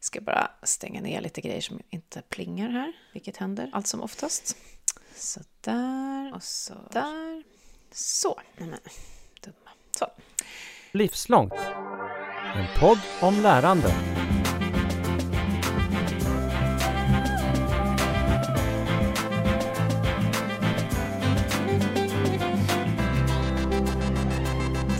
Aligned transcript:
Ska 0.00 0.20
bara 0.20 0.50
stänga 0.62 1.00
ner 1.00 1.20
lite 1.20 1.40
grejer 1.40 1.60
som 1.60 1.80
inte 1.90 2.22
plingar 2.22 2.68
här, 2.68 2.92
vilket 3.12 3.36
händer 3.36 3.70
allt 3.72 3.86
som 3.86 4.00
oftast. 4.00 4.56
Så 5.14 5.40
där 5.60 6.34
och 6.34 6.42
så 6.42 6.74
där. 6.92 7.42
Så. 7.92 8.40
Nej 8.56 8.78
dumma. 9.40 9.70
Så. 9.98 10.06
Livslångt. 10.92 11.54
En 12.54 12.80
podd 12.80 12.98
om 13.20 13.34
lärande. 13.42 14.19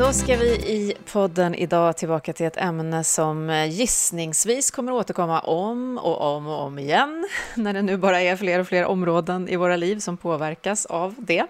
Då 0.01 0.13
ska 0.13 0.37
vi 0.37 0.51
i 0.55 0.97
podden 1.13 1.55
idag 1.55 1.97
tillbaka 1.97 2.33
till 2.33 2.47
ett 2.47 2.57
ämne 2.57 3.05
som 3.05 3.51
eh, 3.51 3.67
gissningsvis 3.67 4.71
kommer 4.71 4.93
återkomma 4.93 5.41
om 5.41 5.99
och 5.99 6.37
om 6.37 6.47
och 6.47 6.61
om 6.61 6.79
igen, 6.79 7.29
när 7.55 7.73
det 7.73 7.83
nu 7.83 7.97
bara 7.97 8.21
är 8.21 8.37
fler 8.37 8.59
och 8.59 8.69
fler 8.69 8.85
områden 8.85 9.49
i 9.49 9.57
våra 9.57 9.77
liv 9.77 9.99
som 9.99 10.17
påverkas 10.17 10.87
av 10.87 11.15
det. 11.19 11.47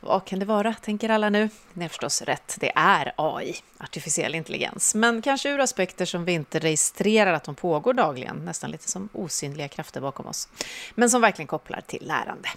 Vad 0.00 0.24
kan 0.24 0.38
det 0.38 0.44
vara, 0.44 0.74
tänker 0.74 1.08
alla 1.08 1.30
nu? 1.30 1.48
Ni 1.72 1.84
har 1.84 1.88
förstås 1.88 2.22
rätt, 2.22 2.56
det 2.60 2.72
är 2.74 3.12
AI, 3.16 3.54
artificiell 3.78 4.34
intelligens, 4.34 4.94
men 4.94 5.22
kanske 5.22 5.50
ur 5.50 5.60
aspekter 5.60 6.04
som 6.04 6.24
vi 6.24 6.32
inte 6.32 6.58
registrerar 6.58 7.32
att 7.32 7.44
de 7.44 7.54
pågår 7.54 7.92
dagligen, 7.92 8.36
nästan 8.36 8.70
lite 8.70 8.90
som 8.90 9.08
osynliga 9.12 9.68
krafter 9.68 10.00
bakom 10.00 10.26
oss, 10.26 10.48
men 10.94 11.10
som 11.10 11.20
verkligen 11.20 11.46
kopplar 11.46 11.80
till 11.86 12.06
lärande. 12.06 12.48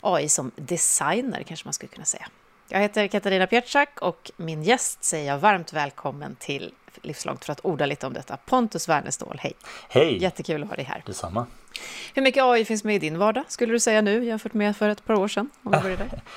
AI 0.00 0.28
som 0.28 0.50
designer, 0.56 1.42
kanske 1.42 1.66
man 1.66 1.72
skulle 1.72 1.90
kunna 1.92 2.04
säga. 2.04 2.26
Jag 2.70 2.80
heter 2.80 3.06
Katarina 3.06 3.46
Pietschak 3.46 3.88
och 4.00 4.30
min 4.36 4.62
gäst 4.62 5.04
säger 5.04 5.32
jag 5.32 5.38
varmt 5.38 5.72
välkommen 5.72 6.36
till 6.38 6.72
Livslångt 7.02 7.44
för 7.44 7.52
att 7.52 7.60
orda 7.64 7.86
lite 7.86 8.06
om 8.06 8.12
detta. 8.12 8.36
Pontus 8.36 8.88
Wernestål, 8.88 9.36
hej! 9.40 9.52
Hej! 9.88 10.22
Jättekul 10.22 10.62
att 10.62 10.68
ha 10.68 10.76
dig 10.76 10.84
här. 10.84 11.02
Detsamma. 11.06 11.46
Hur 12.14 12.22
mycket 12.22 12.44
AI 12.44 12.64
finns 12.64 12.84
med 12.84 12.94
i 12.94 12.98
din 12.98 13.18
vardag, 13.18 13.44
skulle 13.48 13.72
du 13.72 13.80
säga 13.80 14.00
nu, 14.00 14.24
jämfört 14.24 14.54
med 14.54 14.76
för 14.76 14.88
ett 14.88 15.04
par 15.04 15.14
år 15.14 15.28
sedan? 15.28 15.50
Om 15.62 15.72
vi 15.72 15.82
börjar 15.82 15.96
där. 15.96 16.20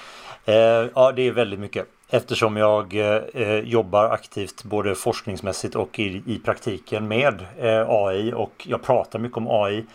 Eh, 0.45 0.89
ja, 0.95 1.11
det 1.11 1.27
är 1.27 1.31
väldigt 1.31 1.59
mycket. 1.59 1.87
Eftersom 2.09 2.57
jag 2.57 2.93
eh, 3.33 3.59
jobbar 3.59 4.09
aktivt 4.09 4.63
både 4.63 4.95
forskningsmässigt 4.95 5.75
och 5.75 5.99
i, 5.99 6.41
praktiken 6.45 7.07
med 7.07 7.45
eh, 7.59 7.89
AI 7.89 8.33
och 8.33 8.67
jag 8.69 8.83
pratar 8.83 9.19
mycket 9.19 9.37
om 9.37 9.47
AI 9.47 9.85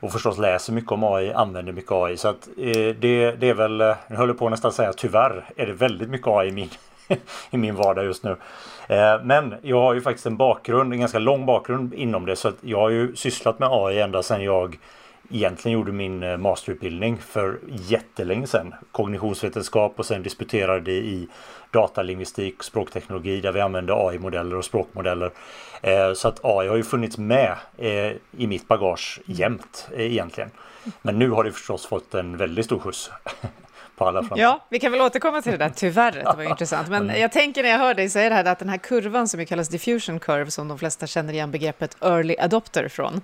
och 0.00 0.12
förstås 0.12 0.38
läser 0.38 0.72
mycket 0.72 0.92
om 0.92 1.04
AI, 1.04 1.32
använder 1.32 1.72
mycket 1.72 1.92
AI. 1.92 2.16
Så 2.16 2.28
att 2.28 2.48
eh, 2.58 2.94
det, 3.00 3.30
det 3.40 3.48
är 3.48 3.54
väl, 3.54 3.80
eh, 3.80 3.96
nu 4.08 4.16
höll 4.16 4.28
jag 4.28 4.38
på 4.38 4.48
nästan 4.48 4.68
att 4.68 4.74
säga 4.74 4.92
tyvärr, 4.92 5.44
är 5.56 5.66
det 5.66 5.72
väldigt 5.72 6.10
mycket 6.10 6.28
AI 6.28 6.48
i 6.48 6.52
min, 6.52 6.70
i 7.50 7.56
min 7.56 7.74
vardag 7.74 8.04
just 8.04 8.24
nu. 8.24 8.36
Eh, 8.88 9.22
men 9.22 9.54
jag 9.62 9.80
har 9.80 9.94
ju 9.94 10.00
faktiskt 10.00 10.26
en 10.26 10.36
bakgrund, 10.36 10.92
en 10.92 11.00
ganska 11.00 11.18
lång 11.18 11.46
bakgrund 11.46 11.94
inom 11.94 12.26
det 12.26 12.36
så 12.36 12.48
att 12.48 12.56
jag 12.60 12.80
har 12.80 12.90
ju 12.90 13.16
sysslat 13.16 13.58
med 13.58 13.68
AI 13.72 14.00
ända 14.00 14.22
sedan 14.22 14.44
jag 14.44 14.78
egentligen 15.30 15.78
gjorde 15.78 15.92
min 15.92 16.22
eh, 16.22 16.36
masterutbildning 16.36 17.18
för 17.18 17.58
jättelänge 17.68 18.46
sedan. 18.46 18.74
Kognitionsvetenskap 18.92 19.92
och 19.96 20.06
sen 20.06 20.22
disputerade 20.22 20.92
i 20.92 21.28
datalingvistik 21.70 22.62
språkteknologi 22.62 23.40
där 23.40 23.52
vi 23.52 23.60
använde 23.60 23.94
AI-modeller 23.94 24.56
och 24.56 24.64
språkmodeller. 24.64 25.30
Eh, 25.84 26.12
så 26.12 26.28
att 26.28 26.40
AI 26.44 26.68
har 26.68 26.76
ju 26.76 26.82
funnits 26.82 27.18
med 27.18 27.56
eh, 27.76 28.12
i 28.36 28.46
mitt 28.46 28.68
bagage 28.68 29.20
jämt 29.26 29.88
eh, 29.92 30.12
egentligen. 30.12 30.50
Men 31.02 31.18
nu 31.18 31.30
har 31.30 31.44
det 31.44 31.52
förstås 31.52 31.86
fått 31.86 32.14
en 32.14 32.36
väldigt 32.36 32.64
stor 32.64 32.78
skjuts. 32.78 33.10
på 33.96 34.04
alla 34.08 34.22
fronter. 34.22 34.42
Ja, 34.42 34.60
vi 34.68 34.78
kan 34.80 34.92
väl 34.92 35.00
återkomma 35.00 35.42
till 35.42 35.52
det 35.52 35.58
där, 35.58 35.72
tyvärr, 35.76 36.12
det 36.12 36.34
var 36.36 36.42
intressant. 36.42 36.88
Men 36.88 37.20
jag 37.20 37.32
tänker 37.32 37.62
när 37.62 37.70
jag 37.70 37.78
hör 37.78 37.94
dig 37.94 38.08
säga 38.08 38.28
det 38.28 38.34
här, 38.34 38.44
att 38.44 38.58
den 38.58 38.68
här 38.68 38.78
kurvan 38.78 39.28
som 39.28 39.46
kallas 39.46 39.68
diffusion 39.68 40.20
curve, 40.20 40.50
som 40.50 40.68
de 40.68 40.78
flesta 40.78 41.06
känner 41.06 41.32
igen 41.32 41.50
begreppet 41.50 41.96
early 42.00 42.36
adopter 42.38 42.88
från, 42.88 43.20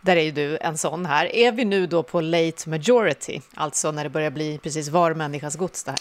där 0.00 0.16
är 0.16 0.22
ju 0.22 0.30
du 0.30 0.58
en 0.60 0.78
sån 0.78 1.06
här. 1.06 1.36
Är 1.36 1.52
vi 1.52 1.64
nu 1.64 1.86
då 1.86 2.02
på 2.02 2.20
late 2.20 2.70
majority, 2.70 3.40
alltså 3.54 3.92
när 3.92 4.04
det 4.04 4.10
börjar 4.10 4.30
bli 4.30 4.58
precis 4.62 4.88
var 4.88 5.14
människas 5.14 5.56
gods 5.56 5.84
det 5.84 5.90
här? 5.90 5.98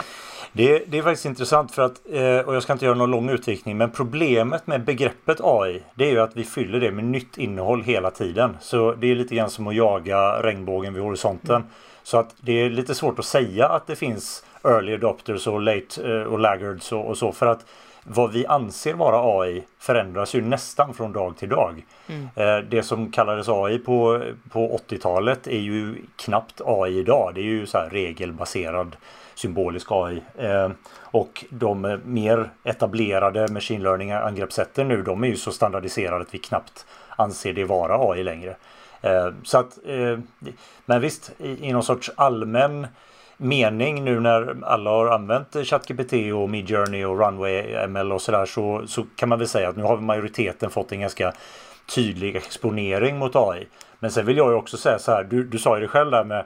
Det, 0.51 0.83
det 0.87 0.97
är 0.97 1.03
faktiskt 1.03 1.25
intressant 1.25 1.71
för 1.71 1.81
att, 1.81 1.97
och 2.45 2.55
jag 2.55 2.63
ska 2.63 2.73
inte 2.73 2.85
göra 2.85 2.95
någon 2.95 3.11
lång 3.11 3.29
utvikning, 3.29 3.77
men 3.77 3.91
problemet 3.91 4.67
med 4.67 4.83
begreppet 4.83 5.37
AI, 5.43 5.83
det 5.95 6.05
är 6.05 6.11
ju 6.11 6.19
att 6.19 6.35
vi 6.35 6.43
fyller 6.43 6.79
det 6.79 6.91
med 6.91 7.05
nytt 7.05 7.37
innehåll 7.37 7.83
hela 7.83 8.11
tiden. 8.11 8.57
Så 8.61 8.93
det 8.93 9.11
är 9.11 9.15
lite 9.15 9.35
grann 9.35 9.49
som 9.49 9.67
att 9.67 9.75
jaga 9.75 10.41
regnbågen 10.41 10.93
vid 10.93 11.03
horisonten. 11.03 11.55
Mm. 11.55 11.67
Så 12.03 12.17
att 12.17 12.35
det 12.41 12.51
är 12.51 12.69
lite 12.69 12.95
svårt 12.95 13.19
att 13.19 13.25
säga 13.25 13.67
att 13.67 13.87
det 13.87 13.95
finns 13.95 14.45
early 14.63 14.93
adopters 14.93 15.47
och 15.47 15.61
late 15.61 16.13
eh, 16.13 16.23
och 16.23 16.39
laggards 16.39 16.91
och, 16.91 17.07
och 17.07 17.17
så 17.17 17.31
för 17.31 17.45
att 17.45 17.65
vad 18.03 18.31
vi 18.31 18.45
anser 18.45 18.93
vara 18.93 19.41
AI 19.41 19.63
förändras 19.79 20.35
ju 20.35 20.41
nästan 20.41 20.93
från 20.93 21.13
dag 21.13 21.37
till 21.37 21.49
dag. 21.49 21.85
Mm. 22.07 22.29
Eh, 22.35 22.69
det 22.69 22.83
som 22.83 23.11
kallades 23.11 23.49
AI 23.49 23.79
på, 23.79 24.23
på 24.51 24.79
80-talet 24.89 25.47
är 25.47 25.59
ju 25.59 25.95
knappt 26.15 26.61
AI 26.65 26.99
idag. 26.99 27.31
Det 27.35 27.41
är 27.41 27.45
ju 27.45 27.65
så 27.65 27.77
regelbaserad 27.91 28.95
symbolisk 29.35 29.87
AI. 29.89 30.21
Eh, 30.37 30.69
och 30.95 31.45
de 31.49 31.99
mer 32.05 32.49
etablerade 32.63 33.47
machine 33.47 33.83
learning 33.83 34.11
angreppssätten 34.11 34.87
nu 34.87 35.01
de 35.01 35.23
är 35.23 35.27
ju 35.27 35.37
så 35.37 35.51
standardiserade 35.51 36.21
att 36.21 36.33
vi 36.33 36.39
knappt 36.39 36.85
anser 37.15 37.53
det 37.53 37.63
vara 37.63 38.11
AI 38.11 38.23
längre. 38.23 38.55
Eh, 39.03 39.33
så 39.43 39.57
att, 39.57 39.79
eh, 39.85 40.19
men 40.85 41.01
visst, 41.01 41.31
i, 41.37 41.73
någon 41.73 41.83
sorts 41.83 42.11
allmän 42.15 42.87
mening 43.37 44.03
nu 44.03 44.19
när 44.19 44.63
alla 44.63 44.89
har 44.89 45.07
använt 45.07 45.67
ChatGPT 45.67 46.13
och 46.33 46.49
Midjourney 46.49 47.05
och 47.05 47.19
Runway 47.19 47.87
ML 47.87 48.11
och 48.11 48.21
sådär 48.21 48.45
så, 48.45 48.87
så 48.87 49.05
kan 49.15 49.29
man 49.29 49.39
väl 49.39 49.47
säga 49.47 49.69
att 49.69 49.75
nu 49.75 49.83
har 49.83 49.97
majoriteten 49.97 50.69
fått 50.69 50.91
en 50.91 50.99
ganska 50.99 51.33
tydlig 51.95 52.35
exponering 52.35 53.17
mot 53.17 53.35
AI. 53.35 53.67
Men 53.99 54.11
sen 54.11 54.25
vill 54.25 54.37
jag 54.37 54.51
ju 54.51 54.55
också 54.55 54.77
säga 54.77 54.99
så 54.99 55.11
här, 55.11 55.23
du, 55.23 55.43
du 55.43 55.59
sa 55.59 55.75
ju 55.75 55.81
det 55.81 55.87
själv 55.87 56.11
där 56.11 56.23
med 56.23 56.45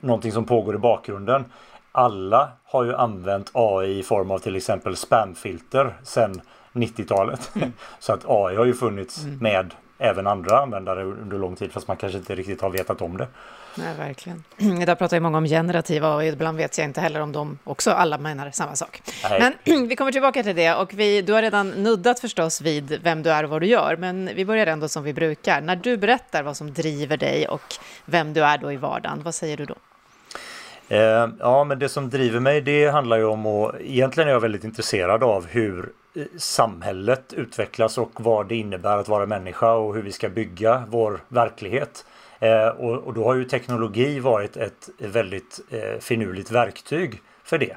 någonting 0.00 0.32
som 0.32 0.44
pågår 0.44 0.74
i 0.74 0.78
bakgrunden. 0.78 1.44
Alla 1.92 2.48
har 2.64 2.84
ju 2.84 2.94
använt 2.94 3.50
AI 3.54 3.98
i 3.98 4.02
form 4.02 4.30
av 4.30 4.38
till 4.38 4.56
exempel 4.56 4.96
spamfilter 4.96 5.96
sedan 6.02 6.40
90-talet. 6.72 7.50
Mm. 7.54 7.72
så 7.98 8.12
att 8.12 8.24
AI 8.28 8.56
har 8.56 8.64
ju 8.64 8.74
funnits 8.74 9.24
mm. 9.24 9.38
med 9.38 9.74
även 9.98 10.26
andra 10.26 10.58
användare 10.58 11.04
under 11.04 11.38
lång 11.38 11.56
tid 11.56 11.72
fast 11.72 11.88
man 11.88 11.96
kanske 11.96 12.18
inte 12.18 12.34
riktigt 12.34 12.60
har 12.60 12.70
vetat 12.70 13.02
om 13.02 13.16
det. 13.16 13.26
Nej, 13.74 13.94
verkligen. 13.98 14.44
Idag 14.82 14.98
pratar 14.98 15.16
ju 15.16 15.20
många 15.20 15.38
om 15.38 15.44
generativa 15.44 16.14
och 16.14 16.24
ibland 16.24 16.58
vet 16.58 16.78
jag 16.78 16.84
inte 16.84 17.00
heller 17.00 17.20
om 17.20 17.32
de 17.32 17.58
också 17.64 17.90
alla 17.90 18.18
menar 18.18 18.50
samma 18.50 18.76
sak. 18.76 19.02
Nej. 19.30 19.54
Men 19.64 19.88
vi 19.88 19.96
kommer 19.96 20.12
tillbaka 20.12 20.42
till 20.42 20.56
det 20.56 20.74
och 20.74 20.94
vi, 20.94 21.22
du 21.22 21.32
har 21.32 21.42
redan 21.42 21.70
nuddat 21.70 22.20
förstås 22.20 22.60
vid 22.60 22.98
vem 23.02 23.22
du 23.22 23.30
är 23.30 23.44
och 23.44 23.50
vad 23.50 23.62
du 23.62 23.66
gör, 23.66 23.96
men 23.96 24.30
vi 24.34 24.44
börjar 24.44 24.66
ändå 24.66 24.88
som 24.88 25.02
vi 25.04 25.12
brukar. 25.12 25.60
När 25.60 25.76
du 25.76 25.96
berättar 25.96 26.42
vad 26.42 26.56
som 26.56 26.72
driver 26.72 27.16
dig 27.16 27.48
och 27.48 27.74
vem 28.04 28.32
du 28.32 28.44
är 28.44 28.58
då 28.58 28.72
i 28.72 28.76
vardagen, 28.76 29.20
vad 29.22 29.34
säger 29.34 29.56
du 29.56 29.64
då? 29.64 29.74
Eh, 30.88 31.28
ja, 31.38 31.64
men 31.64 31.78
det 31.78 31.88
som 31.88 32.10
driver 32.10 32.40
mig 32.40 32.60
det 32.60 32.88
handlar 32.88 33.16
ju 33.16 33.24
om 33.24 33.46
att 33.46 33.80
egentligen 33.80 34.28
är 34.28 34.32
jag 34.32 34.40
väldigt 34.40 34.64
intresserad 34.64 35.22
av 35.22 35.46
hur 35.46 35.88
samhället 36.36 37.32
utvecklas 37.32 37.98
och 37.98 38.10
vad 38.14 38.48
det 38.48 38.56
innebär 38.56 38.96
att 38.96 39.08
vara 39.08 39.26
människa 39.26 39.72
och 39.72 39.94
hur 39.94 40.02
vi 40.02 40.12
ska 40.12 40.28
bygga 40.28 40.84
vår 40.88 41.20
verklighet. 41.28 42.04
Eh, 42.38 42.68
och, 42.68 42.96
och, 42.98 43.14
då 43.14 43.24
har 43.24 43.34
ju 43.34 43.44
teknologi 43.44 44.20
varit 44.20 44.56
ett 44.56 44.88
väldigt 44.98 45.60
eh, 45.70 46.00
finurligt 46.00 46.50
verktyg 46.50 47.22
för 47.44 47.58
det. 47.58 47.76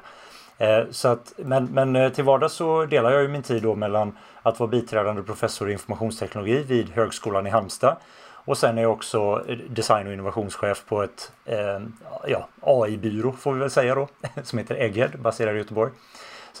Eh, 0.58 0.84
så 0.90 1.08
att, 1.08 1.32
men, 1.36 1.64
men 1.64 1.96
eh, 1.96 2.12
till 2.12 2.24
vardags 2.24 2.54
så 2.54 2.86
delar 2.86 3.10
jag 3.10 3.22
ju 3.22 3.28
min 3.28 3.42
tid 3.42 3.62
då 3.62 3.74
mellan 3.74 4.16
att 4.42 4.60
vara 4.60 4.70
biträdande 4.70 5.22
professor 5.22 5.70
i 5.70 5.72
informationsteknologi 5.72 6.62
vid 6.62 6.90
Högskolan 6.90 7.46
i 7.46 7.50
Halmstad 7.50 7.96
och 8.44 8.58
sen 8.58 8.78
är 8.78 8.82
jag 8.82 8.92
också 8.92 9.44
eh, 9.48 9.58
design 9.58 10.06
och 10.06 10.12
innovationschef 10.12 10.84
på 10.88 11.02
ett 11.02 11.32
eh, 11.44 11.80
ja, 12.26 12.48
AI-byrå 12.60 13.32
får 13.32 13.52
vi 13.52 13.60
väl 13.60 13.70
säga 13.70 13.94
då 13.94 14.08
som 14.42 14.58
heter 14.58 14.74
Egghead 14.74 15.10
baserad 15.18 15.54
i 15.54 15.58
Göteborg. 15.58 15.92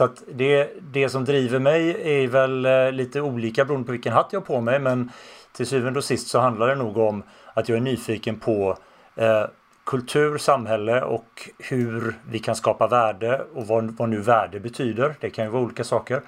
Så 0.02 0.06
att 0.06 0.22
det, 0.34 0.70
det 0.92 1.08
som 1.08 1.24
driver 1.24 1.58
mig 1.58 1.96
är 2.22 2.28
väl 2.28 2.66
eh, 2.66 2.92
lite 2.92 3.20
olika 3.20 3.64
beroende 3.64 3.86
på 3.86 3.92
vilken 3.92 4.12
hatt 4.12 4.28
jag 4.30 4.40
har 4.40 4.46
på 4.46 4.60
mig. 4.60 4.78
Men 4.78 5.10
till 5.52 5.66
syvende 5.66 5.98
och 5.98 6.04
sist 6.04 6.28
så 6.28 6.38
handlar 6.38 6.68
det 6.68 6.74
nog 6.74 6.96
om 6.96 7.22
att 7.54 7.68
jag 7.68 7.76
är 7.76 7.82
nyfiken 7.82 8.40
på 8.40 8.78
eh, 9.16 9.44
kultur, 9.86 10.38
samhälle 10.38 11.02
och 11.02 11.50
hur 11.58 12.14
vi 12.28 12.38
kan 12.38 12.56
skapa 12.56 12.86
värde 12.86 13.44
och 13.54 13.66
vad, 13.66 13.90
vad 13.90 14.08
nu 14.08 14.20
värde 14.20 14.60
betyder. 14.60 15.14
Det 15.20 15.30
kan 15.30 15.44
ju 15.44 15.50
vara 15.50 15.62
olika 15.62 15.84
saker. 15.84 16.22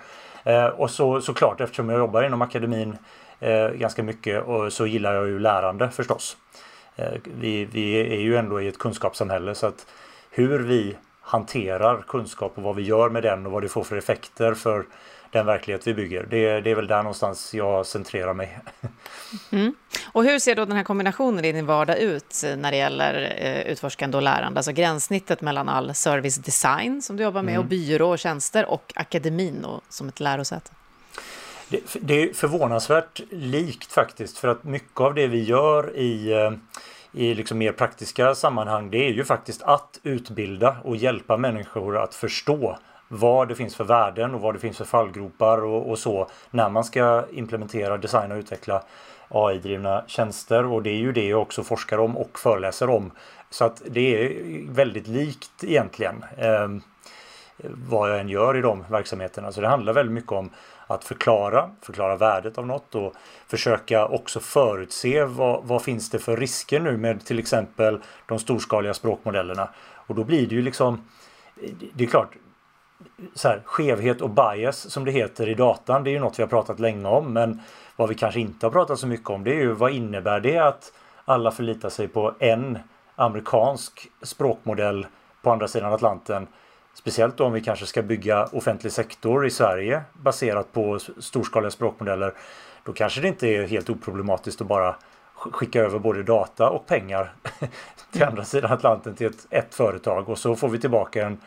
Eh, 0.45 0.67
och 0.67 0.91
så 0.91 1.21
såklart 1.21 1.61
eftersom 1.61 1.89
jag 1.89 1.99
jobbar 1.99 2.23
inom 2.23 2.43
akademin 2.43 2.97
eh, 3.41 3.69
ganska 3.69 4.03
mycket 4.03 4.43
och 4.45 4.73
så 4.73 4.87
gillar 4.87 5.15
jag 5.15 5.27
ju 5.27 5.39
lärande 5.39 5.91
förstås. 5.91 6.37
Eh, 6.97 7.13
vi, 7.25 7.65
vi 7.65 7.95
är 8.01 8.21
ju 8.21 8.37
ändå 8.37 8.61
i 8.61 8.69
ett 8.69 8.79
kunskapssamhälle 8.79 9.55
så 9.55 9.67
att 9.67 9.87
hur 10.31 10.59
vi 10.59 10.97
hanterar 11.25 12.05
kunskap 12.09 12.53
och 12.55 12.63
vad 12.63 12.77
vi 12.77 12.83
gör 12.83 13.11
med 13.11 13.23
den 13.23 13.47
och 13.47 13.53
vad 13.53 13.63
det 13.63 13.69
får 13.69 13.85
för 13.85 13.97
effekter 13.97 14.55
för 14.55 14.87
den 15.31 15.47
verklighet 15.47 15.87
vi 15.87 15.95
bygger. 15.95 16.27
Det, 16.31 16.61
det 16.61 16.71
är 16.71 16.75
väl 16.75 16.87
där 16.87 17.03
någonstans 17.03 17.55
jag 17.55 17.87
centrerar 17.87 18.35
mig. 18.35 18.59
Mm. 19.51 19.75
Och 20.13 20.25
hur 20.25 20.39
ser 20.39 20.55
då 20.55 20.65
den 20.65 20.77
här 20.77 20.85
kombinationen 20.85 21.45
i 21.45 21.53
din 21.53 21.67
vardag 21.67 21.99
ut 21.99 22.45
när 22.57 22.71
det 22.71 22.77
gäller 22.77 23.37
eh, 23.39 23.73
utforskande 23.73 24.17
och 24.17 24.23
lärande? 24.23 24.59
Alltså 24.59 24.73
gränssnittet 24.73 25.41
mellan 25.41 25.69
all 25.69 25.95
service 25.95 26.37
design 26.37 27.03
som 27.03 27.17
du 27.17 27.23
jobbar 27.23 27.43
med 27.43 27.55
mm. 27.55 27.63
och 27.63 27.69
byrå 27.69 28.11
och 28.11 28.19
tjänster 28.19 28.67
och 28.67 28.93
akademin 28.97 29.65
och, 29.65 29.81
som 29.89 30.09
ett 30.09 30.21
lärosäte? 30.21 30.71
Det, 31.69 31.81
det, 32.01 32.23
är 32.23 32.33
förvånansvärt 32.33 33.21
likt 33.31 33.93
faktiskt 33.93 34.39
för 34.39 34.49
att 34.49 34.65
mycket 34.65 35.01
av 35.01 35.15
det 35.15 35.27
vi 35.27 35.43
gör 35.43 35.97
i 35.97 36.33
eh, 36.33 36.53
i 37.15 37.35
liksom 37.35 37.59
mer 37.59 37.73
praktiska 37.73 38.35
sammanhang 38.35 38.91
det 38.91 39.07
är 39.07 39.13
ju 39.13 39.25
faktiskt 39.25 39.63
att 39.63 40.01
utbilda 40.03 40.77
och 40.85 40.97
hjälpa 40.97 41.37
människor 41.37 41.99
att 41.99 42.15
förstå 42.15 42.79
vad 43.09 43.49
det 43.49 43.55
finns 43.55 43.77
för 43.77 43.85
värden 43.85 44.35
och 44.35 44.41
vad 44.41 44.55
det 44.55 44.59
finns 44.59 44.79
för 44.79 44.85
fallgropar 44.85 45.65
och, 45.65 45.91
och 45.91 45.99
så 45.99 46.29
när 46.51 46.69
man 46.69 46.85
ska 46.85 47.25
implementera, 47.33 47.97
designa 47.97 48.35
och 48.35 48.39
utveckla 48.39 48.83
AI-drivna 49.29 50.05
tjänster 50.07 50.65
och 50.65 50.83
det 50.83 50.91
är 50.91 50.97
ju 50.97 51.13
det 51.13 51.29
jag 51.29 51.43
också 51.43 51.63
forskar 51.63 51.99
om 51.99 52.17
och 52.17 52.39
föreläser 52.39 52.91
om. 52.91 53.11
Så 53.51 53.65
att 53.65 53.83
det 53.87 54.25
är 54.25 54.33
väldigt 54.73 55.07
likt 55.07 55.65
egentligen 55.65 56.25
eh, 56.37 56.69
vad 57.89 58.11
jag 58.11 58.21
än 58.21 58.29
gör 58.29 58.57
i 58.57 58.61
de 58.61 58.85
verksamheterna. 58.91 59.53
Så 59.53 59.61
det 59.61 59.69
handlar 59.69 59.93
väldigt 59.93 60.15
mycket 60.15 60.33
om 60.33 60.51
att 60.87 61.05
förklara, 61.05 61.71
förklara 61.81 62.17
värdet 62.17 62.59
av 62.59 62.67
något 62.67 62.95
och 62.95 63.15
försöka 63.47 64.07
också 64.07 64.41
förutse 64.41 65.25
vad, 65.25 65.65
vad 65.65 65.83
finns 65.83 66.11
det 66.11 66.19
för 66.19 66.37
risker 66.37 66.81
nu 66.81 66.97
med 66.97 67.25
till 67.25 67.39
exempel 67.39 68.01
de 68.27 68.39
storskaliga 68.39 68.95
språkmodellerna. 68.95 69.69
Och 70.07 70.15
då 70.15 70.25
blir 70.25 70.47
det 70.47 70.55
ju 70.55 70.63
liksom, 70.63 71.05
det 71.95 72.05
är 72.05 72.09
klart, 72.09 72.37
så 73.35 73.49
här, 73.49 73.63
skevhet 73.65 74.21
och 74.21 74.31
bias 74.31 74.91
som 74.91 75.05
det 75.05 75.11
heter 75.11 75.49
i 75.49 75.55
datan, 75.55 76.05
det 76.05 76.11
är 76.11 76.13
ju 76.13 76.19
något 76.19 76.39
vi 76.39 76.43
har 76.43 76.49
pratat 76.49 76.81
länge 76.81 77.09
om. 77.09 77.33
Men 77.33 77.61
vad 77.97 78.09
vi 78.09 78.15
kanske 78.15 78.41
inte 78.41 78.67
har 78.67 78.71
pratat 78.71 78.99
så 78.99 79.07
mycket 79.07 79.31
om 79.31 79.45
det 79.45 79.51
är 79.51 79.61
ju 79.61 79.73
vad 79.73 79.93
innebär 79.93 80.41
det 80.41 80.59
att 80.59 80.93
alla 81.25 81.51
förlitar 81.51 81.89
sig 81.89 82.09
på 82.09 82.35
en 82.39 82.79
amerikansk 83.17 84.11
språkmodell 84.23 85.07
på 85.43 85.51
andra 85.51 85.69
sidan 85.69 85.93
Atlanten. 85.93 86.47
Speciellt 86.95 87.41
om 87.41 87.53
vi 87.53 87.61
kanske 87.61 87.87
ska 87.87 88.03
bygga 88.03 88.45
offentlig 88.45 88.93
sektor 88.93 89.47
i 89.47 89.51
Sverige 89.51 90.03
baserat 90.13 90.73
på 90.73 90.99
storskaliga 91.19 91.71
språkmodeller. 91.71 92.35
Då 92.85 92.93
kanske 92.93 93.21
det 93.21 93.29
inte 93.29 93.49
är 93.49 93.67
helt 93.67 93.91
oproblematiskt 93.91 94.61
att 94.61 94.67
bara 94.67 94.97
skicka 95.35 95.81
över 95.81 95.99
både 95.99 96.23
data 96.23 96.71
och 96.71 96.87
pengar 96.87 97.33
till 98.13 98.25
andra 98.25 98.45
sidan 98.45 98.73
Atlanten 98.73 99.15
till 99.15 99.27
ett, 99.27 99.47
ett 99.51 99.75
företag 99.75 100.29
och 100.29 100.39
så 100.39 100.57
får 100.57 100.69
vi 100.69 100.81
tillbaka 100.81 101.27
en 101.27 101.41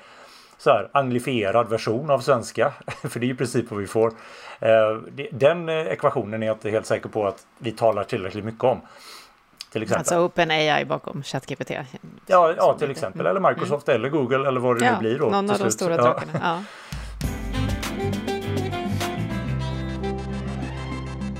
så 0.58 0.70
här 0.70 0.90
anglifierad 0.92 1.70
version 1.70 2.10
av 2.10 2.20
svenska. 2.20 2.74
För 3.04 3.20
det 3.20 3.26
är 3.26 3.30
i 3.30 3.36
princip 3.36 3.72
vad 3.72 3.80
vi 3.80 3.88
får. 3.88 4.14
Eh, 4.60 4.98
den 5.32 5.70
eh, 5.70 5.76
ekvationen 5.76 6.44
är 6.44 6.48
jag 6.48 6.56
inte 6.56 6.70
helt 6.70 6.86
säker 6.86 7.10
på 7.10 7.28
att 7.28 7.46
vi 7.58 7.72
talar 7.72 8.04
tillräckligt 8.04 8.46
mycket 8.46 8.64
om. 8.64 8.82
Till 9.72 9.84
exempel. 9.84 10.00
Alltså 10.00 10.18
OpenAI 10.18 10.86
bakom 10.86 11.24
ChatGPT? 11.24 11.72
Ja, 12.26 12.54
ja, 12.58 12.74
till 12.80 12.92
exempel. 12.92 13.26
Eller 13.26 13.40
Microsoft 13.40 13.88
mm. 13.88 14.00
eller 14.00 14.10
Google 14.10 14.48
eller 14.48 14.60
vad 14.60 14.80
det 14.80 14.86
ja, 14.86 14.94
nu 14.94 15.00
blir 15.00 15.20
då. 15.20 15.30
Någon 15.30 15.50
av 15.50 15.60
de 15.60 15.72
stora 15.72 15.98
drakarna. 15.98 16.32
Ja. 16.42 16.62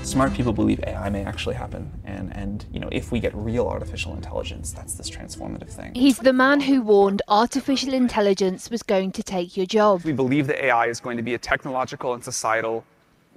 smart 0.08 0.32
people 0.34 0.52
believe 0.52 0.80
AI 0.84 1.10
may 1.10 1.22
actually 1.22 1.54
happen. 1.54 1.92
And, 2.04 2.32
and, 2.32 2.64
you 2.72 2.80
know, 2.80 2.88
if 2.90 3.12
we 3.12 3.20
get 3.20 3.32
real 3.34 3.68
artificial 3.68 4.14
intelligence, 4.14 4.72
that's 4.72 4.94
this 4.94 5.10
transformative 5.10 5.68
thing. 5.68 5.94
He's 5.94 6.18
the 6.18 6.32
man 6.32 6.60
who 6.60 6.80
warned 6.80 7.22
artificial 7.28 7.92
intelligence 7.92 8.70
was 8.70 8.82
going 8.82 9.12
to 9.12 9.22
take 9.22 9.56
your 9.56 9.66
job. 9.66 10.04
We 10.04 10.12
believe 10.12 10.46
that 10.46 10.64
AI 10.64 10.86
is 10.86 10.98
going 11.00 11.18
to 11.18 11.22
be 11.22 11.34
a 11.34 11.38
technological 11.38 12.14
and 12.14 12.24
societal 12.24 12.84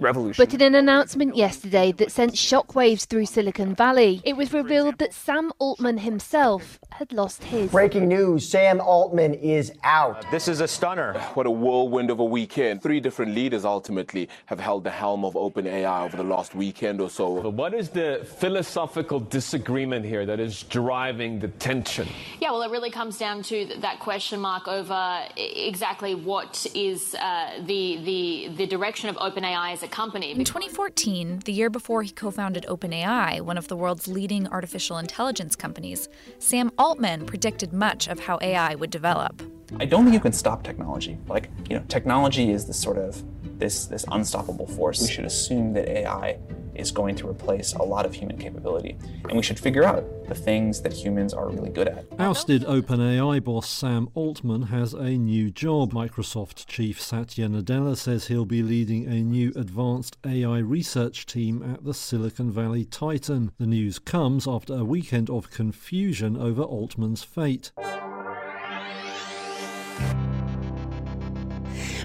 revolution. 0.02 0.44
But 0.44 0.54
in 0.54 0.62
an 0.62 0.76
announcement 0.76 1.36
yesterday 1.36 1.92
that 1.94 2.12
sent 2.12 2.34
shockwaves 2.34 3.06
through 3.06 3.28
Silicon 3.28 3.76
Valley, 3.76 4.22
it 4.26 4.36
was 4.36 4.52
revealed 4.52 4.98
that 4.98 5.14
Sam 5.14 5.52
Altman 5.60 6.00
himself 6.00 6.80
had 7.02 7.12
lost 7.14 7.44
his. 7.44 7.72
Breaking 7.72 8.08
news 8.08 8.48
Sam 8.48 8.80
Altman 8.80 9.34
is 9.34 9.74
out. 9.84 10.24
Uh, 10.24 10.30
this 10.30 10.48
is 10.48 10.62
a 10.62 10.68
stunner. 10.68 11.20
What 11.34 11.48
a 11.48 11.50
whirlwind 11.50 12.12
of 12.12 12.20
a 12.20 12.24
weekend. 12.24 12.84
Three 12.84 13.00
different 13.00 13.34
leaders 13.34 13.66
ultimately 13.66 14.30
have 14.46 14.60
held 14.60 14.84
the 14.84 14.92
helm 14.92 15.26
of 15.26 15.34
OpenAI 15.34 16.06
over 16.06 16.16
the 16.16 16.24
last 16.24 16.54
weekend 16.54 17.02
or 17.02 17.10
so. 17.10 17.42
But 17.42 17.54
what 17.54 17.74
is 17.74 17.90
the 17.90 18.28
philosophical 18.38 19.20
disagreement 19.20 20.06
here 20.06 20.28
that 20.28 20.40
is 20.40 20.62
driving 20.62 21.40
the 21.40 21.48
tension? 21.48 22.08
Yeah, 22.40 22.52
well, 22.52 22.62
it 22.62 22.70
really 22.70 22.92
comes 22.92 23.18
down 23.18 23.42
to 23.44 23.66
that 23.80 24.00
question 24.00 24.40
mark 24.40 24.68
over 24.68 25.24
exactly 25.36 26.14
what 26.14 26.68
is 26.76 27.16
uh, 27.16 27.64
the, 27.66 27.98
the, 28.04 28.54
the 28.58 28.68
direction 28.68 29.10
of 29.10 29.16
OpenAI 29.16 29.74
as 29.74 29.82
a 29.82 29.88
company. 29.88 30.34
In 30.34 30.46
2014, 30.46 31.40
the 31.46 31.52
year 31.52 31.72
before 31.72 32.04
he 32.04 32.12
co 32.12 32.30
founded 32.30 32.68
OpenAI, 32.70 33.42
one 33.42 33.58
of 33.58 33.70
the 33.70 33.76
world's 33.76 34.08
leading 34.08 34.48
artificial 34.50 35.00
intelligence 35.00 35.56
companies, 35.56 36.08
Sam 36.38 36.72
Altman 36.78 36.91
predicted 37.26 37.74
much 37.74 38.08
of 38.08 38.20
how 38.20 38.40
AI 38.42 38.76
would 38.76 38.90
develop. 38.90 39.42
I 39.80 39.86
don't 39.86 40.04
think 40.04 40.14
you 40.14 40.20
can 40.20 40.34
stop 40.34 40.64
technology. 40.64 41.18
Like, 41.28 41.50
you 41.70 41.78
know, 41.78 41.84
technology 41.88 42.52
is 42.52 42.66
this 42.68 42.80
sort 42.80 42.98
of 42.98 43.24
this 43.58 43.86
this 43.86 44.06
unstoppable 44.12 44.68
force. 44.68 45.02
We 45.02 45.08
should 45.08 45.26
assume 45.26 45.74
that 45.74 45.88
AI 45.88 46.38
is 46.76 46.92
going 46.92 47.16
to 47.16 47.28
replace 47.28 47.74
a 47.74 47.84
lot 47.84 48.06
of 48.06 48.14
human 48.14 48.38
capability. 48.38 48.98
And 49.28 49.38
we 49.38 49.44
should 49.44 49.60
figure 49.60 49.84
out 49.84 50.04
the 50.28 50.36
things 50.36 50.82
that 50.82 50.94
humans 50.94 51.34
are 51.34 51.50
really 51.50 51.70
good 51.70 51.88
at. 51.88 52.06
Ousted 52.20 52.64
OpenAI 52.64 53.44
boss 53.44 53.70
Sam 53.70 54.10
Altman 54.14 54.64
has 54.64 54.94
a 54.94 55.12
new 55.12 55.52
job. 55.52 55.94
Microsoft 55.94 56.66
chief 56.68 57.02
Satya 57.02 57.48
Nadella 57.48 57.98
says 57.98 58.28
he'll 58.28 58.46
be 58.46 58.64
leading 58.64 59.08
a 59.08 59.22
new 59.22 59.52
advanced 59.56 60.18
AI 60.26 60.60
research 60.60 61.26
team 61.26 61.62
at 61.74 61.84
the 61.84 61.94
Silicon 61.94 62.52
Valley 62.52 62.86
Titan. 62.86 63.52
The 63.58 63.68
news 63.68 64.00
comes 64.00 64.48
after 64.48 64.74
a 64.74 64.86
weekend 64.86 65.30
of 65.30 65.52
confusion 65.52 66.38
over 66.38 66.62
Altman's 66.62 67.24
fate. 67.24 67.72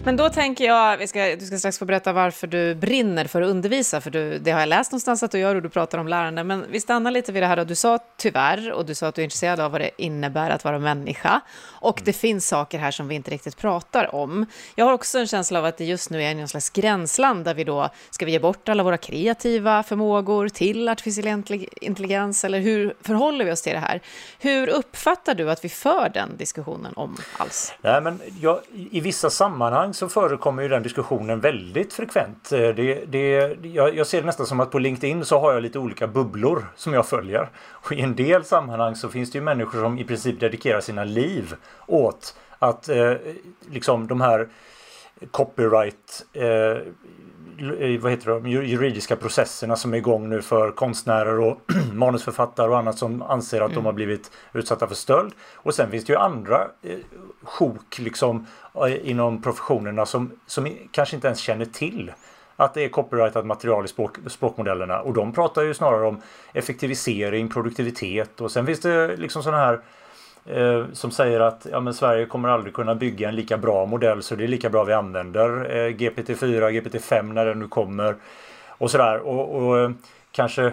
Men 0.06 0.16
då 0.16 0.28
tänker 0.28 0.64
jag, 0.64 0.96
vi 0.96 1.06
ska, 1.06 1.36
du 1.36 1.46
ska 1.46 1.58
strax 1.58 1.78
få 1.78 1.84
berätta 1.84 2.12
varför 2.12 2.46
du 2.46 2.74
brinner 2.74 3.24
för 3.24 3.42
att 3.42 3.48
undervisa, 3.48 4.00
för 4.00 4.10
du, 4.10 4.38
det 4.38 4.50
har 4.50 4.60
jag 4.60 4.68
läst 4.68 4.92
någonstans 4.92 5.22
att 5.22 5.30
du 5.30 5.38
gör 5.38 5.54
och 5.54 5.62
du 5.62 5.68
pratar 5.68 5.98
om 5.98 6.08
lärande. 6.08 6.44
Men 6.44 6.64
vi 6.70 6.80
stannar 6.80 7.10
lite 7.10 7.32
vid 7.32 7.42
det 7.42 7.46
här, 7.46 7.58
och 7.58 7.66
du 7.66 7.74
sa 7.74 7.98
tyvärr, 8.16 8.72
och 8.72 8.86
du 8.86 8.94
sa 8.94 9.06
att 9.06 9.14
du 9.14 9.22
är 9.22 9.24
intresserad 9.24 9.60
av 9.60 9.72
vad 9.72 9.80
det 9.80 9.90
innebär 9.96 10.50
att 10.50 10.64
vara 10.64 10.78
människa. 10.78 11.40
Och 11.64 12.02
det 12.04 12.12
finns 12.12 12.48
saker 12.48 12.78
här 12.78 12.90
som 12.90 13.08
vi 13.08 13.14
inte 13.14 13.30
riktigt 13.30 13.56
pratar 13.56 14.14
om. 14.14 14.46
Jag 14.74 14.84
har 14.84 14.92
också 14.92 15.18
en 15.18 15.26
känsla 15.26 15.58
av 15.58 15.64
att 15.64 15.78
det 15.78 15.84
just 15.84 16.10
nu 16.10 16.22
är 16.22 16.34
någon 16.34 16.48
slags 16.48 16.70
gränsland 16.70 17.44
där 17.44 17.54
vi 17.54 17.64
då, 17.64 17.88
ska 18.10 18.26
vi 18.26 18.32
ge 18.32 18.38
bort 18.38 18.68
alla 18.68 18.82
våra 18.82 18.98
kreativa 18.98 19.82
förmågor 19.82 20.48
till 20.48 20.88
artificiell 20.88 21.42
intelligens, 21.80 22.44
eller 22.44 22.60
hur 22.60 22.94
förhåller 23.02 23.44
vi 23.44 23.52
oss 23.52 23.62
till 23.62 23.72
det 23.72 23.78
här? 23.78 24.00
Hur 24.38 24.68
uppfattar 24.68 25.34
du 25.34 25.50
att 25.50 25.64
vi 25.64 25.68
för 25.68 26.10
den 26.14 26.36
diskussionen 26.36 26.92
om 26.96 27.16
alls? 27.36 27.72
Nej, 27.82 28.00
men 28.00 28.20
jag, 28.40 28.60
i 28.90 29.00
vissa 29.00 29.30
sammanhang 29.30 29.94
så 29.96 30.08
förekommer 30.08 30.62
ju 30.62 30.68
den 30.68 30.82
diskussionen 30.82 31.40
väldigt 31.40 31.92
frekvent. 31.92 32.52
Eh, 32.52 32.58
det, 32.58 33.04
det, 33.04 33.56
jag, 33.62 33.96
jag 33.96 34.06
ser 34.06 34.20
det 34.20 34.26
nästan 34.26 34.46
som 34.46 34.60
att 34.60 34.70
på 34.70 34.78
LinkedIn 34.78 35.24
så 35.24 35.38
har 35.38 35.52
jag 35.52 35.62
lite 35.62 35.78
olika 35.78 36.06
bubblor 36.06 36.66
som 36.76 36.92
jag 36.92 37.06
följer. 37.06 37.48
Och 37.70 37.92
I 37.92 38.00
en 38.00 38.16
del 38.16 38.44
sammanhang 38.44 38.96
så 38.96 39.08
finns 39.08 39.30
det 39.30 39.38
ju 39.38 39.44
människor 39.44 39.80
som 39.80 39.98
i 39.98 40.04
princip 40.04 40.40
dedikerar 40.40 40.80
sina 40.80 41.04
liv 41.04 41.54
åt 41.86 42.36
att 42.58 42.88
eh, 42.88 43.12
liksom 43.70 44.06
de 44.06 44.20
här 44.20 44.48
copyright 45.30 46.26
eh, 46.32 46.76
vad 48.00 48.10
heter 48.10 48.40
det, 48.40 48.48
juridiska 48.50 49.16
processerna 49.16 49.76
som 49.76 49.94
är 49.94 49.98
igång 49.98 50.28
nu 50.28 50.42
för 50.42 50.70
konstnärer 50.70 51.40
och 51.40 51.60
manusförfattare 51.92 52.70
och 52.70 52.78
annat 52.78 52.98
som 52.98 53.22
anser 53.22 53.60
att 53.60 53.70
mm. 53.70 53.74
de 53.74 53.86
har 53.86 53.92
blivit 53.92 54.30
utsatta 54.52 54.86
för 54.86 54.94
stöld. 54.94 55.32
Och 55.54 55.74
sen 55.74 55.90
finns 55.90 56.04
det 56.04 56.12
ju 56.12 56.18
andra 56.18 56.68
eh, 56.82 56.98
sjok 57.42 57.98
liksom 57.98 58.46
eh, 58.74 59.10
inom 59.10 59.42
professionerna 59.42 60.06
som, 60.06 60.30
som 60.46 60.68
kanske 60.90 61.16
inte 61.16 61.26
ens 61.26 61.40
känner 61.40 61.64
till 61.64 62.12
att 62.56 62.74
det 62.74 62.84
är 62.84 62.88
copyrightat 62.88 63.46
material 63.46 63.84
i 63.84 63.88
språk, 63.88 64.18
språkmodellerna 64.26 65.00
och 65.00 65.14
de 65.14 65.32
pratar 65.32 65.62
ju 65.62 65.74
snarare 65.74 66.06
om 66.06 66.22
effektivisering, 66.52 67.48
produktivitet 67.48 68.40
och 68.40 68.50
sen 68.50 68.66
finns 68.66 68.80
det 68.80 69.16
liksom 69.16 69.42
sådana 69.42 69.62
här 69.62 69.74
eh, 69.74 69.80
Eh, 70.48 70.84
som 70.92 71.10
säger 71.10 71.40
att 71.40 71.66
ja, 71.70 71.80
men 71.80 71.94
Sverige 71.94 72.26
kommer 72.26 72.48
aldrig 72.48 72.74
kunna 72.74 72.94
bygga 72.94 73.28
en 73.28 73.34
lika 73.34 73.58
bra 73.58 73.86
modell 73.86 74.22
så 74.22 74.36
det 74.36 74.44
är 74.44 74.48
lika 74.48 74.70
bra 74.70 74.84
vi 74.84 74.92
använder 74.92 75.76
eh, 75.76 75.90
GPT-4, 75.90 76.70
GPT-5 76.70 77.32
när 77.32 77.46
den 77.46 77.58
nu 77.58 77.68
kommer 77.68 78.14
och 78.68 78.90
sådär 78.90 79.18
och, 79.18 79.54
och 79.54 79.78
eh, 79.78 79.90
kanske 80.32 80.72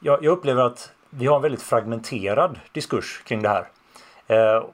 jag, 0.00 0.24
jag, 0.24 0.32
upplever 0.32 0.62
att 0.62 0.92
vi 1.10 1.26
har 1.26 1.36
en 1.36 1.42
väldigt 1.42 1.62
fragmenterad 1.62 2.60
diskurs 2.72 3.22
kring 3.26 3.42
det 3.42 3.48
här. 3.48 3.66
Eh, 4.26 4.64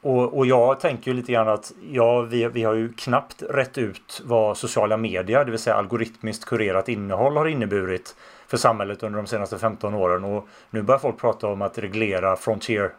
och, 0.00 0.36
och, 0.38 0.46
jag 0.46 0.80
tänker 0.80 1.10
ju 1.10 1.16
lite 1.16 1.32
grann 1.32 1.48
att 1.48 1.72
ja, 1.90 2.20
vi, 2.20 2.48
vi 2.48 2.62
har 2.64 2.74
ju 2.74 2.92
knappt 2.92 3.42
rätt 3.42 3.78
ut 3.78 4.22
vad 4.24 4.56
sociala 4.56 4.96
medier, 4.96 5.44
det 5.44 5.50
vill 5.50 5.60
säga 5.60 5.76
algoritmiskt 5.76 6.44
kurerat 6.44 6.88
innehåll 6.88 7.36
har 7.36 7.46
inneburit 7.46 8.16
för 8.46 8.56
samhället 8.56 9.02
under 9.02 9.16
de 9.16 9.26
senaste 9.26 9.58
15 9.58 9.94
åren. 9.94 10.24
Och 10.24 10.48
nu 10.70 10.82
börjar 10.82 10.98
folk 10.98 11.18
prata 11.18 11.46
om 11.46 11.62
att 11.62 11.78
reglera 11.78 12.36
frontier 12.36 12.90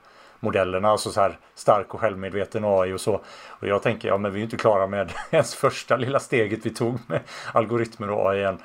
modellerna, 0.46 0.90
alltså 0.90 1.12
så 1.12 1.22
här 1.22 1.38
stark 1.56 1.94
och 1.94 2.00
självmedveten 2.00 2.64
AI 2.66 2.94
och 2.94 3.02
så. 3.02 3.22
Och 3.48 3.68
jag 3.68 3.82
tänker, 3.82 4.08
ja 4.08 4.18
men 4.18 4.34
vi 4.34 4.40
är 4.40 4.44
inte 4.44 4.58
klara 4.58 4.88
med 4.88 5.12
ens 5.32 5.56
första 5.56 5.98
lilla 5.98 6.20
steget 6.20 6.66
vi 6.66 6.70
tog 6.70 7.00
med 7.08 7.20
algoritmer 7.54 8.10
och 8.10 8.32
AI 8.32 8.44
än. 8.44 8.58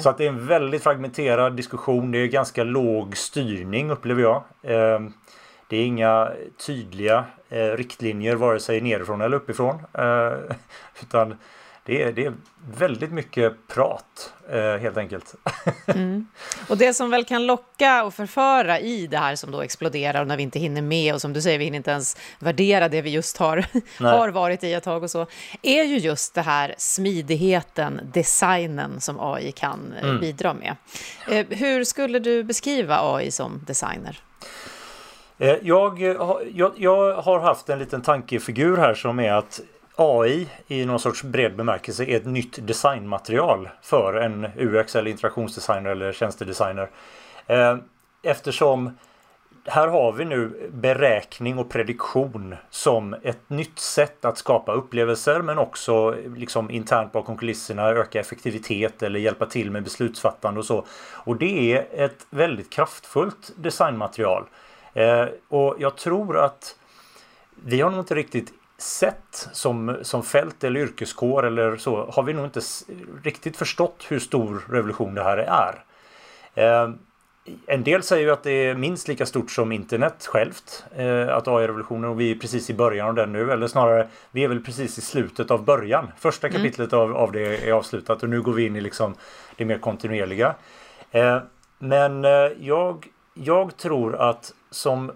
Så 0.00 0.08
att 0.08 0.18
det 0.18 0.24
är 0.24 0.28
en 0.28 0.46
väldigt 0.46 0.82
fragmenterad 0.82 1.56
diskussion. 1.56 2.10
Det 2.10 2.18
är 2.18 2.26
ganska 2.26 2.64
låg 2.64 3.16
styrning 3.16 3.90
upplever 3.90 4.22
jag. 4.22 4.42
Ehm, 4.62 5.12
det 5.68 5.76
är 5.76 5.84
inga 5.84 6.30
tydliga 6.66 7.24
eh, 7.48 7.70
riktlinjer 7.70 8.36
vare 8.36 8.60
sig 8.60 8.80
nerifrån 8.80 9.20
eller 9.20 9.36
uppifrån. 9.36 9.74
Eh, 9.92 10.32
utan 11.02 11.36
det 11.84 12.02
är, 12.02 12.12
det 12.12 12.24
är 12.24 12.34
väldigt 12.78 13.12
mycket 13.12 13.68
prat 13.68 14.32
eh, 14.50 14.76
helt 14.76 14.96
enkelt. 14.96 15.34
Mm. 15.86 16.26
Och 16.68 16.76
det 16.76 16.94
som 16.94 17.10
väl 17.10 17.24
kan 17.24 17.46
locka 17.46 18.04
och 18.04 18.14
förföra 18.14 18.80
i 18.80 19.06
det 19.06 19.18
här 19.18 19.36
som 19.36 19.50
då 19.50 19.60
exploderar 19.60 20.20
och 20.20 20.26
när 20.26 20.36
vi 20.36 20.42
inte 20.42 20.58
hinner 20.58 20.82
med 20.82 21.14
och 21.14 21.20
som 21.20 21.32
du 21.32 21.42
säger, 21.42 21.58
vi 21.58 21.64
hinner 21.64 21.76
inte 21.76 21.90
ens 21.90 22.16
värdera 22.38 22.88
det 22.88 23.02
vi 23.02 23.10
just 23.10 23.36
har, 23.36 23.64
har 23.98 24.28
varit 24.28 24.64
i 24.64 24.72
ett 24.72 24.84
tag 24.84 25.02
och 25.02 25.10
så, 25.10 25.26
är 25.62 25.84
ju 25.84 25.98
just 25.98 26.34
det 26.34 26.42
här 26.42 26.74
smidigheten, 26.78 28.00
designen 28.12 29.00
som 29.00 29.20
AI 29.20 29.52
kan 29.52 29.94
eh, 29.96 30.04
mm. 30.04 30.20
bidra 30.20 30.54
med. 30.54 30.76
Eh, 31.28 31.46
hur 31.50 31.84
skulle 31.84 32.18
du 32.18 32.44
beskriva 32.44 33.14
AI 33.14 33.30
som 33.30 33.60
designer? 33.66 34.20
Eh, 35.38 35.56
jag, 35.62 36.00
jag, 36.54 36.72
jag 36.76 37.14
har 37.16 37.40
haft 37.40 37.68
en 37.68 37.78
liten 37.78 38.02
tankefigur 38.02 38.76
här 38.76 38.94
som 38.94 39.20
är 39.20 39.32
att 39.32 39.60
AI 39.96 40.48
i 40.66 40.86
någon 40.86 41.00
sorts 41.00 41.22
bred 41.22 41.56
bemärkelse 41.56 42.04
är 42.04 42.16
ett 42.16 42.26
nytt 42.26 42.66
designmaterial 42.66 43.68
för 43.82 44.14
en 44.14 44.48
UX 44.56 44.96
eller 44.96 45.10
interaktionsdesigner 45.10 45.90
eller 45.90 46.12
tjänstedesigner. 46.12 46.90
Eh, 47.46 47.76
eftersom 48.22 48.98
här 49.66 49.88
har 49.88 50.12
vi 50.12 50.24
nu 50.24 50.70
beräkning 50.72 51.58
och 51.58 51.70
prediktion 51.70 52.54
som 52.70 53.14
ett 53.22 53.50
nytt 53.50 53.78
sätt 53.78 54.24
att 54.24 54.38
skapa 54.38 54.72
upplevelser 54.72 55.42
men 55.42 55.58
också 55.58 56.16
liksom 56.36 56.70
internt 56.70 57.12
bakom 57.12 57.36
kulisserna 57.36 57.88
öka 57.88 58.20
effektivitet 58.20 59.02
eller 59.02 59.20
hjälpa 59.20 59.46
till 59.46 59.70
med 59.70 59.84
beslutsfattande 59.84 60.60
och 60.60 60.66
så. 60.66 60.84
Och 61.14 61.36
det 61.36 61.76
är 61.76 61.86
ett 62.04 62.26
väldigt 62.30 62.70
kraftfullt 62.70 63.52
designmaterial. 63.56 64.44
Eh, 64.94 65.26
och 65.48 65.76
jag 65.78 65.96
tror 65.96 66.38
att 66.38 66.76
vi 67.64 67.80
har 67.80 67.90
nog 67.90 68.00
inte 68.00 68.14
riktigt 68.14 68.52
sett 68.82 69.48
som, 69.52 69.96
som 70.02 70.22
fält 70.22 70.64
eller 70.64 70.80
yrkeskår 70.80 71.46
eller 71.46 71.76
så 71.76 72.10
har 72.10 72.22
vi 72.22 72.32
nog 72.32 72.44
inte 72.44 72.60
riktigt 73.22 73.56
förstått 73.56 74.04
hur 74.08 74.18
stor 74.18 74.64
revolution 74.70 75.14
det 75.14 75.22
här 75.22 75.38
är. 75.38 75.84
Eh, 76.54 76.90
en 77.66 77.84
del 77.84 78.02
säger 78.02 78.26
ju 78.26 78.32
att 78.32 78.42
det 78.42 78.50
är 78.50 78.74
minst 78.74 79.08
lika 79.08 79.26
stort 79.26 79.50
som 79.50 79.72
internet 79.72 80.26
självt. 80.26 80.84
Eh, 80.96 81.36
att 81.36 81.48
AI-revolutionen 81.48 82.10
och 82.10 82.20
vi 82.20 82.30
är 82.30 82.34
precis 82.34 82.70
i 82.70 82.74
början 82.74 83.08
av 83.08 83.14
den 83.14 83.32
nu. 83.32 83.52
Eller 83.52 83.66
snarare, 83.66 84.08
vi 84.30 84.44
är 84.44 84.48
väl 84.48 84.64
precis 84.64 84.98
i 84.98 85.00
slutet 85.00 85.50
av 85.50 85.64
början. 85.64 86.12
Första 86.18 86.48
mm. 86.48 86.56
kapitlet 86.56 86.92
mm. 86.92 87.04
av, 87.04 87.16
av 87.16 87.32
det 87.32 87.68
är 87.68 87.72
avslutat 87.72 88.22
och 88.22 88.28
nu 88.28 88.42
går 88.42 88.52
vi 88.52 88.66
in 88.66 88.76
i 88.76 88.80
liksom 88.80 89.14
det 89.56 89.64
mer 89.64 89.78
kontinuerliga. 89.78 90.54
Eh, 91.10 91.38
men 91.78 92.24
eh, 92.24 92.30
jag, 92.60 93.06
jag 93.34 93.76
tror 93.76 94.16
att 94.16 94.52
som 94.70 95.12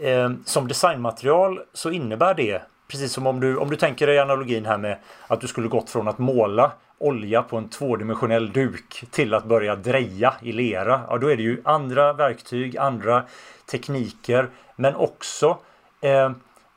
eh, 0.00 0.30
som 0.44 0.68
designmaterial 0.68 1.60
så 1.72 1.90
innebär 1.90 2.34
det 2.34 2.62
Precis 2.88 3.12
som 3.12 3.26
om 3.26 3.40
du, 3.40 3.56
om 3.56 3.70
du 3.70 3.76
tänker 3.76 4.06
dig 4.06 4.18
analogin 4.18 4.66
här 4.66 4.78
med 4.78 4.98
att 5.26 5.40
du 5.40 5.46
skulle 5.46 5.68
gått 5.68 5.90
från 5.90 6.08
att 6.08 6.18
måla 6.18 6.72
olja 6.98 7.42
på 7.42 7.56
en 7.56 7.68
tvådimensionell 7.68 8.52
duk 8.52 9.04
till 9.10 9.34
att 9.34 9.44
börja 9.44 9.76
dreja 9.76 10.34
i 10.42 10.52
lera. 10.52 11.00
Ja, 11.08 11.18
då 11.18 11.30
är 11.30 11.36
det 11.36 11.42
ju 11.42 11.62
andra 11.64 12.12
verktyg, 12.12 12.76
andra 12.76 13.24
tekniker 13.70 14.48
men 14.76 14.94
också 14.94 15.58
eh, 16.00 16.30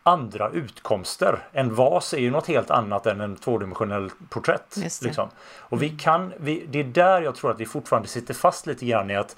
andra 0.04 0.50
utkomster. 0.50 1.40
En 1.52 1.76
vas 1.76 2.14
är 2.14 2.18
ju 2.18 2.32
något 2.32 2.48
helt 2.48 2.72
annat 2.72 3.06
än 3.06 3.22
en 3.22 3.36
tvådimensionell 3.36 4.10
porträtt. 4.30 4.78
Liksom. 5.02 5.30
Och 5.60 5.82
vi 5.82 5.88
mm. 5.88 5.98
kan, 5.98 6.34
vi, 6.38 6.66
det 6.70 6.80
är 6.80 6.84
där 6.84 7.22
jag 7.22 7.36
tror 7.36 7.52
att 7.52 7.60
vi 7.60 7.66
fortfarande 7.66 8.08
sitter 8.08 8.34
fast 8.34 8.68
lite 8.68 8.86
grann 8.86 9.12
i 9.12 9.16
att 9.16 9.36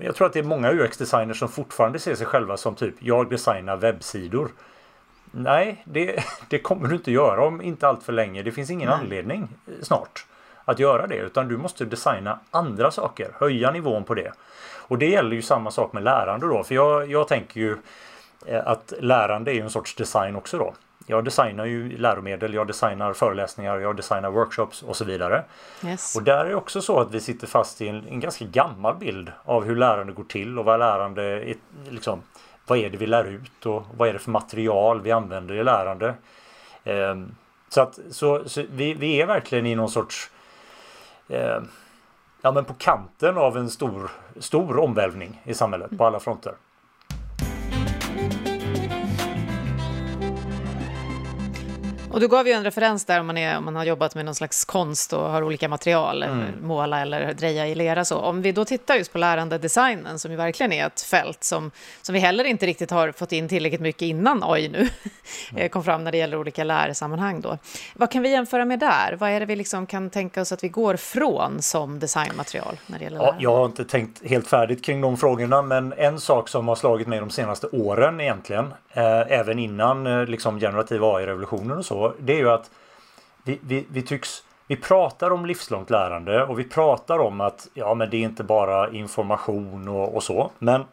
jag 0.00 0.14
tror 0.14 0.26
att 0.26 0.32
det 0.32 0.38
är 0.38 0.42
många 0.42 0.72
UX-designers 0.72 1.38
som 1.38 1.48
fortfarande 1.48 1.98
ser 1.98 2.14
sig 2.14 2.26
själva 2.26 2.56
som 2.56 2.74
typ 2.74 2.94
jag 2.98 3.30
designar 3.30 3.76
webbsidor. 3.76 4.50
Nej, 5.30 5.82
det, 5.84 6.24
det 6.48 6.58
kommer 6.58 6.88
du 6.88 6.94
inte 6.94 7.12
göra 7.12 7.46
om 7.46 7.62
inte 7.62 7.88
allt 7.88 8.02
för 8.02 8.12
länge. 8.12 8.42
Det 8.42 8.52
finns 8.52 8.70
ingen 8.70 8.88
Nej. 8.88 8.98
anledning 9.00 9.48
snart 9.82 10.26
att 10.64 10.78
göra 10.78 11.06
det 11.06 11.16
utan 11.16 11.48
du 11.48 11.56
måste 11.56 11.84
designa 11.84 12.38
andra 12.50 12.90
saker, 12.90 13.30
höja 13.34 13.70
nivån 13.70 14.04
på 14.04 14.14
det. 14.14 14.32
Och 14.88 14.98
det 14.98 15.06
gäller 15.06 15.36
ju 15.36 15.42
samma 15.42 15.70
sak 15.70 15.92
med 15.92 16.02
lärande 16.02 16.46
då, 16.46 16.64
för 16.64 16.74
jag, 16.74 17.10
jag 17.10 17.28
tänker 17.28 17.60
ju 17.60 17.76
eh, 18.46 18.66
att 18.66 18.92
lärande 19.00 19.52
är 19.52 19.62
en 19.62 19.70
sorts 19.70 19.94
design 19.94 20.36
också 20.36 20.58
då. 20.58 20.74
Jag 21.10 21.24
designar 21.24 21.64
ju 21.64 21.98
läromedel, 21.98 22.54
jag 22.54 22.66
designar 22.66 23.12
föreläsningar, 23.12 23.78
jag 23.78 23.96
designar 23.96 24.30
workshops 24.30 24.82
och 24.82 24.96
så 24.96 25.04
vidare. 25.04 25.44
Yes. 25.84 26.16
Och 26.16 26.22
där 26.22 26.44
är 26.44 26.48
det 26.48 26.54
också 26.54 26.80
så 26.80 27.00
att 27.00 27.10
vi 27.10 27.20
sitter 27.20 27.46
fast 27.46 27.80
i 27.80 27.88
en, 27.88 28.08
en, 28.08 28.20
ganska 28.20 28.44
gammal 28.44 28.96
bild 28.96 29.32
av 29.44 29.64
hur 29.64 29.76
lärande 29.76 30.12
går 30.12 30.24
till 30.24 30.58
och 30.58 30.64
vad 30.64 30.78
lärande 30.78 31.22
är, 31.22 31.54
liksom, 31.90 32.22
vad 32.66 32.78
är 32.78 32.90
det 32.90 32.96
vi 32.96 33.06
lär 33.06 33.24
ut 33.24 33.66
och 33.66 33.82
vad 33.96 34.08
är 34.08 34.12
det 34.12 34.18
för 34.18 34.30
material 34.30 35.00
vi 35.00 35.12
använder 35.12 35.54
i 35.54 35.64
lärande. 35.64 36.14
Eh, 36.84 37.14
så 37.68 37.80
att 37.80 37.98
så, 38.10 38.48
så 38.48 38.64
vi, 38.70 38.94
vi, 38.94 39.20
är 39.20 39.26
verkligen 39.26 39.66
i 39.66 39.74
någon 39.74 39.90
sorts 39.90 40.30
eh, 41.28 41.60
ja 42.42 42.52
men 42.52 42.64
på 42.64 42.74
kanten 42.74 43.38
av 43.38 43.56
en 43.56 43.70
stor, 43.70 44.10
stor 44.38 44.78
omvälvning 44.78 45.42
i 45.44 45.54
samhället 45.54 45.98
på 45.98 46.06
alla 46.06 46.20
fronter. 46.20 46.52
Och 52.12 52.20
du 52.20 52.28
gav 52.28 52.46
ju 52.46 52.52
en 52.52 52.64
referens 52.64 53.04
där 53.04 53.20
om 53.20 53.26
man, 53.26 53.38
är, 53.38 53.58
om 53.58 53.64
man 53.64 53.76
har 53.76 53.84
jobbat 53.84 54.14
med 54.14 54.24
någon 54.24 54.34
slags 54.34 54.64
konst 54.64 55.12
och 55.12 55.30
har 55.30 55.42
olika 55.42 55.68
material, 55.68 56.22
mm. 56.22 56.44
måla 56.62 57.00
eller 57.00 57.34
dreja 57.34 57.66
i 57.66 57.74
lera. 57.74 58.04
Så. 58.04 58.16
Om 58.16 58.42
vi 58.42 58.52
då 58.52 58.64
tittar 58.64 58.94
just 58.94 59.12
på 59.12 59.18
lärandedesignen, 59.18 60.18
som 60.18 60.30
ju 60.30 60.36
verkligen 60.36 60.72
är 60.72 60.86
ett 60.86 61.00
fält 61.00 61.44
som, 61.44 61.70
som 62.02 62.12
vi 62.12 62.18
heller 62.18 62.44
inte 62.44 62.66
riktigt 62.66 62.90
har 62.90 63.12
fått 63.12 63.32
in 63.32 63.48
tillräckligt 63.48 63.80
mycket 63.80 64.02
innan 64.02 64.42
AI 64.42 64.68
nu 64.68 64.88
mm. 65.52 65.68
kom 65.68 65.84
fram 65.84 66.04
när 66.04 66.12
det 66.12 66.18
gäller 66.18 66.36
olika 66.36 66.64
lärsammanhang. 66.64 67.40
Då. 67.40 67.58
Vad 67.94 68.10
kan 68.10 68.22
vi 68.22 68.30
jämföra 68.30 68.64
med 68.64 68.78
där? 68.78 69.16
Vad 69.18 69.30
är 69.30 69.40
det 69.40 69.46
vi 69.46 69.56
liksom 69.56 69.86
kan 69.86 70.10
tänka 70.10 70.40
oss 70.40 70.52
att 70.52 70.64
vi 70.64 70.68
går 70.68 70.96
från 70.96 71.62
som 71.62 71.98
designmaterial? 71.98 72.76
När 72.86 72.98
det 72.98 73.04
gäller 73.04 73.18
ja, 73.18 73.36
jag 73.38 73.56
har 73.56 73.66
inte 73.66 73.84
tänkt 73.84 74.28
helt 74.28 74.48
färdigt 74.48 74.84
kring 74.84 75.00
de 75.00 75.16
frågorna, 75.16 75.62
men 75.62 75.92
en 75.92 76.20
sak 76.20 76.48
som 76.48 76.68
har 76.68 76.74
slagit 76.74 77.08
mig 77.08 77.20
de 77.20 77.30
senaste 77.30 77.66
åren 77.66 78.20
egentligen, 78.20 78.74
eh, 78.92 79.32
även 79.38 79.58
innan 79.58 80.06
eh, 80.06 80.26
liksom 80.26 80.60
generativ 80.60 81.04
AI-revolutionen 81.04 81.78
och 81.78 81.84
så, 81.84 81.97
det 82.18 82.32
är 82.32 82.38
ju 82.38 82.50
att 82.50 82.70
vi, 83.44 83.58
vi, 83.62 83.86
vi 83.90 84.02
tycks 84.02 84.42
vi 84.68 84.76
pratar 84.76 85.30
om 85.30 85.46
livslångt 85.46 85.90
lärande 85.90 86.44
och 86.44 86.58
vi 86.58 86.64
pratar 86.64 87.18
om 87.18 87.40
att 87.40 87.68
ja, 87.74 87.94
men 87.94 88.10
det 88.10 88.16
är 88.16 88.22
inte 88.22 88.44
bara 88.44 88.90
information 88.90 89.88
och, 89.88 90.16
och 90.16 90.22
så. 90.22 90.50
Men 90.58 90.84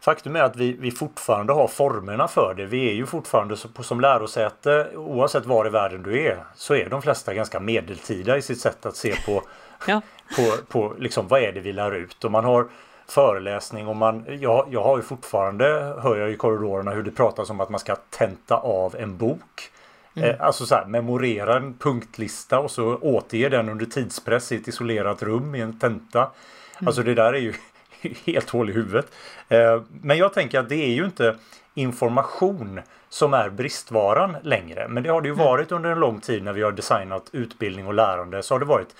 faktum 0.00 0.36
är 0.36 0.42
att 0.42 0.56
vi, 0.56 0.72
vi 0.72 0.90
fortfarande 0.90 1.52
har 1.52 1.68
formerna 1.68 2.28
för 2.28 2.54
det. 2.54 2.66
Vi 2.66 2.90
är 2.90 2.94
ju 2.94 3.06
fortfarande 3.06 3.56
så, 3.56 3.68
som 3.82 4.00
lärosäte, 4.00 4.90
oavsett 4.94 5.46
var 5.46 5.66
i 5.66 5.70
världen 5.70 6.02
du 6.02 6.22
är, 6.22 6.44
så 6.54 6.74
är 6.74 6.90
de 6.90 7.02
flesta 7.02 7.34
ganska 7.34 7.60
medeltida 7.60 8.36
i 8.36 8.42
sitt 8.42 8.60
sätt 8.60 8.86
att 8.86 8.96
se 8.96 9.14
på, 9.26 9.42
ja. 9.86 10.00
på, 10.36 10.52
på 10.68 10.94
liksom, 10.98 11.28
vad 11.28 11.40
är 11.40 11.52
det 11.52 11.60
vi 11.60 11.72
lär 11.72 11.92
ut. 11.92 12.24
Och 12.24 12.30
man 12.30 12.44
har 12.44 12.68
föreläsning 13.08 13.88
och 13.88 13.96
man, 13.96 14.24
jag, 14.40 14.66
jag 14.70 14.82
har 14.82 14.96
ju 14.96 15.02
fortfarande, 15.02 15.64
hör 16.02 16.16
jag 16.16 16.30
i 16.30 16.36
korridorerna 16.36 16.90
hur 16.90 17.02
det 17.02 17.10
pratas 17.10 17.50
om 17.50 17.60
att 17.60 17.68
man 17.68 17.80
ska 17.80 17.96
tenta 17.96 18.56
av 18.56 18.96
en 18.96 19.16
bok. 19.16 19.70
Mm. 20.16 20.30
Eh, 20.30 20.40
alltså 20.40 20.66
så 20.66 20.74
här, 20.74 20.86
memorera 20.86 21.56
en 21.56 21.74
punktlista 21.74 22.58
och 22.58 22.70
så 22.70 22.96
återge 22.96 23.48
den 23.48 23.68
under 23.68 23.86
tidspress 23.86 24.52
i 24.52 24.56
ett 24.56 24.68
isolerat 24.68 25.22
rum 25.22 25.54
i 25.54 25.60
en 25.60 25.78
tenta. 25.78 26.18
Mm. 26.20 26.86
Alltså 26.86 27.02
det 27.02 27.14
där 27.14 27.32
är 27.32 27.38
ju 27.38 27.54
helt 28.26 28.50
hål 28.50 28.70
i 28.70 28.72
huvudet. 28.72 29.06
Eh, 29.48 29.82
men 29.88 30.18
jag 30.18 30.34
tänker 30.34 30.60
att 30.60 30.68
det 30.68 30.84
är 30.84 30.94
ju 30.94 31.04
inte 31.04 31.36
information 31.74 32.80
som 33.08 33.34
är 33.34 33.48
bristvaran 33.50 34.36
längre. 34.42 34.88
Men 34.88 35.02
det 35.02 35.08
har 35.08 35.20
det 35.20 35.28
ju 35.28 35.34
varit 35.34 35.72
under 35.72 35.90
en 35.90 36.00
lång 36.00 36.20
tid 36.20 36.42
när 36.42 36.52
vi 36.52 36.62
har 36.62 36.72
designat 36.72 37.28
utbildning 37.32 37.86
och 37.86 37.94
lärande. 37.94 38.42
Så 38.42 38.54
har 38.54 38.58
det 38.58 38.64
varit 38.64 38.94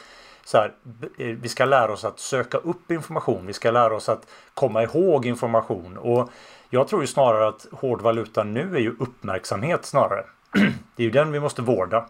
så 0.46 0.58
här, 0.58 0.72
eh, 1.18 1.26
vi 1.26 1.48
ska 1.48 1.64
lära 1.64 1.92
oss 1.92 2.04
att 2.04 2.18
söka 2.18 2.58
upp 2.58 2.90
information. 2.90 3.46
Vi 3.46 3.52
ska 3.52 3.70
lära 3.70 3.96
oss 3.96 4.08
att 4.08 4.26
komma 4.54 4.82
ihåg 4.82 5.26
information. 5.26 5.98
Och 5.98 6.30
jag 6.70 6.88
tror 6.88 7.00
ju 7.00 7.06
snarare 7.06 7.48
att 7.48 7.66
hårdvaluta 7.72 8.44
nu 8.44 8.76
är 8.76 8.80
ju 8.80 8.96
uppmärksamhet 8.98 9.84
snarare. 9.84 10.24
Det 10.96 11.02
är 11.02 11.04
ju 11.04 11.10
den 11.10 11.32
vi 11.32 11.40
måste 11.40 11.62
vårda. 11.62 12.06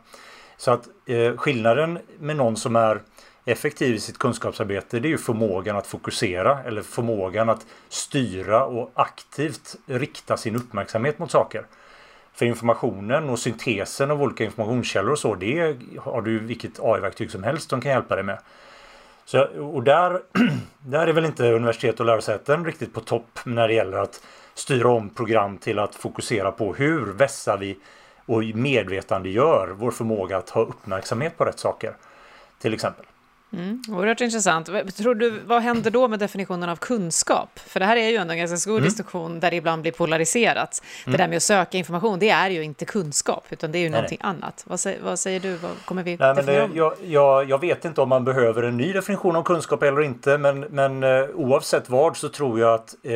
Så 0.56 0.70
att 0.70 0.88
eh, 1.06 1.36
skillnaden 1.36 1.98
med 2.18 2.36
någon 2.36 2.56
som 2.56 2.76
är 2.76 3.02
effektiv 3.44 3.94
i 3.94 4.00
sitt 4.00 4.18
kunskapsarbete 4.18 5.00
det 5.00 5.08
är 5.08 5.10
ju 5.10 5.18
förmågan 5.18 5.76
att 5.76 5.86
fokusera 5.86 6.62
eller 6.62 6.82
förmågan 6.82 7.48
att 7.48 7.66
styra 7.88 8.64
och 8.64 8.90
aktivt 8.94 9.76
rikta 9.86 10.36
sin 10.36 10.56
uppmärksamhet 10.56 11.18
mot 11.18 11.30
saker. 11.30 11.66
För 12.36 12.46
informationen 12.46 13.30
och 13.30 13.38
syntesen 13.38 14.10
av 14.10 14.22
olika 14.22 14.44
informationskällor 14.44 15.12
och 15.12 15.18
så, 15.18 15.34
det 15.34 15.76
har 15.98 16.22
du 16.22 16.38
vilket 16.38 16.80
AI-verktyg 16.80 17.30
som 17.30 17.42
helst 17.42 17.70
som 17.70 17.80
kan 17.80 17.92
hjälpa 17.92 18.14
dig 18.14 18.24
med. 18.24 18.38
Så, 19.24 19.44
och 19.44 19.82
där, 19.82 20.22
där 20.78 21.06
är 21.06 21.12
väl 21.12 21.24
inte 21.24 21.52
universitet 21.52 22.00
och 22.00 22.06
lärosäten 22.06 22.64
riktigt 22.64 22.94
på 22.94 23.00
topp 23.00 23.38
när 23.44 23.68
det 23.68 23.74
gäller 23.74 23.98
att 23.98 24.22
styra 24.54 24.88
om 24.88 25.10
program 25.10 25.58
till 25.58 25.78
att 25.78 25.94
fokusera 25.94 26.52
på 26.52 26.74
hur 26.74 27.12
vässar 27.12 27.58
vi 27.58 27.78
och 28.26 28.42
medvetandegör 28.42 29.68
vår 29.68 29.90
förmåga 29.90 30.36
att 30.36 30.50
ha 30.50 30.62
uppmärksamhet 30.62 31.38
på 31.38 31.44
rätt 31.44 31.58
saker. 31.58 31.96
Till 32.58 32.74
exempel. 32.74 33.06
Mm, 33.56 33.82
oerhört 33.90 34.20
intressant. 34.20 34.66
Tror 34.96 35.14
du, 35.14 35.30
vad 35.30 35.62
händer 35.62 35.90
då 35.90 36.08
med 36.08 36.18
definitionen 36.18 36.68
av 36.68 36.76
kunskap? 36.76 37.58
För 37.58 37.80
det 37.80 37.86
här 37.86 37.96
är 37.96 38.08
ju 38.10 38.16
ändå 38.16 38.32
en 38.32 38.38
ganska 38.38 38.56
stor 38.56 38.72
mm. 38.72 38.84
diskussion 38.84 39.40
där 39.40 39.50
det 39.50 39.56
ibland 39.56 39.82
blir 39.82 39.92
polariserat. 39.92 40.82
Mm. 41.04 41.12
Det 41.12 41.25
där 41.25 41.28
med 41.28 41.36
att 41.36 41.42
söka 41.42 41.78
information, 41.78 42.18
det 42.18 42.30
är 42.30 42.50
ju 42.50 42.62
inte 42.62 42.84
kunskap, 42.84 43.44
utan 43.50 43.72
det 43.72 43.78
är 43.78 43.80
ju 43.80 43.88
nej, 43.88 43.98
någonting 43.98 44.18
annat. 44.20 44.64
Vad 44.66 44.80
säger, 44.80 45.02
vad 45.02 45.18
säger, 45.18 45.40
du? 45.40 45.56
Vad 45.56 45.70
kommer 45.84 46.02
vi 46.02 46.16
nej, 46.16 46.34
definiera 46.34 46.64
om? 46.64 46.70
Jag, 46.75 46.92
jag, 47.04 47.50
jag, 47.50 47.60
vet 47.60 47.84
inte 47.84 48.00
om 48.00 48.08
man 48.08 48.25
behöver 48.25 48.62
en 48.62 48.76
ny 48.76 48.92
definition 48.92 49.36
av 49.36 49.42
kunskap 49.42 49.82
eller 49.82 50.02
inte, 50.02 50.38
men, 50.38 50.60
men 50.60 51.02
eh, 51.02 51.25
oavsett 51.34 51.90
vad 51.90 52.16
så 52.16 52.28
tror 52.28 52.60
jag 52.60 52.75
att 52.75 52.94
eh, 53.02 53.12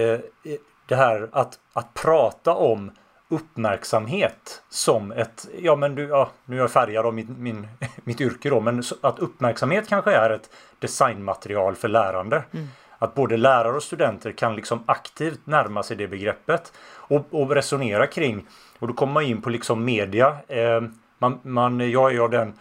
det 0.87 0.97
här 0.97 1.29
att, 1.33 1.59
att 1.73 1.95
prata 1.95 2.55
om 2.55 2.91
uppmärksamhet 3.31 4.63
som 4.69 5.13
ett, 5.13 5.49
ja 5.59 5.77
men 5.77 5.95
du, 5.95 6.09
ja, 6.09 6.31
nu 6.45 6.57
är 6.57 6.61
jag 6.61 6.71
färgad 6.71 7.07
av 7.07 7.15
min, 7.15 7.37
min, 7.39 7.69
mitt 8.05 8.21
yrke 8.21 8.51
då, 8.51 8.61
men 8.61 8.83
att 9.01 9.19
uppmärksamhet 9.19 9.89
kanske 9.89 10.13
är 10.13 10.31
ett 10.31 10.51
designmaterial 10.79 11.75
för 11.75 11.89
lärande. 11.89 12.43
Mm. 12.53 12.69
Att 12.99 13.15
både 13.15 13.37
lärare 13.37 13.77
och 13.77 13.83
studenter 13.83 14.33
kan 14.33 14.57
liksom 14.57 14.83
aktivt 14.87 15.41
närma 15.45 15.83
sig 15.83 15.97
det 15.97 16.09
begreppet 16.09 16.73
och, 16.95 17.27
och 17.31 17.51
resonera 17.51 18.07
kring, 18.07 18.47
och 18.79 18.89
då 18.89 18.95
kommer 18.95 19.13
man 19.13 19.23
in 19.23 19.43
på 19.43 19.51
liksom 19.51 19.85
media. 19.85 20.37
Eh, 20.49 20.83
man, 21.19 21.39
man, 21.43 21.91
jag 21.91 22.15
är 22.15 22.21
av 22.21 22.31
den, 22.31 22.53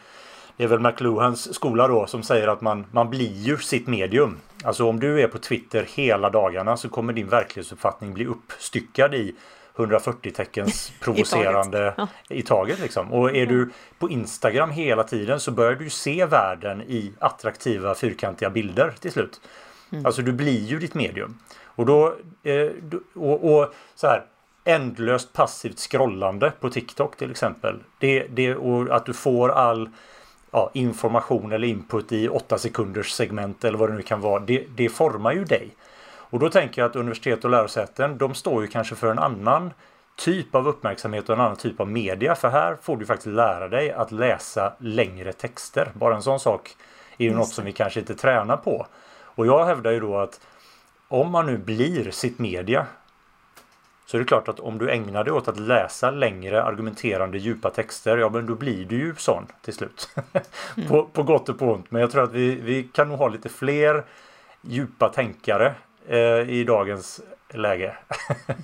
det 0.58 0.64
är 0.64 0.68
väl 0.68 0.80
McLuhans 0.80 1.54
skola 1.54 1.88
då 1.88 2.08
som 2.08 2.24
säger 2.24 2.48
att 2.48 2.62
man, 2.62 2.86
man 2.92 3.10
blir 3.10 3.32
ju 3.34 3.58
sitt 3.58 3.88
medium. 3.88 4.38
Alltså 4.64 4.90
om 4.90 5.00
du 5.00 5.22
är 5.22 5.28
på 5.28 5.38
Twitter 5.38 5.88
hela 5.96 6.30
dagarna 6.30 6.78
så 6.78 6.90
kommer 6.90 7.14
din 7.14 7.30
verklighetsuppfattning 7.30 8.14
bli 8.14 8.26
uppstyckad 8.26 9.16
i 9.16 9.36
140 9.80 10.32
teckens 10.32 10.92
provocerande 11.00 11.88
I 11.90 11.96
taget, 11.96 12.12
i 12.30 12.42
taget 12.42 12.80
liksom. 12.80 13.14
Och 13.14 13.36
är 13.36 13.46
du 13.46 13.70
på 14.00 14.10
Instagram 14.10 14.72
hela 14.72 15.04
tiden 15.04 15.40
så 15.40 15.52
börjar 15.52 15.76
du 15.76 15.90
se 15.90 16.26
världen 16.26 16.82
i 16.82 17.14
attraktiva 17.20 17.96
fyrkantiga 17.96 18.50
bilder 18.50 18.94
till 19.00 19.12
slut. 19.12 19.42
Mm. 19.92 20.06
Alltså 20.06 20.22
du 20.22 20.32
blir 20.32 20.66
ju 20.66 20.80
ditt 20.80 20.94
medium. 20.94 21.40
Och 21.64 21.86
då 21.86 22.16
eh, 22.44 22.70
och, 23.16 23.56
och, 23.56 23.74
så 23.96 24.08
här 24.08 24.26
ändlöst 24.64 25.34
passivt 25.34 25.80
scrollande 25.80 26.52
på 26.60 26.70
TikTok 26.70 27.18
till 27.18 27.32
exempel. 27.32 27.80
Det, 28.00 28.28
det, 28.28 28.56
och 28.56 28.96
att 28.96 29.06
du 29.06 29.14
får 29.14 29.50
all 29.50 29.90
ja, 30.52 30.72
information 30.74 31.52
eller 31.52 31.68
input 31.68 32.12
i 32.12 32.30
åtta 32.30 32.58
sekunders 32.58 33.12
segment 33.12 33.64
eller 33.64 33.78
vad 33.78 33.90
det 33.90 33.96
nu 33.96 34.02
kan 34.02 34.22
vara. 34.22 34.40
Det, 34.40 34.66
det 34.76 34.90
formar 34.90 35.34
ju 35.34 35.46
dig. 35.46 35.70
Och 36.30 36.40
då 36.40 36.50
tänker 36.50 36.82
jag 36.82 36.90
att 36.90 36.96
universitet 36.96 37.44
och 37.44 37.50
lärosäten 37.50 38.18
de 38.18 38.34
står 38.34 38.62
ju 38.62 38.68
kanske 38.68 38.96
för 38.96 39.12
en 39.12 39.20
annan 39.20 39.74
typ 40.16 40.56
av 40.56 40.68
uppmärksamhet 40.68 41.30
och 41.30 41.36
en 41.36 41.42
annan 41.42 41.56
typ 41.56 41.80
av 41.80 41.88
media. 41.88 42.36
För 42.36 42.50
här 42.50 42.78
får 42.82 42.98
du 42.98 43.06
faktiskt 43.06 43.28
lära 43.28 43.68
dig 43.68 43.92
att 43.92 44.12
läsa 44.12 44.74
längre 44.80 45.34
texter. 45.34 45.92
Bara 45.94 46.16
en 46.16 46.22
sån 46.22 46.40
sak 46.40 46.76
är 47.18 47.24
ju 47.24 47.30
Just 47.30 47.38
något 47.38 47.50
som 47.50 47.66
vi 47.66 47.72
kanske 47.72 48.00
inte 48.00 48.16
tränar 48.16 48.58
på. 48.58 48.88
Och 49.22 49.48
jag 49.48 49.66
hävdar 49.66 49.92
ju 49.92 50.00
då 50.00 50.18
att 50.18 50.40
om 51.08 51.32
man 51.32 51.46
nu 51.46 51.58
blir 51.58 52.12
sitt 52.12 52.40
media 52.40 52.86
så 54.06 54.18
är 54.18 54.20
det 54.20 54.28
klart 54.28 54.48
att 54.48 54.60
om 54.60 54.78
du 54.78 54.92
ägnar 54.92 55.24
dig 55.24 55.34
åt 55.34 55.48
att 55.48 55.60
läsa 55.60 56.12
längre 56.12 56.64
argumenterande 56.64 57.38
djupa 57.38 57.70
texter, 57.70 58.18
ja 58.18 58.30
men 58.30 58.46
då 58.46 58.56
blir 58.56 58.86
du 58.86 58.96
ju 58.96 59.16
sån 59.16 59.46
till 59.62 59.74
slut. 59.74 60.10
mm. 60.78 60.90
på, 60.90 61.06
på 61.06 61.24
gott 61.24 61.50
och 61.50 61.60
på 61.60 61.74
ont. 61.74 61.92
Men 61.92 62.02
jag 62.02 62.12
tror 62.12 62.24
att 62.24 62.32
vi, 62.32 62.56
vi 62.56 62.84
kan 62.84 63.10
nog 63.10 63.18
ha 63.18 63.28
lite 63.28 63.50
fler 63.50 64.04
djupa 64.62 65.10
tänkare 65.10 65.76
i 66.48 66.64
dagens 66.64 67.22
läge. 67.54 67.98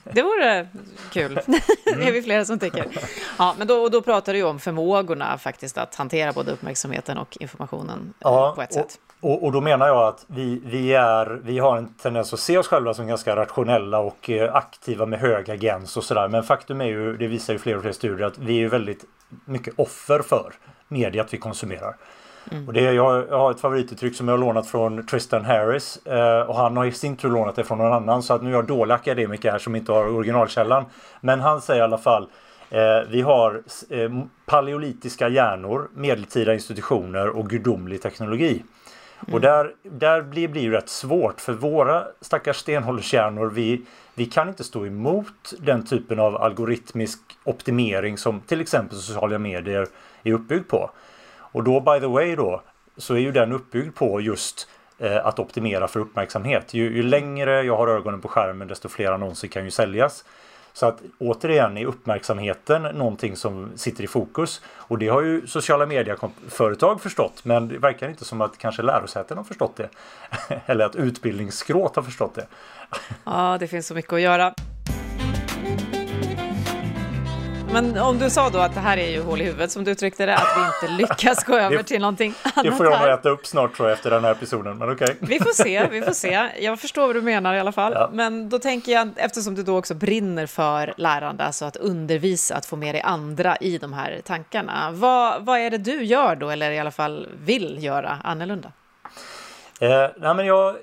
det 0.03 0.21
vore 0.21 0.67
kul. 1.11 1.33
det 1.85 2.07
är 2.07 2.11
vi 2.11 2.21
flera 2.21 2.45
som 2.45 2.59
tycker. 2.59 2.85
Ja, 3.39 3.55
men 3.57 3.67
då, 3.67 3.81
och 3.81 3.91
då 3.91 4.01
pratar 4.01 4.33
du 4.33 4.39
ju 4.39 4.45
om 4.45 4.59
förmågorna 4.59 5.37
faktiskt 5.37 5.77
att 5.77 5.95
hantera 5.95 6.33
både 6.33 6.51
uppmärksamheten 6.51 7.17
och 7.17 7.37
informationen 7.39 7.99
eh, 7.99 8.13
ja, 8.19 8.53
på 8.55 8.61
ett 8.61 8.73
sätt. 8.73 8.99
Och, 9.19 9.43
och, 9.43 9.51
då 9.51 9.61
menar 9.61 9.87
jag 9.87 10.07
att 10.07 10.25
vi, 10.27 10.61
vi, 10.65 10.93
är, 10.93 11.39
vi 11.43 11.59
har 11.59 11.77
en 11.77 11.93
tendens 11.93 12.33
att 12.33 12.39
se 12.39 12.57
oss 12.57 12.67
själva 12.67 12.93
som 12.93 13.07
ganska 13.07 13.35
rationella 13.35 13.99
och 13.99 14.29
eh, 14.29 14.55
aktiva 14.55 15.05
med 15.05 15.19
hög 15.19 15.51
agens 15.51 15.97
och 15.97 16.03
sådär. 16.03 16.27
Men 16.27 16.43
faktum 16.43 16.81
är 16.81 16.85
ju, 16.85 17.17
det 17.17 17.27
visar 17.27 17.53
ju 17.53 17.59
fler 17.59 17.75
och 17.75 17.81
fler 17.81 17.91
studier, 17.91 18.27
att 18.27 18.37
vi 18.37 18.63
är 18.63 18.69
väldigt 18.69 19.05
mycket 19.45 19.73
offer 19.77 20.19
för 20.19 20.53
mediet 20.87 21.33
vi 21.33 21.37
konsumerar. 21.37 21.95
Mm. 22.51 22.67
Och 22.67 22.73
det, 22.73 22.81
jag, 22.81 23.23
jag 23.29 23.39
har 23.39 23.51
ett 23.51 23.59
favorituttryck 23.59 24.15
som 24.15 24.27
jag 24.27 24.33
har 24.33 24.39
lånat 24.39 24.67
från 24.67 25.05
Tristan 25.05 25.45
Harris 25.45 26.05
eh, 26.05 26.41
och 26.41 26.55
han 26.55 26.77
har 26.77 26.85
i 26.85 26.91
sin 26.91 27.17
tur 27.17 27.29
lånat 27.29 27.55
det 27.55 27.63
från 27.63 27.77
någon 27.77 27.93
annan 27.93 28.23
så 28.23 28.33
att 28.33 28.43
nu 28.43 28.49
är 28.49 28.53
jag 28.53 28.67
dålig 28.67 28.93
akademiker 28.93 29.51
här 29.51 29.59
som 29.59 29.75
inte 29.75 29.91
har 29.91 30.07
originalkällan. 30.07 30.85
Men 31.21 31.39
han 31.39 31.61
säger 31.61 31.81
i 31.81 31.83
alla 31.83 31.97
fall 31.97 32.27
eh, 32.69 32.79
vi 33.09 33.21
har 33.21 33.61
eh, 33.89 34.09
paleolitiska 34.45 35.29
hjärnor, 35.29 35.89
medeltida 35.93 36.53
institutioner 36.53 37.29
och 37.29 37.49
gudomlig 37.49 38.01
teknologi. 38.01 38.63
Mm. 39.19 39.33
Och 39.33 39.41
där, 39.41 39.71
där 39.83 40.21
blir, 40.21 40.47
blir 40.47 40.71
det 40.71 40.77
rätt 40.77 40.89
svårt 40.89 41.41
för 41.41 41.53
våra 41.53 42.03
stackars 42.21 42.57
stenåldershjärnor 42.57 43.49
vi, 43.49 43.81
vi 44.15 44.25
kan 44.25 44.49
inte 44.49 44.63
stå 44.63 44.85
emot 44.85 45.53
den 45.59 45.85
typen 45.85 46.19
av 46.19 46.35
algoritmisk 46.35 47.19
optimering 47.43 48.17
som 48.17 48.41
till 48.41 48.61
exempel 48.61 48.97
sociala 48.97 49.39
medier 49.39 49.87
är 50.23 50.33
uppbyggd 50.33 50.67
på. 50.67 50.89
Och 51.55 51.63
då 51.63 51.79
by 51.79 51.99
the 51.99 52.07
way 52.07 52.35
då 52.35 52.61
så 52.97 53.13
är 53.13 53.19
ju 53.19 53.31
den 53.31 53.51
uppbyggd 53.51 53.95
på 53.95 54.21
just 54.21 54.67
eh, 54.99 55.25
att 55.25 55.39
optimera 55.39 55.87
för 55.87 55.99
uppmärksamhet. 55.99 56.73
Ju, 56.73 56.95
ju, 56.95 57.03
längre 57.03 57.63
jag 57.63 57.77
har 57.77 57.87
ögonen 57.87 58.21
på 58.21 58.27
skärmen 58.27 58.67
desto 58.67 58.89
fler 58.89 59.11
annonser 59.11 59.47
kan 59.47 59.65
ju 59.65 59.71
säljas. 59.71 60.25
Så 60.73 60.85
att 60.85 61.01
återigen 61.17 61.77
är 61.77 61.85
uppmärksamheten 61.85 62.81
någonting 62.81 63.35
som 63.35 63.71
sitter 63.75 64.03
i 64.03 64.07
fokus. 64.07 64.61
Och 64.67 64.97
det 64.97 65.07
har 65.07 65.21
ju 65.21 65.47
sociala 65.47 65.85
medieföretag 65.85 67.01
förstått. 67.01 67.45
Men 67.45 67.67
det 67.67 67.77
verkar 67.77 68.09
inte 68.09 68.25
som 68.25 68.41
att 68.41 68.57
kanske 68.57 68.81
lärosäten 68.81 69.37
har 69.37 69.43
förstått 69.43 69.75
det. 69.75 69.89
Eller 70.65 70.85
att 70.85 70.95
utbildningsskråt 70.95 71.95
har 71.95 72.03
förstått 72.03 72.35
det. 72.35 72.47
Ja, 73.23 73.57
det 73.59 73.67
finns 73.67 73.87
så 73.87 73.93
mycket 73.93 74.13
att 74.13 74.21
göra. 74.21 74.53
Men 77.75 77.97
om 77.97 78.19
du 78.19 78.29
sa 78.29 78.49
då 78.49 78.59
att 78.59 78.73
det 78.73 78.79
här 78.79 78.97
är 78.97 79.09
ju 79.09 79.21
hål 79.21 79.41
i 79.41 79.43
huvudet 79.43 79.71
som 79.71 79.83
du 79.83 79.91
uttryckte 79.91 80.25
det, 80.25 80.35
att 80.35 80.57
vi 80.57 80.87
inte 80.87 81.03
lyckas 81.03 81.43
gå 81.43 81.55
över 81.55 81.83
till 81.83 82.01
någonting 82.01 82.33
annat 82.41 82.65
Det 82.65 82.71
får 82.71 82.85
jag 82.85 83.01
nog 83.01 83.09
äta 83.09 83.29
upp 83.29 83.45
snart 83.45 83.75
tror 83.75 83.89
jag 83.89 83.95
efter 83.95 84.09
den 84.09 84.23
här 84.23 84.31
episoden, 84.31 84.77
men 84.77 84.91
okej. 84.91 85.03
Okay. 85.03 85.15
Vi 85.19 85.39
får 85.39 85.63
se, 85.63 85.87
vi 85.91 86.01
får 86.01 86.11
se. 86.11 86.49
Jag 86.59 86.79
förstår 86.79 87.07
vad 87.07 87.15
du 87.15 87.21
menar 87.21 87.53
i 87.53 87.59
alla 87.59 87.71
fall. 87.71 87.93
Ja. 87.95 88.09
Men 88.13 88.49
då 88.49 88.59
tänker 88.59 88.91
jag, 88.91 89.09
eftersom 89.15 89.55
du 89.55 89.63
då 89.63 89.77
också 89.77 89.93
brinner 89.93 90.45
för 90.45 90.93
lärande, 90.97 91.43
alltså 91.43 91.65
att 91.65 91.75
undervisa, 91.75 92.55
att 92.55 92.65
få 92.65 92.75
med 92.75 92.95
dig 92.95 93.01
andra 93.01 93.57
i 93.57 93.77
de 93.77 93.93
här 93.93 94.21
tankarna. 94.25 94.91
Vad, 94.91 95.45
vad 95.45 95.59
är 95.59 95.69
det 95.69 95.77
du 95.77 96.03
gör 96.03 96.35
då, 96.35 96.49
eller 96.49 96.71
i 96.71 96.79
alla 96.79 96.91
fall 96.91 97.27
vill 97.45 97.83
göra 97.83 98.17
annorlunda? 98.23 98.71
Eh, 99.79 100.07
nej 100.17 100.35
men 100.35 100.45
jag, 100.45 100.75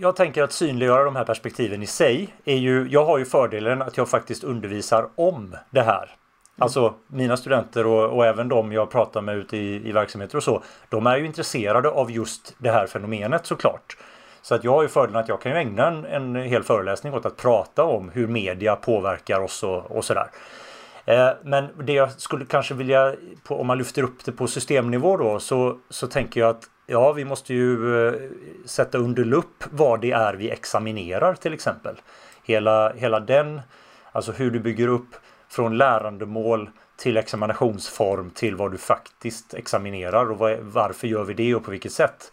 jag 0.00 0.16
tänker 0.16 0.42
att 0.42 0.52
synliggöra 0.52 1.04
de 1.04 1.16
här 1.16 1.24
perspektiven 1.24 1.82
i 1.82 1.86
sig 1.86 2.34
är 2.44 2.56
ju, 2.56 2.88
jag 2.90 3.04
har 3.04 3.18
ju 3.18 3.24
fördelen 3.24 3.82
att 3.82 3.96
jag 3.96 4.08
faktiskt 4.08 4.44
undervisar 4.44 5.08
om 5.14 5.56
det 5.70 5.82
här. 5.82 6.16
Alltså 6.58 6.94
mina 7.06 7.36
studenter 7.36 7.86
och, 7.86 8.16
och, 8.16 8.26
även 8.26 8.48
de 8.48 8.72
jag 8.72 8.90
pratar 8.90 9.20
med 9.20 9.36
ute 9.36 9.56
i, 9.56 9.88
i 9.88 9.92
verksamheter 9.92 10.36
och 10.36 10.42
så. 10.42 10.62
De 10.88 11.06
är 11.06 11.16
ju 11.16 11.26
intresserade 11.26 11.88
av 11.88 12.10
just 12.10 12.54
det 12.58 12.70
här 12.70 12.86
fenomenet 12.86 13.46
såklart. 13.46 13.96
Så 14.42 14.54
att 14.54 14.64
jag 14.64 14.72
har 14.72 14.82
ju 14.82 14.88
fördelen 14.88 15.22
att 15.22 15.28
jag 15.28 15.40
kan 15.40 15.52
ju 15.52 15.58
ägna 15.58 15.86
en, 15.86 16.04
en 16.04 16.36
hel 16.36 16.62
föreläsning 16.62 17.14
åt 17.14 17.26
att 17.26 17.36
prata 17.36 17.84
om 17.84 18.08
hur 18.08 18.26
media 18.26 18.76
påverkar 18.76 19.40
oss 19.40 19.62
och, 19.62 19.90
och 19.90 20.04
sådär. 20.04 20.26
Eh, 21.04 21.28
men 21.42 21.68
det 21.84 21.92
jag 21.92 22.20
skulle 22.20 22.44
kanske 22.44 22.74
vilja, 22.74 23.14
på, 23.44 23.60
om 23.60 23.66
man 23.66 23.78
lyfter 23.78 24.02
upp 24.02 24.24
det 24.24 24.32
på 24.32 24.46
systemnivå 24.46 25.16
då, 25.16 25.38
så, 25.38 25.78
så 25.90 26.06
tänker 26.06 26.40
jag 26.40 26.50
att 26.50 26.64
ja, 26.86 27.12
vi 27.12 27.24
måste 27.24 27.54
ju 27.54 28.06
eh, 28.08 28.14
sätta 28.64 28.98
under 28.98 29.24
lupp 29.24 29.64
vad 29.70 30.00
det 30.00 30.12
är 30.12 30.34
vi 30.34 30.50
examinerar 30.50 31.34
till 31.34 31.54
exempel. 31.54 31.96
Hela, 32.44 32.92
hela 32.92 33.20
den, 33.20 33.60
alltså 34.12 34.32
hur 34.32 34.50
du 34.50 34.60
bygger 34.60 34.88
upp 34.88 35.16
från 35.56 35.78
lärandemål 35.78 36.70
till 36.96 37.16
examinationsform 37.16 38.30
till 38.30 38.56
vad 38.56 38.72
du 38.72 38.78
faktiskt 38.78 39.54
examinerar 39.54 40.30
och 40.30 40.38
varför 40.60 41.06
gör 41.06 41.24
vi 41.24 41.34
det 41.34 41.54
och 41.54 41.64
på 41.64 41.70
vilket 41.70 41.92
sätt. 41.92 42.32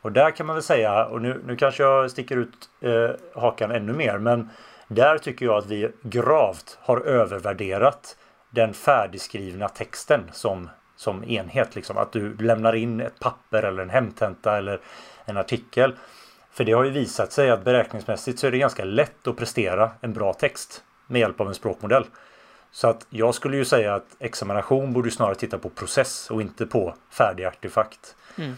Och 0.00 0.12
där 0.12 0.30
kan 0.30 0.46
man 0.46 0.56
väl 0.56 0.62
säga, 0.62 1.04
och 1.04 1.22
nu, 1.22 1.42
nu 1.46 1.56
kanske 1.56 1.82
jag 1.82 2.10
sticker 2.10 2.36
ut 2.36 2.68
eh, 2.80 3.10
hakan 3.42 3.70
ännu 3.70 3.92
mer, 3.92 4.18
men 4.18 4.50
där 4.88 5.18
tycker 5.18 5.46
jag 5.46 5.58
att 5.58 5.66
vi 5.66 5.90
gravt 6.02 6.78
har 6.80 7.00
övervärderat 7.00 8.16
den 8.50 8.74
färdigskrivna 8.74 9.68
texten 9.68 10.20
som, 10.32 10.68
som 10.96 11.24
enhet. 11.24 11.74
Liksom. 11.74 11.98
Att 11.98 12.12
du 12.12 12.36
lämnar 12.36 12.74
in 12.74 13.00
ett 13.00 13.18
papper 13.20 13.62
eller 13.62 13.82
en 13.82 13.90
hemtenta 13.90 14.56
eller 14.56 14.80
en 15.24 15.36
artikel. 15.36 15.94
För 16.50 16.64
det 16.64 16.72
har 16.72 16.84
ju 16.84 16.90
visat 16.90 17.32
sig 17.32 17.50
att 17.50 17.64
beräkningsmässigt 17.64 18.38
så 18.38 18.46
är 18.46 18.50
det 18.50 18.58
ganska 18.58 18.84
lätt 18.84 19.26
att 19.26 19.36
prestera 19.36 19.90
en 20.00 20.12
bra 20.12 20.32
text 20.32 20.82
med 21.06 21.20
hjälp 21.20 21.40
av 21.40 21.48
en 21.48 21.54
språkmodell. 21.54 22.04
Så 22.76 22.88
att 22.88 23.06
jag 23.10 23.34
skulle 23.34 23.56
ju 23.56 23.64
säga 23.64 23.94
att 23.94 24.16
examination 24.18 24.92
borde 24.92 25.10
snarare 25.10 25.34
titta 25.34 25.58
på 25.58 25.68
process 25.68 26.30
och 26.30 26.42
inte 26.42 26.66
på 26.66 26.94
färdig 27.10 27.44
artefakt. 27.44 28.16
Mm. 28.38 28.54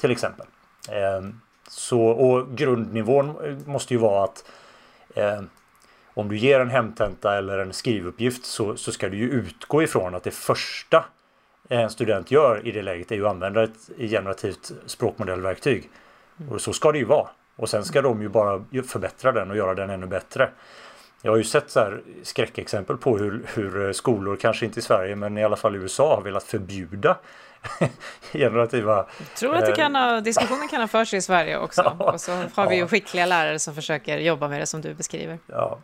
Till 0.00 0.10
exempel. 0.10 0.46
Ehm, 0.90 1.40
så, 1.68 2.00
och 2.00 2.56
grundnivån 2.56 3.58
måste 3.66 3.94
ju 3.94 4.00
vara 4.00 4.24
att 4.24 4.44
eh, 5.14 5.42
om 6.14 6.28
du 6.28 6.36
ger 6.36 6.60
en 6.60 6.70
hemtenta 6.70 7.38
eller 7.38 7.58
en 7.58 7.72
skrivuppgift 7.72 8.44
så, 8.44 8.76
så 8.76 8.92
ska 8.92 9.08
du 9.08 9.16
ju 9.16 9.30
utgå 9.30 9.82
ifrån 9.82 10.14
att 10.14 10.24
det 10.24 10.30
första 10.30 11.04
en 11.68 11.90
student 11.90 12.30
gör 12.30 12.66
i 12.66 12.72
det 12.72 12.82
läget 12.82 13.12
är 13.12 13.16
ju 13.16 13.26
att 13.26 13.30
använda 13.30 13.62
ett 13.62 13.90
generativt 13.98 14.72
språkmodellverktyg. 14.86 15.90
Mm. 16.40 16.52
Och 16.52 16.60
så 16.60 16.72
ska 16.72 16.92
det 16.92 16.98
ju 16.98 17.04
vara. 17.04 17.28
Och 17.56 17.68
sen 17.68 17.84
ska 17.84 18.02
de 18.02 18.22
ju 18.22 18.28
bara 18.28 18.64
förbättra 18.86 19.32
den 19.32 19.50
och 19.50 19.56
göra 19.56 19.74
den 19.74 19.90
ännu 19.90 20.06
bättre. 20.06 20.50
Jag 21.26 21.32
har 21.32 21.36
ju 21.36 21.44
sett 21.44 21.70
så 21.70 21.80
här 21.80 22.02
skräckexempel 22.22 22.96
på 22.96 23.18
hur, 23.18 23.46
hur 23.54 23.92
skolor, 23.92 24.36
kanske 24.36 24.66
inte 24.66 24.78
i 24.78 24.82
Sverige 24.82 25.16
men 25.16 25.38
i 25.38 25.44
alla 25.44 25.56
fall 25.56 25.76
i 25.76 25.78
USA, 25.78 26.16
har 26.16 26.22
velat 26.22 26.44
förbjuda 26.44 27.16
generativa... 28.32 29.06
Jag 29.18 29.34
tror 29.36 29.56
att 29.56 29.66
det 29.66 29.72
kan 29.72 29.94
ha, 29.94 30.20
diskussionen 30.20 30.68
kan 30.68 30.80
ha 30.80 30.88
för 30.88 31.04
sig 31.04 31.18
i 31.18 31.22
Sverige 31.22 31.58
också. 31.58 31.82
Ja, 31.98 32.12
och 32.12 32.20
så 32.20 32.32
har 32.54 32.68
vi 32.68 32.76
ju 32.76 32.88
skickliga 32.88 33.26
lärare 33.26 33.58
som 33.58 33.74
försöker 33.74 34.18
jobba 34.18 34.48
med 34.48 34.60
det 34.60 34.66
som 34.66 34.80
du 34.80 34.94
beskriver. 34.94 35.38
Ja. 35.46 35.78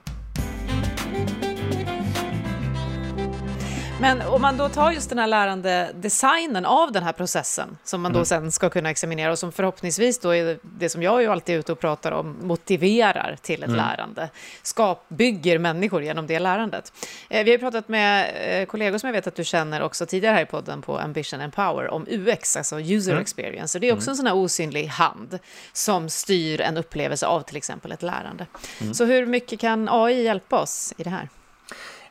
Men 4.03 4.23
om 4.23 4.43
man 4.43 4.57
då 4.57 4.69
tar 4.69 4.91
just 4.91 5.09
den 5.09 5.19
här 5.19 5.27
lärande 5.27 5.91
designen 5.95 6.65
av 6.65 6.93
den 6.93 7.03
här 7.03 7.13
processen 7.13 7.77
som 7.85 8.03
man 8.03 8.13
då 8.13 8.19
mm. 8.19 8.27
sen 8.27 8.53
ska 8.53 8.71
kunna 8.71 8.91
examinera 8.91 9.33
och 9.33 9.39
som 9.39 9.53
förhoppningsvis 9.53 10.19
då 10.19 10.35
är 10.35 10.59
det 10.63 10.89
som 10.89 11.03
jag 11.03 11.23
ju 11.23 11.29
alltid 11.29 11.55
är 11.55 11.59
ute 11.59 11.73
och 11.73 11.81
pratar 11.81 12.13
om 12.13 12.37
motiverar 12.43 13.37
till 13.43 13.63
ett 13.63 13.69
mm. 13.69 13.77
lärande, 13.77 14.29
skap, 14.63 15.05
bygger 15.09 15.59
människor 15.59 16.03
genom 16.03 16.27
det 16.27 16.39
lärandet. 16.39 16.93
Eh, 17.31 17.45
vi 17.45 17.51
har 17.51 17.59
pratat 17.59 17.89
med 17.89 18.33
eh, 18.63 18.67
kollegor 18.67 18.99
som 18.99 19.07
jag 19.07 19.15
vet 19.15 19.27
att 19.27 19.37
du 19.37 19.45
känner 19.45 19.83
också 19.83 20.07
tidigare 20.07 20.35
här 20.35 20.43
i 20.43 20.47
podden 20.47 20.83
på 20.83 20.99
Ambition 20.99 21.41
Empower 21.41 21.89
om 21.89 22.07
UX, 22.09 22.57
alltså 22.57 22.81
user 22.81 23.13
mm. 23.13 23.23
experience. 23.23 23.79
Och 23.79 23.81
det 23.81 23.89
är 23.89 23.93
också 23.93 24.07
mm. 24.07 24.13
en 24.13 24.17
sån 24.17 24.27
här 24.27 24.35
osynlig 24.35 24.87
hand 24.87 25.39
som 25.73 26.09
styr 26.09 26.61
en 26.61 26.77
upplevelse 26.77 27.27
av 27.27 27.41
till 27.41 27.57
exempel 27.57 27.93
ett 27.93 28.03
lärande. 28.03 28.47
Mm. 28.81 28.95
Så 28.95 29.05
hur 29.05 29.27
mycket 29.27 29.61
kan 29.61 29.89
AI 29.89 30.23
hjälpa 30.23 30.61
oss 30.61 30.95
i 30.97 31.03
det 31.03 31.11
här? 31.11 31.29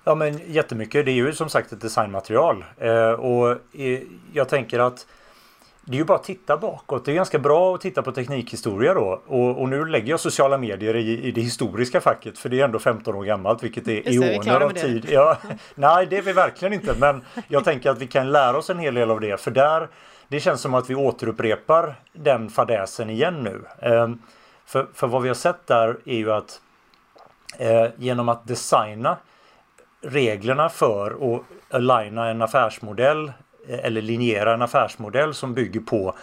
Ja 0.04 0.16
men 0.16 0.40
jättemycket. 0.48 1.06
Det 1.06 1.12
är 1.12 1.16
ju 1.16 1.34
som 1.34 1.50
sagt 1.50 1.72
ett 1.72 1.82
designmaterial. 1.82 2.66
Eh, 2.78 3.12
och 3.12 3.52
eh, 3.52 4.00
jag 4.34 4.50
tänker 4.50 4.80
att 4.80 5.08
det 5.86 5.94
är 5.94 5.98
ju 5.98 6.04
bara 6.04 6.18
att 6.18 6.24
titta 6.24 6.58
bakåt. 6.58 7.06
Det 7.06 7.12
är 7.12 7.16
ganska 7.16 7.40
bra 7.40 7.76
att 7.76 7.82
titta 7.82 8.02
på 8.02 8.12
teknikhistoria 8.12 8.94
då. 8.94 9.22
Och, 9.28 9.62
och 9.62 9.70
nu 9.70 9.86
lägger 9.86 10.10
jag 10.10 10.20
sociala 10.20 10.58
medier 10.58 10.96
i, 10.96 11.22
i, 11.22 11.32
det 11.32 11.42
historiska 11.42 12.02
facket. 12.02 12.40
För 12.40 12.50
det 12.50 12.60
är 12.60 12.66
ändå 12.66 12.80
15 12.80 13.16
år 13.16 13.24
gammalt 13.24 13.64
vilket 13.64 13.88
är 13.88 14.14
eoner 14.14 14.62
av 14.62 14.70
tid. 14.70 15.06
Ja, 15.10 15.38
nej 15.76 16.08
det 16.10 16.18
är 16.18 16.22
vi 16.22 16.34
verkligen 16.34 16.74
inte. 16.74 16.96
Men 17.00 17.24
jag 17.48 17.64
tänker 17.64 17.90
att 17.90 18.00
vi 18.00 18.08
kan 18.08 18.32
lära 18.32 18.58
oss 18.58 18.70
en 18.70 18.80
hel 18.80 18.94
del 18.94 19.12
av 19.12 19.20
det. 19.20 19.42
För 19.42 19.52
där 19.52 19.88
det 20.28 20.40
känns 20.40 20.62
som 20.62 20.74
att 20.74 20.90
vi 20.90 20.96
återupprepar 20.96 21.96
den 22.14 22.50
fadäsen 22.50 23.10
igen 23.10 23.44
nu. 23.44 23.64
Eh, 23.80 24.10
för, 24.66 24.88
för 24.94 25.08
vad 25.08 25.22
vi 25.22 25.28
har 25.28 25.36
sett 25.36 25.68
där 25.68 25.98
är 26.06 26.18
ju 26.18 26.32
att 26.32 26.62
eh, 27.58 27.86
genom 27.98 28.30
att 28.30 28.48
designa 28.48 29.18
reglerna 30.02 30.70
för 30.70 31.36
att 31.36 31.42
aligna 31.70 32.30
en 32.30 32.42
affärsmodell 32.42 33.32
eh, 33.68 33.80
eller 33.86 34.02
linjera 34.02 34.54
en 34.54 34.62
affärsmodell 34.62 35.34
som 35.34 35.54
bygger 35.54 35.80
på 35.80 36.16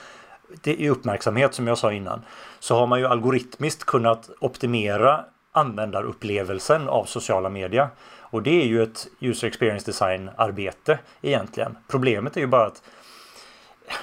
det 0.62 0.82
är 0.82 0.90
uppmärksamhet 0.90 1.54
som 1.54 1.66
jag 1.66 1.78
sa 1.78 1.92
innan. 1.92 2.22
Så 2.58 2.74
har 2.74 2.86
man 2.86 3.00
ju 3.00 3.06
algoritmiskt 3.06 3.84
kunnat 3.84 4.30
optimera 4.40 5.24
användarupplevelsen 5.52 6.88
av 6.88 7.04
sociala 7.04 7.48
media. 7.48 7.88
Och 8.20 8.42
det 8.42 8.62
är 8.62 8.66
ju 8.66 8.82
ett 8.82 9.06
user 9.20 9.48
experience 9.48 9.86
design 9.86 10.30
arbete 10.36 10.98
egentligen. 11.22 11.78
Problemet 11.88 12.36
är 12.36 12.40
ju 12.40 12.46
bara 12.46 12.66
att 12.66 12.82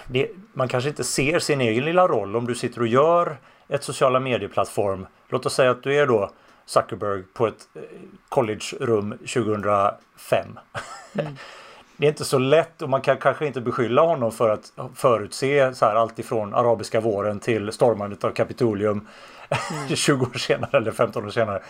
det, 0.07 0.29
man 0.53 0.67
kanske 0.67 0.89
inte 0.89 1.03
ser 1.03 1.39
sin 1.39 1.61
egen 1.61 1.85
lilla 1.85 2.07
roll 2.07 2.35
om 2.35 2.47
du 2.47 2.55
sitter 2.55 2.81
och 2.81 2.87
gör 2.87 3.37
ett 3.67 3.83
sociala 3.83 4.19
medieplattform. 4.19 5.07
Låt 5.29 5.45
oss 5.45 5.53
säga 5.53 5.71
att 5.71 5.83
du 5.83 5.95
är 5.95 6.07
då 6.07 6.31
Zuckerberg 6.65 7.23
på 7.33 7.47
ett 7.47 7.67
eh, 7.73 7.81
collegerum 8.29 9.11
2005. 9.11 10.59
Mm. 11.13 11.37
Det 11.97 12.05
är 12.05 12.09
inte 12.09 12.25
så 12.25 12.37
lätt 12.37 12.81
och 12.81 12.89
man 12.89 13.01
kan 13.01 13.17
kanske 13.17 13.47
inte 13.47 13.61
beskylla 13.61 14.01
honom 14.01 14.31
för 14.31 14.49
att 14.49 14.71
förutse 14.95 15.73
så 15.73 15.85
här 15.85 15.95
allt 15.95 16.19
ifrån 16.19 16.53
arabiska 16.53 16.99
våren 16.99 17.39
till 17.39 17.71
stormandet 17.71 18.23
av 18.23 18.31
Kapitolium 18.31 19.07
mm. 19.49 19.87
20 19.95 20.25
år 20.25 20.37
senare 20.37 20.77
eller 20.77 20.91
15 20.91 21.25
år 21.25 21.29
senare. 21.29 21.61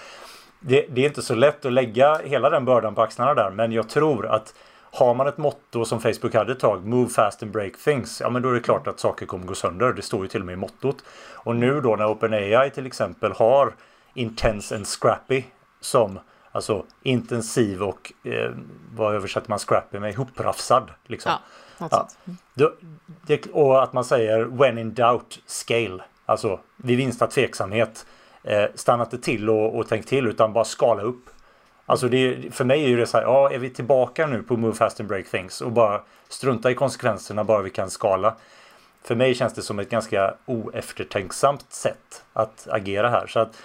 Det, 0.60 0.86
det, 0.90 1.02
är 1.02 1.06
inte 1.06 1.22
så 1.22 1.36
lätt 1.36 1.66
att 1.66 1.74
lägga 1.74 2.18
hela 2.24 2.50
den 2.50 2.66
bördan 2.66 2.96
på 2.96 3.02
axlarna 3.02 3.34
där 3.34 3.50
men 3.50 3.72
jag 3.72 3.90
tror 3.90 4.26
att 4.26 4.54
har 4.92 5.14
man 5.14 5.28
ett 5.28 5.38
motto 5.38 5.86
som 5.86 6.02
Facebook 6.02 6.34
hade 6.34 6.52
ett 6.52 6.60
tag, 6.60 6.86
Move 6.86 7.10
fast 7.10 7.44
and 7.44 7.52
break 7.52 7.78
things, 7.78 8.22
ja 8.22 8.30
men 8.30 8.42
då 8.42 8.50
är 8.50 8.54
det 8.54 8.60
klart 8.60 8.88
att 8.88 9.00
saker 9.00 9.26
kommer 9.26 9.46
gå 9.46 9.56
sönder. 9.56 9.94
Det 9.94 10.02
står 10.02 10.22
ju 10.22 10.28
till 10.28 10.40
och 10.40 10.46
med 10.46 10.54
i 10.54 10.56
mottot. 10.56 10.98
Och 11.34 11.56
nu 11.56 11.82
då 11.82 11.96
när 11.96 12.12
OpenAI 12.12 12.70
till 12.70 12.86
exempel 12.86 13.32
har 13.32 13.74
intense 14.16 14.76
and 14.76 14.88
scrappy 14.88 15.44
som 15.80 16.20
alltså 16.52 16.86
intensiv 17.04 17.84
och 17.84 18.14
eh, 18.24 18.52
vad 18.96 19.16
översätter 19.16 19.50
man 19.50 19.60
scrappy 19.60 20.00
med? 20.00 20.14
Ihoprafsad. 20.14 20.92
Liksom. 21.06 21.32
Ja, 21.78 21.88
ja. 21.92 22.08
Det, 22.54 22.72
det, 23.22 23.46
och 23.46 23.84
att 23.84 23.94
man 23.94 24.06
säger 24.06 24.44
when 24.44 24.78
in 24.78 24.94
doubt 24.94 25.40
scale. 25.46 26.04
Alltså 26.26 26.60
vid 26.78 26.98
minsta 26.98 27.28
tveksamhet. 27.28 28.06
Eh, 28.44 28.66
stanna 28.76 29.04
inte 29.04 29.18
till 29.18 29.50
och, 29.50 29.78
och 29.78 29.88
tänk 29.88 30.06
till 30.06 30.28
utan 30.28 30.54
bara 30.54 30.66
skala 30.66 31.02
upp. 31.02 31.30
Alltså 31.86 32.08
det, 32.08 32.54
för 32.56 32.66
mig 32.66 32.84
är 32.84 32.88
ju 32.88 32.98
det 32.98 33.08
så 33.08 33.18
här, 33.18 33.24
ja 33.24 33.52
är 33.52 33.58
vi 33.58 33.70
tillbaka 33.70 34.28
nu 34.28 34.44
på 34.44 34.58
Move 34.58 34.76
Fast 34.76 35.00
and 35.00 35.10
Break 35.10 35.28
Things 35.28 35.62
och 35.62 35.72
bara 35.72 36.02
strunta 36.30 36.72
i 36.72 36.76
konsekvenserna 36.76 37.44
bara 37.44 37.62
vi 37.62 37.70
kan 37.70 37.90
skala. 37.90 38.36
För 39.04 39.16
mig 39.16 39.36
känns 39.36 39.54
det 39.54 39.62
som 39.62 39.80
ett 39.80 39.90
ganska 39.90 40.34
oeftertänksamt 40.46 41.66
sätt 41.74 42.24
att 42.34 42.68
agera 42.72 43.10
här. 43.10 43.28
Så 43.28 43.40
att 43.40 43.58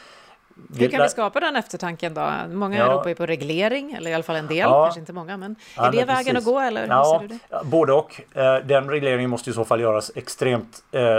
hur 0.78 0.88
kan 0.88 1.02
vi 1.02 1.08
skapa 1.08 1.40
den 1.40 1.56
eftertanken 1.56 2.14
då? 2.14 2.32
Många 2.48 2.78
ja. 2.78 2.92
ropar 2.92 3.08
ju 3.08 3.14
på 3.14 3.26
reglering, 3.26 3.92
eller 3.92 4.10
i 4.10 4.14
alla 4.14 4.22
fall 4.22 4.36
en 4.36 4.46
del, 4.46 4.56
ja. 4.56 4.84
kanske 4.84 5.00
inte 5.00 5.12
många. 5.12 5.36
Men 5.36 5.50
är 5.76 5.84
ja, 5.84 5.90
det 5.90 6.04
vägen 6.04 6.34
precis. 6.34 6.36
att 6.36 6.44
gå 6.44 6.60
eller 6.60 6.80
hur 6.80 6.88
ja, 6.88 7.20
ser 7.20 7.28
du 7.28 7.38
det? 7.48 7.64
Både 7.64 7.92
och. 7.92 8.20
Eh, 8.34 8.56
den 8.56 8.90
regleringen 8.90 9.30
måste 9.30 9.50
i 9.50 9.52
så 9.52 9.64
fall 9.64 9.80
göras 9.80 10.12
extremt 10.14 10.84
eh, 10.92 11.18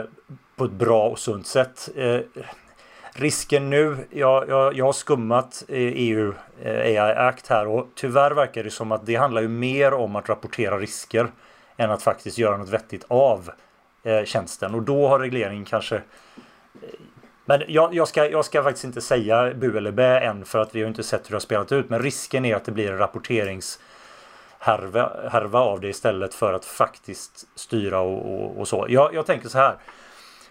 på 0.55 0.65
ett 0.65 0.71
bra 0.71 1.07
och 1.09 1.19
sunt 1.19 1.47
sätt. 1.47 1.89
Eh, 1.95 2.19
risken 3.13 3.69
nu, 3.69 3.97
jag, 4.09 4.49
jag, 4.49 4.77
jag 4.77 4.85
har 4.85 4.93
skummat 4.93 5.63
EU 5.67 6.33
AI 6.65 6.97
Act 6.97 7.47
här 7.47 7.67
och 7.67 7.87
tyvärr 7.95 8.31
verkar 8.31 8.63
det 8.63 8.71
som 8.71 8.91
att 8.91 9.05
det 9.05 9.15
handlar 9.15 9.41
ju 9.41 9.47
mer 9.47 9.93
om 9.93 10.15
att 10.15 10.29
rapportera 10.29 10.77
risker 10.77 11.31
än 11.77 11.91
att 11.91 12.03
faktiskt 12.03 12.37
göra 12.37 12.57
något 12.57 12.69
vettigt 12.69 13.05
av 13.07 13.51
tjänsten 14.25 14.75
och 14.75 14.81
då 14.81 15.07
har 15.07 15.19
regleringen 15.19 15.65
kanske 15.65 16.01
men 17.51 17.63
jag, 17.67 17.93
jag, 17.93 18.07
ska, 18.07 18.29
jag 18.29 18.45
ska 18.45 18.63
faktiskt 18.63 18.85
inte 18.85 19.01
säga 19.01 19.53
bu 19.53 19.77
eller 19.77 19.91
bä 19.91 20.19
än 20.19 20.45
för 20.45 20.59
att 20.59 20.75
vi 20.75 20.81
har 20.81 20.87
inte 20.87 21.03
sett 21.03 21.25
hur 21.25 21.29
det 21.29 21.35
har 21.35 21.39
spelat 21.39 21.71
ut. 21.71 21.89
Men 21.89 22.01
risken 22.01 22.45
är 22.45 22.55
att 22.55 22.65
det 22.65 22.71
blir 22.71 22.91
en 22.91 22.97
rapporteringshärva 22.97 25.11
härva 25.31 25.59
av 25.59 25.81
det 25.81 25.87
istället 25.87 26.33
för 26.33 26.53
att 26.53 26.65
faktiskt 26.65 27.47
styra 27.55 27.99
och, 27.99 28.35
och, 28.35 28.59
och 28.59 28.67
så. 28.67 28.85
Jag, 28.89 29.13
jag, 29.13 29.25
tänker 29.25 29.49
så 29.49 29.57
här. 29.57 29.75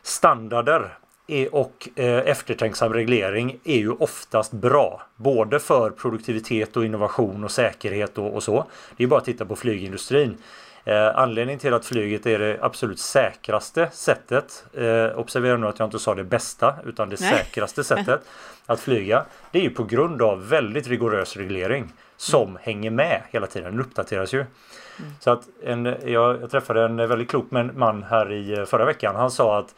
Standarder 0.03 0.99
är, 1.27 1.55
och 1.55 1.89
eh, 1.97 2.19
eftertänksam 2.19 2.93
reglering 2.93 3.59
är 3.65 3.79
ju 3.79 3.91
oftast 3.91 4.53
bra. 4.53 5.03
Både 5.17 5.61
för 5.61 5.91
produktivitet 5.91 6.77
och 6.77 6.85
innovation 6.85 7.45
och 7.45 7.51
säkerhet 7.51 8.19
och, 8.19 8.35
och 8.35 8.43
så. 8.43 8.67
Det 8.97 9.05
är 9.05 9.09
bara 9.09 9.21
att 9.21 9.25
titta 9.25 9.45
på 9.45 9.57
flygindustrin. 9.57 10.37
Eh, 10.85 11.19
anledningen 11.19 11.61
till 11.61 11.75
att 11.75 11.85
flyget 11.85 12.27
är 12.27 12.39
det 12.39 12.59
absolut 12.63 12.99
säkraste 12.99 13.89
sättet, 13.93 14.65
eh, 14.75 15.19
observera 15.19 15.57
nu 15.57 15.67
att 15.67 15.79
jag 15.79 15.87
inte 15.87 15.99
sa 15.99 16.15
det 16.15 16.25
bästa, 16.25 16.75
utan 16.85 17.11
det 17.11 17.21
Nej. 17.21 17.35
säkraste 17.35 17.85
sättet 17.85 18.21
att 18.67 18.81
flyga, 18.81 19.25
det 19.51 19.59
är 19.59 19.63
ju 19.63 19.71
på 19.71 19.85
grund 19.85 20.23
av 20.23 20.49
väldigt 20.49 20.89
rigorös 20.89 21.37
reglering 21.37 21.93
som 22.17 22.49
mm. 22.49 22.59
hänger 22.63 22.91
med 22.91 23.23
hela 23.31 23.47
tiden, 23.47 23.71
den 23.71 23.81
uppdateras 23.81 24.35
ju. 24.35 24.39
Mm. 24.39 25.11
Så 25.21 25.31
att 25.31 25.43
en, 25.65 25.85
jag, 25.85 26.43
jag, 26.43 26.51
träffade 26.51 26.85
en 26.85 26.97
väldigt 26.97 27.31
klok 27.31 27.51
man 27.51 28.03
här 28.03 28.33
i 28.33 28.59
eh, 28.59 28.65
förra 28.65 28.85
veckan, 28.85 29.17
han 29.17 29.31
sa 29.31 29.59
att 29.59 29.75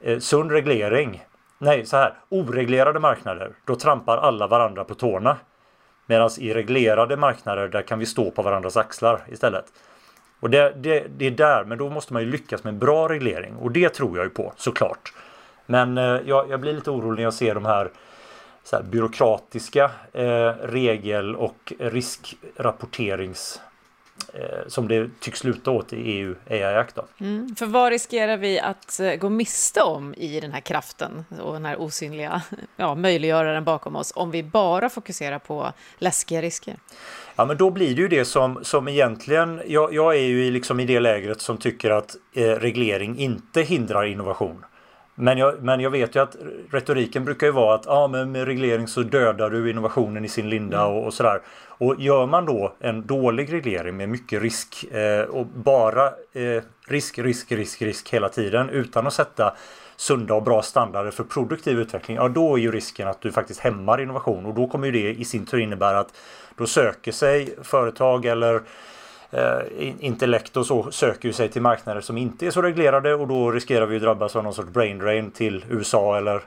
eh, 0.00 0.18
sund 0.18 0.50
reglering, 0.50 1.24
nej 1.58 1.86
så 1.86 1.96
här, 1.96 2.14
oreglerade 2.28 3.00
marknader, 3.00 3.50
då 3.64 3.76
trampar 3.76 4.18
alla 4.18 4.46
varandra 4.46 4.84
på 4.84 4.94
tårna. 4.94 5.36
Medan 6.08 6.30
i 6.38 6.54
reglerade 6.54 7.16
marknader, 7.16 7.68
där 7.68 7.82
kan 7.82 7.98
vi 7.98 8.06
stå 8.06 8.30
på 8.30 8.42
varandras 8.42 8.76
axlar 8.76 9.20
istället. 9.28 9.64
Och 10.46 10.50
det, 10.50 10.72
det, 10.76 11.06
det 11.16 11.26
är 11.26 11.30
där, 11.30 11.64
men 11.64 11.78
då 11.78 11.90
måste 11.90 12.12
man 12.12 12.22
ju 12.22 12.30
lyckas 12.30 12.64
med 12.64 12.72
en 12.72 12.78
bra 12.78 13.08
reglering 13.08 13.56
och 13.56 13.70
det 13.70 13.88
tror 13.88 14.16
jag 14.16 14.24
ju 14.24 14.30
på 14.30 14.52
såklart. 14.56 15.12
Men 15.66 15.98
eh, 15.98 16.04
jag, 16.04 16.50
jag, 16.50 16.60
blir 16.60 16.72
lite 16.72 16.90
orolig 16.90 17.16
när 17.16 17.22
jag 17.22 17.34
ser 17.34 17.54
de 17.54 17.64
här, 17.64 17.90
så 18.64 18.76
här 18.76 18.82
byråkratiska 18.82 19.90
eh, 20.12 20.52
regel 20.62 21.36
och 21.36 21.72
riskrapporterings 21.78 23.60
som 24.66 24.88
det 24.88 25.20
tycks 25.20 25.38
sluta 25.38 25.70
åt 25.70 25.92
i 25.92 25.96
EU 25.96 26.34
AI 26.50 26.62
Act. 26.62 26.98
Mm, 27.20 27.56
för 27.56 27.66
vad 27.66 27.90
riskerar 27.90 28.36
vi 28.36 28.60
att 28.60 29.00
eh, 29.00 29.14
gå 29.14 29.28
miste 29.28 29.82
om 29.82 30.14
i 30.14 30.40
den 30.40 30.52
här 30.52 30.60
kraften 30.60 31.24
och 31.42 31.52
den 31.52 31.64
här 31.64 31.80
osynliga 31.80 32.42
ja, 32.76 32.94
möjliggöraren 32.94 33.64
bakom 33.64 33.96
oss 33.96 34.12
om 34.16 34.30
vi 34.30 34.42
bara 34.42 34.88
fokuserar 34.88 35.38
på 35.38 35.72
läskiga 35.98 36.42
risker? 36.42 36.76
Ja 37.36 37.44
men 37.44 37.56
då 37.56 37.70
blir 37.70 37.94
det 37.94 38.02
ju 38.02 38.08
det 38.08 38.24
som, 38.24 38.64
som 38.64 38.88
egentligen, 38.88 39.62
jag, 39.66 39.94
jag 39.94 40.16
är 40.16 40.20
ju 40.20 40.50
liksom 40.50 40.80
i 40.80 40.84
det 40.84 41.00
lägret 41.00 41.40
som 41.40 41.56
tycker 41.56 41.90
att 41.90 42.16
eh, 42.34 42.42
reglering 42.42 43.18
inte 43.18 43.62
hindrar 43.62 44.04
innovation. 44.04 44.64
Men 45.18 45.38
jag, 45.38 45.62
men 45.62 45.80
jag 45.80 45.90
vet 45.90 46.16
ju 46.16 46.22
att 46.22 46.36
retoriken 46.70 47.24
brukar 47.24 47.46
ju 47.46 47.52
vara 47.52 47.74
att 47.74 47.86
ah, 47.86 48.08
men 48.08 48.32
med 48.32 48.44
reglering 48.44 48.88
så 48.88 49.02
dödar 49.02 49.50
du 49.50 49.70
innovationen 49.70 50.24
i 50.24 50.28
sin 50.28 50.50
linda 50.50 50.80
mm. 50.80 50.96
och, 50.96 51.06
och 51.06 51.14
sådär. 51.14 51.40
Och 51.68 51.94
gör 51.98 52.26
man 52.26 52.46
då 52.46 52.72
en 52.80 53.06
dålig 53.06 53.52
reglering 53.52 53.96
med 53.96 54.08
mycket 54.08 54.42
risk 54.42 54.84
eh, 54.84 55.22
och 55.22 55.46
bara 55.46 56.06
eh, 56.06 56.62
risk, 56.88 57.18
risk, 57.18 57.52
risk, 57.52 57.82
risk 57.82 58.14
hela 58.14 58.28
tiden 58.28 58.70
utan 58.70 59.06
att 59.06 59.12
sätta 59.12 59.56
sunda 59.96 60.34
och 60.34 60.42
bra 60.42 60.62
standarder 60.62 61.10
för 61.10 61.24
produktiv 61.24 61.78
utveckling, 61.78 62.16
ja 62.16 62.28
då 62.28 62.54
är 62.54 62.58
ju 62.58 62.72
risken 62.72 63.08
att 63.08 63.20
du 63.20 63.32
faktiskt 63.32 63.60
hämmar 63.60 64.00
innovation 64.00 64.46
och 64.46 64.54
då 64.54 64.66
kommer 64.66 64.86
ju 64.86 64.92
det 64.92 65.14
i 65.14 65.24
sin 65.24 65.46
tur 65.46 65.58
innebära 65.58 65.98
att 65.98 66.14
då 66.56 66.66
söker 66.66 67.12
sig 67.12 67.54
företag 67.62 68.24
eller 68.24 68.60
eh, 69.30 69.58
intellekt 70.00 70.56
och 70.56 70.66
så 70.66 70.90
söker 70.90 71.28
ju 71.28 71.32
sig 71.32 71.48
till 71.48 71.62
marknader 71.62 72.00
som 72.00 72.18
inte 72.18 72.46
är 72.46 72.50
så 72.50 72.62
reglerade 72.62 73.14
och 73.14 73.28
då 73.28 73.50
riskerar 73.50 73.86
vi 73.86 73.96
att 73.96 74.02
drabbas 74.02 74.36
av 74.36 74.44
någon 74.44 74.54
sorts 74.54 74.68
brain 74.68 74.98
drain 74.98 75.30
till 75.30 75.64
USA 75.70 76.16
eller, 76.16 76.42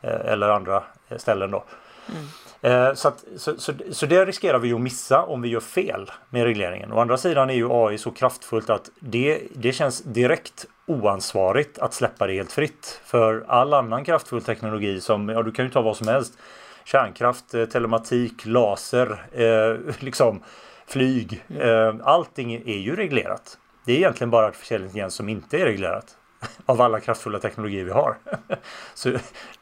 eh, 0.00 0.32
eller 0.32 0.48
andra 0.48 0.82
ställen 1.16 1.50
då. 1.50 1.64
Mm. 2.08 2.24
Eh, 2.64 2.94
så, 2.94 3.08
att, 3.08 3.24
så, 3.36 3.56
så, 3.58 3.72
så, 3.90 4.06
det 4.06 4.24
riskerar 4.24 4.58
vi 4.58 4.72
att 4.72 4.80
missa 4.80 5.22
om 5.22 5.42
vi 5.42 5.48
gör 5.48 5.60
fel 5.60 6.10
med 6.30 6.44
regleringen. 6.44 6.92
Å 6.92 7.00
andra 7.00 7.16
sidan 7.16 7.50
är 7.50 7.54
ju 7.54 7.68
AI 7.70 7.98
så 7.98 8.10
kraftfullt 8.10 8.70
att 8.70 8.90
det, 9.00 9.40
det 9.54 9.72
känns 9.72 10.02
direkt 10.02 10.66
oansvarigt 10.86 11.78
att 11.78 11.94
släppa 11.94 12.26
det 12.26 12.32
helt 12.32 12.52
fritt. 12.52 13.00
För 13.04 13.44
all 13.48 13.74
annan 13.74 14.04
kraftfull 14.04 14.42
teknologi 14.42 15.00
som, 15.00 15.28
ja 15.28 15.42
du 15.42 15.52
kan 15.52 15.64
ju 15.64 15.70
ta 15.70 15.82
vad 15.82 15.96
som 15.96 16.08
helst. 16.08 16.38
Kärnkraft, 16.84 17.54
eh, 17.54 17.64
telematik, 17.64 18.46
laser, 18.46 19.24
eh, 19.32 19.94
liksom 19.98 20.42
flyg. 20.86 21.44
Eh, 21.58 21.94
allting 22.02 22.54
är 22.54 22.78
ju 22.78 22.96
reglerat. 22.96 23.58
Det 23.84 23.92
är 23.92 23.96
egentligen 23.96 24.30
bara 24.30 24.46
intelligens 24.46 25.14
som 25.14 25.28
inte 25.28 25.58
är 25.60 25.64
reglerat. 25.64 26.16
Av 26.66 26.80
alla 26.80 27.00
kraftfulla 27.00 27.38
teknologier 27.38 27.84
vi 27.84 27.90
har. 27.90 28.16
så, 28.94 29.12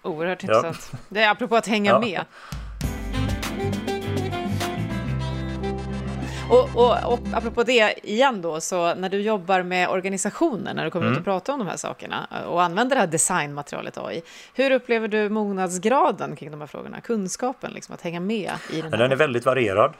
Oerhört 0.02 0.42
intressant. 0.42 0.88
Ja. 0.92 0.98
Det 1.08 1.22
är 1.22 1.30
apropå 1.30 1.56
att 1.56 1.66
hänga 1.66 1.90
ja. 1.90 2.00
med. 2.00 2.24
Och, 6.50 6.68
och, 6.74 7.12
och 7.12 7.18
apropå 7.32 7.62
det 7.62 8.08
igen 8.08 8.42
då, 8.42 8.60
så 8.60 8.94
när 8.94 9.08
du 9.08 9.20
jobbar 9.20 9.62
med 9.62 9.88
organisationer, 9.88 10.74
när 10.74 10.84
du 10.84 10.90
kommer 10.90 11.06
mm. 11.06 11.12
ut 11.12 11.18
och 11.18 11.24
pratar 11.24 11.52
om 11.52 11.58
de 11.58 11.68
här 11.68 11.76
sakerna 11.76 12.26
och 12.46 12.62
använder 12.62 12.96
det 12.96 13.00
här 13.00 13.06
designmaterialet 13.06 13.98
AI, 13.98 14.22
hur 14.54 14.70
upplever 14.70 15.08
du 15.08 15.28
mognadsgraden 15.28 16.36
kring 16.36 16.50
de 16.50 16.60
här 16.60 16.66
frågorna? 16.66 17.00
Kunskapen, 17.00 17.72
liksom, 17.72 17.94
att 17.94 18.02
hänga 18.02 18.20
med 18.20 18.52
i 18.70 18.82
den 18.82 18.92
här? 18.92 18.98
Den 18.98 19.12
är 19.12 19.16
väldigt 19.16 19.46
varierad. 19.46 19.92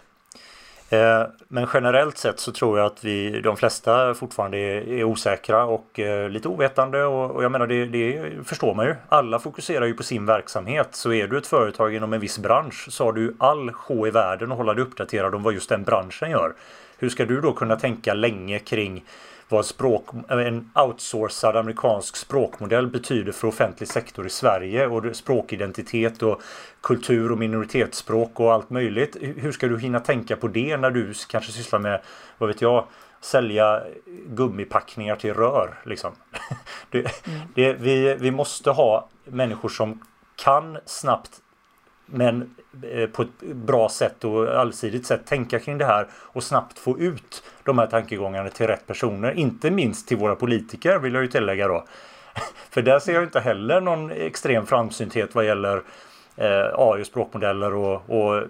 Eh, 0.92 1.26
men 1.48 1.66
generellt 1.74 2.18
sett 2.18 2.40
så 2.40 2.52
tror 2.52 2.78
jag 2.78 2.86
att 2.86 3.04
vi, 3.04 3.40
de 3.40 3.56
flesta 3.56 4.14
fortfarande 4.14 4.58
är, 4.58 4.88
är 4.88 5.04
osäkra 5.04 5.64
och 5.64 5.98
eh, 5.98 6.28
lite 6.28 6.48
ovetande 6.48 7.04
och, 7.04 7.30
och 7.30 7.44
jag 7.44 7.52
menar 7.52 7.66
det, 7.66 7.86
det, 7.86 8.30
förstår 8.44 8.74
man 8.74 8.86
ju. 8.86 8.94
Alla 9.08 9.38
fokuserar 9.38 9.86
ju 9.86 9.94
på 9.94 10.02
sin 10.02 10.26
verksamhet. 10.26 10.88
Så 10.90 11.12
är 11.12 11.28
du 11.28 11.38
ett 11.38 11.46
företag 11.46 11.94
inom 11.94 12.12
en 12.12 12.20
viss 12.20 12.38
bransch 12.38 12.86
så 12.90 13.04
har 13.04 13.12
du 13.12 13.34
all 13.38 13.72
sjå 13.72 14.06
i 14.06 14.10
världen 14.10 14.52
att 14.52 14.58
hålla 14.58 14.74
dig 14.74 14.82
uppdaterad 14.82 15.34
om 15.34 15.42
vad 15.42 15.54
just 15.54 15.68
den 15.68 15.82
branschen 15.82 16.30
gör. 16.30 16.52
Hur 16.98 17.08
ska 17.08 17.24
du 17.24 17.40
då 17.40 17.52
kunna 17.52 17.76
tänka 17.76 18.14
länge 18.14 18.58
kring 18.58 19.04
vad 19.52 19.66
språk, 19.66 20.08
en 20.28 20.70
outsourcad 20.74 21.56
amerikansk 21.56 22.16
språkmodell 22.16 22.86
betyder 22.86 23.32
för 23.32 23.48
offentlig 23.48 23.88
sektor 23.88 24.26
i 24.26 24.30
Sverige 24.30 24.86
och 24.86 25.16
språkidentitet 25.16 26.22
och 26.22 26.42
kultur 26.80 27.32
och 27.32 27.38
minoritetsspråk 27.38 28.40
och 28.40 28.52
allt 28.52 28.70
möjligt. 28.70 29.16
Hur 29.20 29.52
ska 29.52 29.68
du 29.68 29.78
hinna 29.78 30.00
tänka 30.00 30.36
på 30.36 30.48
det 30.48 30.76
när 30.76 30.90
du 30.90 31.14
kanske 31.28 31.52
sysslar 31.52 31.78
med, 31.78 32.00
vad 32.38 32.48
vet 32.48 32.62
jag, 32.62 32.84
sälja 33.20 33.82
gummipackningar 34.26 35.16
till 35.16 35.34
rör. 35.34 35.80
Liksom. 35.84 36.12
Det, 36.90 36.98
mm. 36.98 37.40
det, 37.54 37.72
vi, 37.72 38.14
vi 38.14 38.30
måste 38.30 38.70
ha 38.70 39.08
människor 39.24 39.68
som 39.68 40.00
kan 40.36 40.78
snabbt 40.86 41.30
men 42.12 42.54
eh, 42.82 43.08
på 43.08 43.22
ett 43.22 43.40
bra 43.40 43.88
sätt 43.88 44.24
och 44.24 44.48
allsidigt 44.48 45.06
sätt 45.06 45.26
tänka 45.26 45.58
kring 45.58 45.78
det 45.78 45.84
här 45.84 46.06
och 46.14 46.42
snabbt 46.42 46.78
få 46.78 46.98
ut 46.98 47.42
de 47.62 47.78
här 47.78 47.86
tankegångarna 47.86 48.48
till 48.48 48.66
rätt 48.66 48.86
personer. 48.86 49.32
Inte 49.32 49.70
minst 49.70 50.08
till 50.08 50.16
våra 50.16 50.34
politiker 50.34 50.98
vill 50.98 51.14
jag 51.14 51.22
ju 51.22 51.28
tillägga 51.28 51.68
då. 51.68 51.84
För 52.70 52.82
där 52.82 52.98
ser 52.98 53.14
jag 53.14 53.22
inte 53.22 53.40
heller 53.40 53.80
någon 53.80 54.10
extrem 54.10 54.66
framsynthet 54.66 55.34
vad 55.34 55.46
gäller 55.46 55.82
eh, 56.36 56.66
AI 56.74 57.02
och 57.02 57.06
språkmodeller 57.06 57.74
och, 57.74 58.10
och 58.10 58.42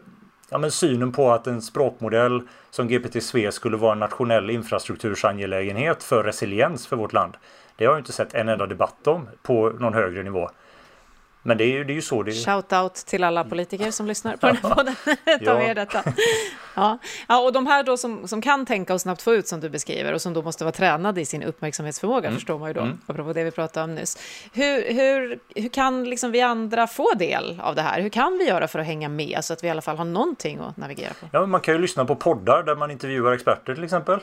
ja, 0.50 0.58
men 0.58 0.70
synen 0.70 1.12
på 1.12 1.32
att 1.32 1.46
en 1.46 1.62
språkmodell 1.62 2.42
som 2.70 2.88
GPT-SVE 2.88 3.50
skulle 3.50 3.76
vara 3.76 3.92
en 3.92 3.98
nationell 3.98 4.50
infrastruktursangelägenhet 4.50 6.02
för 6.02 6.24
resiliens 6.24 6.86
för 6.86 6.96
vårt 6.96 7.12
land. 7.12 7.36
Det 7.76 7.84
har 7.84 7.92
jag 7.92 8.00
inte 8.00 8.12
sett 8.12 8.34
en 8.34 8.48
enda 8.48 8.66
debatt 8.66 9.06
om 9.06 9.28
på 9.42 9.70
någon 9.70 9.94
högre 9.94 10.22
nivå. 10.22 10.50
Men 11.42 11.58
det 11.58 11.64
är 11.64 11.68
ju, 11.68 11.84
det 11.84 11.92
är 11.92 11.94
ju 11.94 12.02
så 12.02 12.22
det 12.22 12.30
är. 12.30 12.44
Shout 12.44 12.72
out 12.72 12.94
till 12.94 13.24
alla 13.24 13.44
politiker 13.44 13.90
som 13.90 14.06
lyssnar 14.06 14.36
på 14.36 14.46
den 14.46 14.56
här 14.56 14.74
podden. 14.74 14.94
Ta 15.44 15.54
med 15.54 15.76
detta. 15.76 16.02
Ja. 16.74 16.98
ja, 17.28 17.40
och 17.40 17.52
de 17.52 17.66
här 17.66 17.82
då 17.82 17.96
som, 17.96 18.28
som 18.28 18.42
kan 18.42 18.66
tänka 18.66 18.94
och 18.94 19.00
snabbt 19.00 19.22
få 19.22 19.34
ut 19.34 19.48
som 19.48 19.60
du 19.60 19.68
beskriver 19.68 20.12
och 20.12 20.22
som 20.22 20.32
då 20.32 20.42
måste 20.42 20.64
vara 20.64 20.72
tränade 20.72 21.20
i 21.20 21.24
sin 21.24 21.42
uppmärksamhetsförmåga 21.42 22.28
mm. 22.28 22.34
förstår 22.34 22.58
man 22.58 22.68
ju 22.68 22.74
då, 22.74 22.80
mm. 22.80 22.98
apropå 23.06 23.32
det 23.32 23.44
vi 23.44 23.50
pratade 23.50 23.84
om 23.84 23.94
nyss. 23.94 24.18
Hur, 24.52 24.94
hur, 24.94 25.38
hur 25.54 25.68
kan 25.68 26.04
liksom 26.04 26.32
vi 26.32 26.40
andra 26.40 26.86
få 26.86 27.14
del 27.14 27.60
av 27.60 27.74
det 27.74 27.82
här? 27.82 28.00
Hur 28.00 28.08
kan 28.08 28.38
vi 28.38 28.48
göra 28.48 28.68
för 28.68 28.78
att 28.78 28.86
hänga 28.86 29.08
med 29.08 29.38
så 29.40 29.52
att 29.52 29.64
vi 29.64 29.68
i 29.68 29.70
alla 29.70 29.82
fall 29.82 29.96
har 29.96 30.04
någonting 30.04 30.58
att 30.58 30.76
navigera 30.76 31.12
på? 31.20 31.28
Ja, 31.32 31.46
man 31.46 31.60
kan 31.60 31.74
ju 31.74 31.80
lyssna 31.80 32.04
på 32.04 32.14
poddar 32.14 32.62
där 32.62 32.76
man 32.76 32.90
intervjuar 32.90 33.32
experter 33.32 33.74
till 33.74 33.84
exempel. 33.84 34.20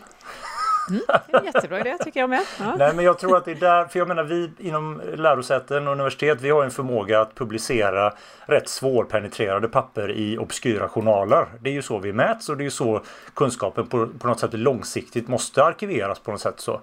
Mm, 0.90 1.46
jättebra 1.46 1.80
idé 1.80 1.98
tycker 2.04 2.20
jag 2.20 2.30
med. 2.30 2.46
Ja. 2.60 2.76
Nej 2.78 2.96
men 2.96 3.06
jag 3.06 3.20
tror 3.20 3.38
att 3.38 3.46
det 3.46 3.52
är 3.52 3.56
där, 3.56 3.86
för 3.86 4.00
jag 4.00 4.08
menar 4.08 4.24
vi 4.24 4.52
inom 4.58 5.02
lärosäten 5.16 5.88
och 5.88 5.94
universitet 5.94 6.42
vi 6.42 6.50
har 6.50 6.64
en 6.64 6.72
förmåga 6.72 7.22
att 7.22 7.36
publicera 7.36 8.14
rätt 8.46 8.70
svårpenetrerade 8.70 9.68
papper 9.68 10.12
i 10.12 10.38
obskyra 10.38 10.90
journaler. 10.90 11.46
Det 11.62 11.70
är 11.70 11.74
ju 11.74 11.82
så 11.82 12.00
vi 12.00 12.14
mäts 12.14 12.50
och 12.50 12.58
det 12.58 12.62
är 12.62 12.66
ju 12.66 12.72
så 12.72 13.02
kunskapen 13.34 13.88
på, 13.88 14.08
på 14.20 14.28
något 14.28 14.40
sätt 14.40 14.54
långsiktigt 14.54 15.28
måste 15.28 15.64
arkiveras 15.64 16.20
på 16.20 16.32
något 16.32 16.42
sätt 16.42 16.60
så. 16.60 16.82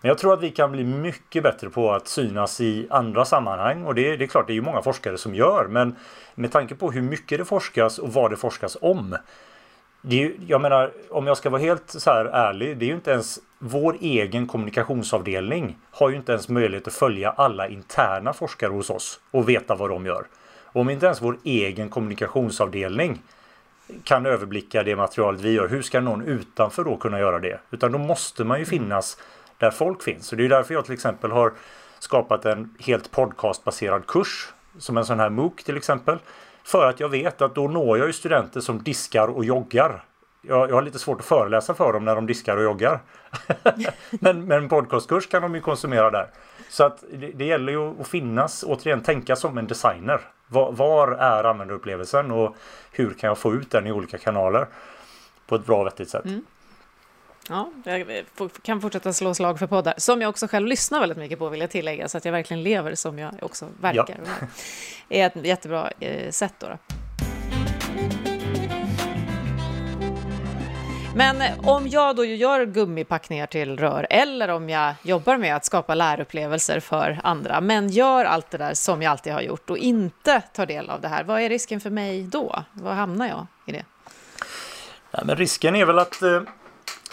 Men 0.00 0.08
jag 0.08 0.18
tror 0.18 0.34
att 0.34 0.42
vi 0.42 0.50
kan 0.50 0.72
bli 0.72 0.84
mycket 0.84 1.42
bättre 1.42 1.70
på 1.70 1.92
att 1.92 2.08
synas 2.08 2.60
i 2.60 2.86
andra 2.90 3.24
sammanhang 3.24 3.84
och 3.84 3.94
det, 3.94 4.16
det 4.16 4.24
är 4.24 4.26
klart 4.28 4.46
det 4.46 4.52
är 4.52 4.54
ju 4.54 4.62
många 4.62 4.82
forskare 4.82 5.18
som 5.18 5.34
gör 5.34 5.66
men 5.70 5.96
med 6.34 6.52
tanke 6.52 6.74
på 6.74 6.90
hur 6.90 7.02
mycket 7.02 7.38
det 7.38 7.44
forskas 7.44 7.98
och 7.98 8.12
vad 8.12 8.30
det 8.30 8.36
forskas 8.36 8.76
om 8.80 9.16
det 10.02 10.16
är 10.16 10.20
ju, 10.20 10.36
jag 10.46 10.60
menar, 10.60 10.92
om 11.10 11.26
jag 11.26 11.36
ska 11.36 11.50
vara 11.50 11.60
helt 11.60 11.90
så 11.90 12.10
här 12.10 12.24
ärlig, 12.24 12.78
det 12.78 12.84
är 12.84 12.86
ju 12.86 12.94
inte 12.94 13.10
ens 13.10 13.38
vår 13.58 13.96
egen 14.00 14.46
kommunikationsavdelning 14.46 15.76
har 15.90 16.10
ju 16.10 16.16
inte 16.16 16.32
ens 16.32 16.48
möjlighet 16.48 16.86
att 16.86 16.94
följa 16.94 17.30
alla 17.30 17.68
interna 17.68 18.32
forskare 18.32 18.70
hos 18.70 18.90
oss 18.90 19.20
och 19.30 19.48
veta 19.48 19.74
vad 19.74 19.90
de 19.90 20.06
gör. 20.06 20.26
Och 20.64 20.80
om 20.80 20.90
inte 20.90 21.06
ens 21.06 21.22
vår 21.22 21.38
egen 21.44 21.88
kommunikationsavdelning 21.88 23.22
kan 24.04 24.26
överblicka 24.26 24.82
det 24.82 24.96
materialet 24.96 25.40
vi 25.40 25.52
gör, 25.52 25.68
hur 25.68 25.82
ska 25.82 26.00
någon 26.00 26.22
utanför 26.22 26.84
då 26.84 26.96
kunna 26.96 27.18
göra 27.18 27.38
det? 27.38 27.60
Utan 27.70 27.92
då 27.92 27.98
måste 27.98 28.44
man 28.44 28.58
ju 28.58 28.64
finnas 28.64 29.18
där 29.58 29.70
folk 29.70 30.02
finns. 30.02 30.32
Och 30.32 30.38
det 30.38 30.44
är 30.44 30.48
därför 30.48 30.74
jag 30.74 30.84
till 30.84 30.94
exempel 30.94 31.30
har 31.30 31.52
skapat 31.98 32.44
en 32.44 32.74
helt 32.78 33.10
podcastbaserad 33.10 34.06
kurs 34.06 34.52
som 34.78 34.96
en 34.96 35.04
sån 35.04 35.20
här 35.20 35.30
MOOC 35.30 35.64
till 35.64 35.76
exempel 35.76 36.18
för 36.64 36.86
att 36.86 37.00
jag 37.00 37.08
vet 37.08 37.42
att 37.42 37.54
då 37.54 37.68
når 37.68 37.98
jag 37.98 38.06
ju 38.06 38.12
studenter 38.12 38.60
som 38.60 38.82
diskar 38.82 39.28
och 39.28 39.44
joggar. 39.44 40.04
Jag, 40.42 40.70
jag 40.70 40.74
har 40.74 40.82
lite 40.82 40.98
svårt 40.98 41.20
att 41.20 41.26
föreläsa 41.26 41.74
för 41.74 41.92
dem 41.92 42.04
när 42.04 42.14
de 42.14 42.26
diskar 42.26 42.56
och 42.56 42.62
joggar. 42.62 43.00
men, 44.10 44.44
men 44.44 44.68
podcastkurs 44.68 45.28
kan 45.28 45.42
de 45.42 45.54
ju 45.54 45.60
konsumera 45.60 46.10
där. 46.10 46.26
Så 46.68 46.84
att 46.84 47.04
det, 47.12 47.30
det 47.34 47.44
gäller 47.44 47.72
ju 47.72 48.00
att 48.00 48.08
finnas, 48.08 48.64
återigen 48.66 49.02
tänka 49.02 49.36
som 49.36 49.58
en 49.58 49.66
designer. 49.66 50.20
Var, 50.46 50.72
var 50.72 51.08
är 51.08 51.44
användarupplevelsen 51.44 52.30
och 52.30 52.56
hur 52.92 53.14
kan 53.14 53.28
jag 53.28 53.38
få 53.38 53.54
ut 53.54 53.70
den 53.70 53.86
i 53.86 53.92
olika 53.92 54.18
kanaler 54.18 54.66
på 55.46 55.54
ett 55.54 55.66
bra 55.66 55.80
och 55.80 55.86
vettigt 55.86 56.10
sätt. 56.10 56.24
Mm. 56.24 56.44
Ja, 57.50 57.70
jag 57.84 58.24
kan 58.62 58.80
fortsätta 58.80 59.12
slå 59.12 59.34
slag 59.34 59.58
för 59.58 59.66
poddar, 59.66 59.94
som 59.96 60.20
jag 60.20 60.28
också 60.28 60.46
själv 60.46 60.66
lyssnar 60.66 61.00
väldigt 61.00 61.18
mycket 61.18 61.38
på, 61.38 61.48
vill 61.48 61.60
jag 61.60 61.70
tillägga, 61.70 62.08
så 62.08 62.18
att 62.18 62.24
jag 62.24 62.32
verkligen 62.32 62.62
lever 62.62 62.94
som 62.94 63.18
jag 63.18 63.34
också 63.42 63.66
verkar. 63.80 64.20
Ja. 64.40 64.46
Det 65.08 65.20
är 65.20 65.26
ett 65.26 65.46
jättebra 65.46 65.90
eh, 66.00 66.30
sätt 66.30 66.54
då. 66.58 66.66
då. 66.66 66.78
Men 71.14 71.42
om 71.62 71.88
jag 71.88 72.16
då 72.16 72.24
gör 72.24 72.66
gummipackningar 72.66 73.46
till 73.46 73.78
rör 73.78 74.06
eller 74.10 74.48
om 74.48 74.68
jag 74.68 74.94
jobbar 75.02 75.36
med 75.36 75.56
att 75.56 75.64
skapa 75.64 75.94
lärupplevelser 75.94 76.80
för 76.80 77.20
andra, 77.24 77.60
men 77.60 77.88
gör 77.88 78.24
allt 78.24 78.50
det 78.50 78.58
där 78.58 78.74
som 78.74 79.02
jag 79.02 79.10
alltid 79.10 79.32
har 79.32 79.40
gjort 79.40 79.70
och 79.70 79.78
inte 79.78 80.42
tar 80.54 80.66
del 80.66 80.90
av 80.90 81.00
det 81.00 81.08
här, 81.08 81.24
vad 81.24 81.40
är 81.40 81.48
risken 81.48 81.80
för 81.80 81.90
mig 81.90 82.22
då? 82.22 82.64
Var 82.72 82.92
hamnar 82.92 83.28
jag 83.28 83.46
i 83.66 83.72
det? 83.72 83.84
Ja, 85.10 85.20
men 85.24 85.36
risken 85.36 85.76
är 85.76 85.84
väl 85.84 85.98
att 85.98 86.22
eh, 86.22 86.42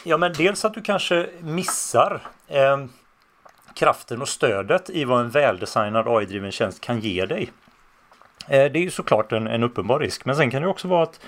Ja, 0.08 0.17
men 0.17 0.34
dels 0.34 0.65
att 0.65 0.74
du 0.74 0.82
kanske 0.82 1.30
missar 1.41 2.22
eh, 2.48 2.78
kraften 3.74 4.22
och 4.22 4.30
stödet 4.30 4.89
i 4.89 5.06
vad 5.06 5.22
en 5.22 5.30
väldesignad 5.30 6.08
AI-driven 6.08 6.52
tjänst 6.52 6.82
kan 6.82 7.00
ge 7.00 7.26
dig. 7.26 7.52
Eh, 8.48 8.72
det 8.72 8.80
är 8.80 8.84
ju 8.84 8.91
såklart 8.91 9.32
en, 9.32 9.48
en, 9.48 9.63
uppenbar 9.63 10.00
risk, 10.00 10.26
men 10.26 10.36
sen 10.36 10.52
kan 10.52 10.62
det 10.62 10.67
också 10.67 10.88
vara 10.88 11.04
att 11.04 11.20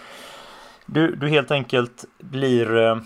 du, 0.85 1.15
du 1.15 1.29
helt 1.29 1.51
enkelt 1.51 2.05
blir 2.19 2.77
eh, 2.77 2.97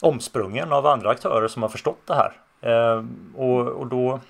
omsprungen 0.00 0.72
av 0.72 0.86
andra 0.86 1.10
aktörer 1.10 1.48
som 1.48 1.62
har 1.62 1.68
förstått 1.68 2.06
det 2.06 2.14
här. 2.14 2.32
Eh, 2.60 3.04
och, 3.36 3.68
och 3.68 3.86
då 3.86 4.20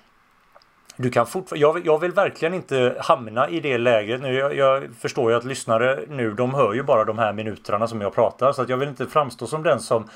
du 0.95 1.09
kan 1.09 1.25
jag, 1.55 1.85
jag 1.85 1.99
vill 1.99 2.11
verkligen 2.11 2.53
inte 2.53 2.95
hamna 2.99 3.49
i 3.49 3.59
det 3.59 3.77
läget 3.77 4.21
nu. 4.21 4.33
Jag, 4.33 4.55
jag, 4.55 4.83
förstår 4.99 5.31
ju 5.31 5.37
att 5.37 5.45
lyssnare 5.45 5.99
nu, 6.09 6.33
de 6.33 6.53
hör 6.53 6.73
ju 6.73 6.83
bara 6.83 7.03
de 7.03 7.17
här 7.17 7.33
minuterna 7.33 7.87
som 7.87 8.01
jag 8.01 8.15
pratar. 8.15 8.51
Så 8.51 8.61
att 8.61 8.69
jag 8.69 8.77
vill 8.77 8.89
inte 8.89 9.05
framstå 9.05 9.47
som 9.47 9.63
den 9.63 9.79
som 9.79 10.09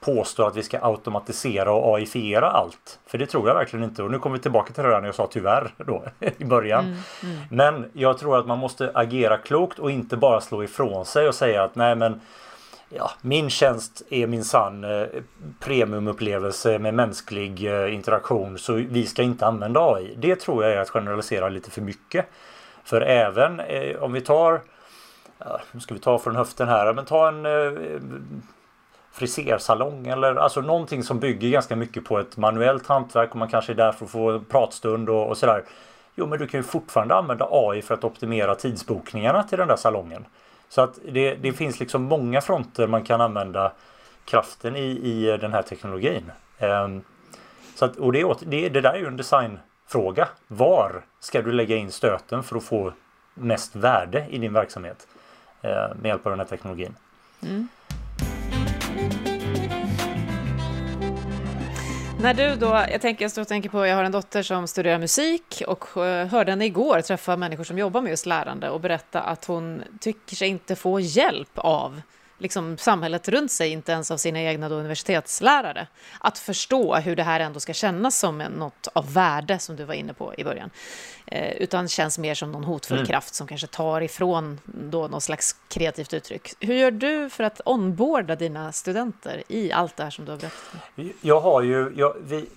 påstår 0.00 0.46
att 0.46 0.56
vi 0.56 0.62
ska 0.62 0.78
automatisera 0.82 1.72
och 1.72 1.96
AIfiera 1.96 2.50
allt. 2.50 2.98
För 3.06 3.18
det 3.18 3.26
tror 3.26 3.48
jag 3.48 3.54
verkligen 3.54 3.84
inte. 3.84 4.02
Och 4.02 4.10
nu 4.10 4.18
kommer 4.18 4.36
vi 4.36 4.42
tillbaka 4.42 4.72
till 4.72 4.84
det 4.84 4.90
där 4.90 5.00
när 5.00 5.08
jag 5.08 5.14
sa 5.14 5.26
tyvärr 5.26 5.74
då 5.76 6.04
i 6.38 6.44
början. 6.44 6.84
Mm, 6.84 6.98
mm. 7.22 7.46
Men 7.50 7.90
jag 7.92 8.18
tror 8.18 8.38
att 8.38 8.46
man 8.46 8.58
måste 8.58 8.90
agera 8.94 9.38
klokt 9.38 9.78
och 9.78 9.90
inte 9.90 10.16
bara 10.16 10.40
slå 10.40 10.64
ifrån 10.64 11.04
sig 11.04 11.28
och 11.28 11.34
säga 11.34 11.62
att 11.62 11.74
nej 11.74 11.96
men 11.96 12.20
ja, 12.88 13.10
min 13.20 13.50
tjänst 13.50 14.02
är 14.10 14.26
min 14.26 14.44
sann 14.44 14.84
eh, 14.84 15.06
premiumupplevelse 15.60 16.78
med 16.78 16.94
mänsklig 16.94 17.66
eh, 17.66 17.94
interaktion 17.94 18.58
så 18.58 18.72
vi 18.72 19.06
ska 19.06 19.22
inte 19.22 19.46
använda 19.46 19.80
AI. 19.80 20.14
Det 20.18 20.36
tror 20.36 20.64
jag 20.64 20.72
är 20.72 20.78
att 20.78 20.90
generalisera 20.90 21.48
lite 21.48 21.70
för 21.70 21.80
mycket. 21.80 22.26
För 22.84 23.00
även 23.00 23.60
eh, 23.60 23.96
om 23.96 24.12
vi 24.12 24.20
tar, 24.20 24.60
ja, 25.38 25.60
nu 25.72 25.80
ska 25.80 25.94
vi 25.94 26.00
ta 26.00 26.18
från 26.18 26.36
höften 26.36 26.68
här, 26.68 26.92
men 26.92 27.04
ta 27.04 27.28
en 27.28 27.46
eh, 27.46 27.72
frisersalong 29.12 30.06
eller 30.06 30.34
alltså 30.34 30.60
någonting 30.60 31.02
som 31.02 31.20
bygger 31.20 31.48
ganska 31.48 31.76
mycket 31.76 32.04
på 32.04 32.18
ett 32.18 32.36
manuellt 32.36 32.86
hantverk 32.86 33.30
och 33.30 33.36
man 33.36 33.48
kanske 33.48 33.72
är 33.72 33.76
där 33.76 33.92
för 33.92 34.04
att 34.04 34.10
få 34.10 34.40
pratstund 34.40 35.08
och, 35.08 35.28
och 35.28 35.38
sådär. 35.38 35.64
Jo, 36.14 36.26
men 36.26 36.38
du 36.38 36.46
kan 36.46 36.60
ju 36.60 36.64
fortfarande 36.64 37.14
använda 37.14 37.48
AI 37.50 37.82
för 37.82 37.94
att 37.94 38.04
optimera 38.04 38.54
tidsbokningarna 38.54 39.42
till 39.42 39.58
den 39.58 39.68
där 39.68 39.76
salongen. 39.76 40.24
Så 40.68 40.80
att 40.80 40.98
det, 41.08 41.34
det 41.34 41.52
finns 41.52 41.80
liksom 41.80 42.02
många 42.02 42.40
fronter 42.40 42.86
man 42.86 43.04
kan 43.04 43.20
använda 43.20 43.72
kraften 44.24 44.76
i, 44.76 44.90
i 44.90 45.36
den 45.40 45.52
här 45.52 45.62
teknologin. 45.62 46.32
Um, 46.58 47.02
så 47.74 47.84
att, 47.84 47.96
och 47.96 48.12
det, 48.12 48.34
det, 48.40 48.68
det 48.68 48.80
där 48.80 48.92
är 48.92 48.98
ju 48.98 49.06
en 49.06 49.16
designfråga. 49.16 50.28
Var 50.46 51.02
ska 51.20 51.42
du 51.42 51.52
lägga 51.52 51.76
in 51.76 51.92
stöten 51.92 52.42
för 52.42 52.56
att 52.56 52.64
få 52.64 52.92
mest 53.34 53.76
värde 53.76 54.26
i 54.30 54.38
din 54.38 54.52
verksamhet 54.52 55.08
uh, 55.64 55.70
med 55.70 56.08
hjälp 56.08 56.26
av 56.26 56.32
den 56.32 56.40
här 56.40 56.46
teknologin? 56.46 56.94
Mm. 57.42 57.68
När 62.22 62.34
du 62.34 62.56
då, 62.56 62.84
jag 62.90 63.00
tänker, 63.00 63.24
jag 63.24 63.30
står 63.30 63.42
och 63.42 63.48
tänker 63.48 63.68
på, 63.68 63.86
jag 63.86 63.96
har 63.96 64.04
en 64.04 64.12
dotter 64.12 64.42
som 64.42 64.68
studerar 64.68 64.98
musik 64.98 65.62
och 65.66 66.04
eh, 66.04 66.26
hörde 66.26 66.52
henne 66.52 66.64
igår 66.64 67.00
träffa 67.00 67.36
människor 67.36 67.64
som 67.64 67.78
jobbar 67.78 68.00
med 68.00 68.10
just 68.10 68.26
lärande 68.26 68.70
och 68.70 68.80
berätta 68.80 69.20
att 69.20 69.44
hon 69.44 69.82
tycker 70.00 70.36
sig 70.36 70.48
inte 70.48 70.76
få 70.76 71.00
hjälp 71.00 71.50
av 71.54 72.00
liksom 72.40 72.78
samhället 72.78 73.28
runt 73.28 73.50
sig, 73.50 73.70
inte 73.70 73.92
ens 73.92 74.10
av 74.10 74.16
sina 74.16 74.40
egna 74.40 74.68
universitetslärare. 74.68 75.86
Att 76.18 76.38
förstå 76.38 76.94
hur 76.96 77.16
det 77.16 77.22
här 77.22 77.40
ändå 77.40 77.60
ska 77.60 77.72
kännas 77.72 78.18
som 78.18 78.38
något 78.38 78.88
av 78.92 79.12
värde, 79.12 79.58
som 79.58 79.76
du 79.76 79.84
var 79.84 79.94
inne 79.94 80.12
på 80.12 80.34
i 80.38 80.44
början. 80.44 80.70
Eh, 81.26 81.52
utan 81.56 81.88
känns 81.88 82.18
mer 82.18 82.34
som 82.34 82.52
någon 82.52 82.64
hotfull 82.64 82.98
mm. 82.98 83.06
kraft 83.06 83.34
som 83.34 83.46
kanske 83.46 83.66
tar 83.66 84.00
ifrån 84.00 84.60
då 84.64 85.08
någon 85.08 85.20
slags 85.20 85.56
kreativt 85.68 86.14
uttryck. 86.14 86.54
Hur 86.60 86.74
gör 86.74 86.90
du 86.90 87.30
för 87.30 87.44
att 87.44 87.60
onboarda 87.64 88.36
dina 88.36 88.72
studenter 88.72 89.42
i 89.48 89.72
allt 89.72 89.96
det 89.96 90.02
här 90.02 90.10
som 90.10 90.24
du 90.24 90.30
har 90.30 90.38
berättat? 90.38 91.14
Jag 91.20 91.40
har 91.40 91.62
ju, 91.62 91.92
jag, 91.96 92.16
vi, 92.24 92.48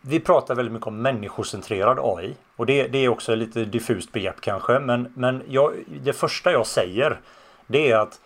vi 0.00 0.20
pratar 0.20 0.54
väldigt 0.54 0.72
mycket 0.72 0.86
om 0.86 1.02
människocentrerad 1.02 1.98
AI 2.02 2.36
och 2.56 2.66
det, 2.66 2.88
det 2.88 2.98
är 2.98 3.08
också 3.08 3.32
ett 3.32 3.38
lite 3.38 3.64
diffust 3.64 4.12
begrepp 4.12 4.40
kanske 4.40 4.78
men, 4.78 5.12
men 5.16 5.42
jag, 5.48 5.72
det 6.02 6.12
första 6.12 6.52
jag 6.52 6.66
säger 6.66 7.20
det 7.66 7.90
är 7.90 7.96
att 7.96 8.20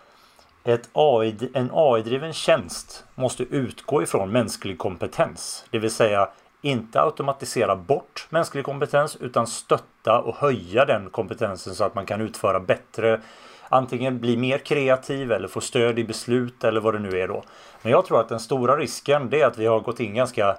AI, 0.93 1.49
en 1.53 1.69
AI-driven 1.73 2.33
tjänst 2.33 3.05
måste 3.15 3.43
utgå 3.43 4.03
ifrån 4.03 4.31
mänsklig 4.31 4.77
kompetens. 4.77 5.65
Det 5.69 5.79
vill 5.79 5.91
säga 5.91 6.29
inte 6.61 7.01
automatisera 7.01 7.75
bort 7.75 8.27
mänsklig 8.29 8.65
kompetens 8.65 9.15
utan 9.15 9.47
stötta 9.47 10.19
och 10.19 10.35
höja 10.35 10.85
den 10.85 11.09
kompetensen 11.09 11.75
så 11.75 11.83
att 11.83 11.95
man 11.95 12.05
kan 12.05 12.21
utföra 12.21 12.59
bättre 12.59 13.21
antingen 13.69 14.19
bli 14.19 14.37
mer 14.37 14.57
kreativ 14.57 15.31
eller 15.31 15.47
få 15.47 15.61
stöd 15.61 15.99
i 15.99 16.03
beslut 16.03 16.63
eller 16.63 16.81
vad 16.81 16.93
det 16.93 16.99
nu 16.99 17.19
är 17.19 17.27
då. 17.27 17.43
Men 17.81 17.91
jag 17.91 18.05
tror 18.05 18.19
att 18.19 18.29
den 18.29 18.39
stora 18.39 18.77
risken 18.77 19.29
det 19.29 19.41
är 19.41 19.47
att 19.47 19.57
vi 19.57 19.65
har 19.65 19.79
gått 19.79 19.99
in 19.99 20.13
ganska, 20.13 20.57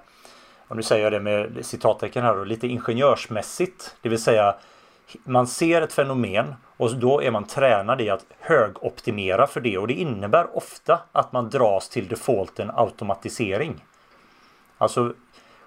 och 0.68 0.76
nu 0.76 0.82
säger 0.82 1.04
jag 1.04 1.12
det 1.12 1.20
med 1.20 1.66
citattecken 1.66 2.22
här 2.22 2.34
då, 2.34 2.44
lite 2.44 2.66
ingenjörsmässigt. 2.66 3.96
Det 4.02 4.08
vill 4.08 4.22
säga 4.22 4.54
man 5.24 5.46
ser 5.46 5.82
ett 5.82 5.92
fenomen 5.92 6.54
och 6.76 6.96
då 6.96 7.22
är 7.22 7.30
man 7.30 7.44
tränad 7.44 8.00
i 8.00 8.10
att 8.10 8.24
högoptimera 8.40 9.46
för 9.46 9.60
det 9.60 9.78
och 9.78 9.86
det 9.86 9.94
innebär 9.94 10.56
ofta 10.56 11.00
att 11.12 11.32
man 11.32 11.50
dras 11.50 11.88
till 11.88 12.08
defaulten 12.08 12.70
automatisering. 12.74 13.84
Alltså 14.78 15.12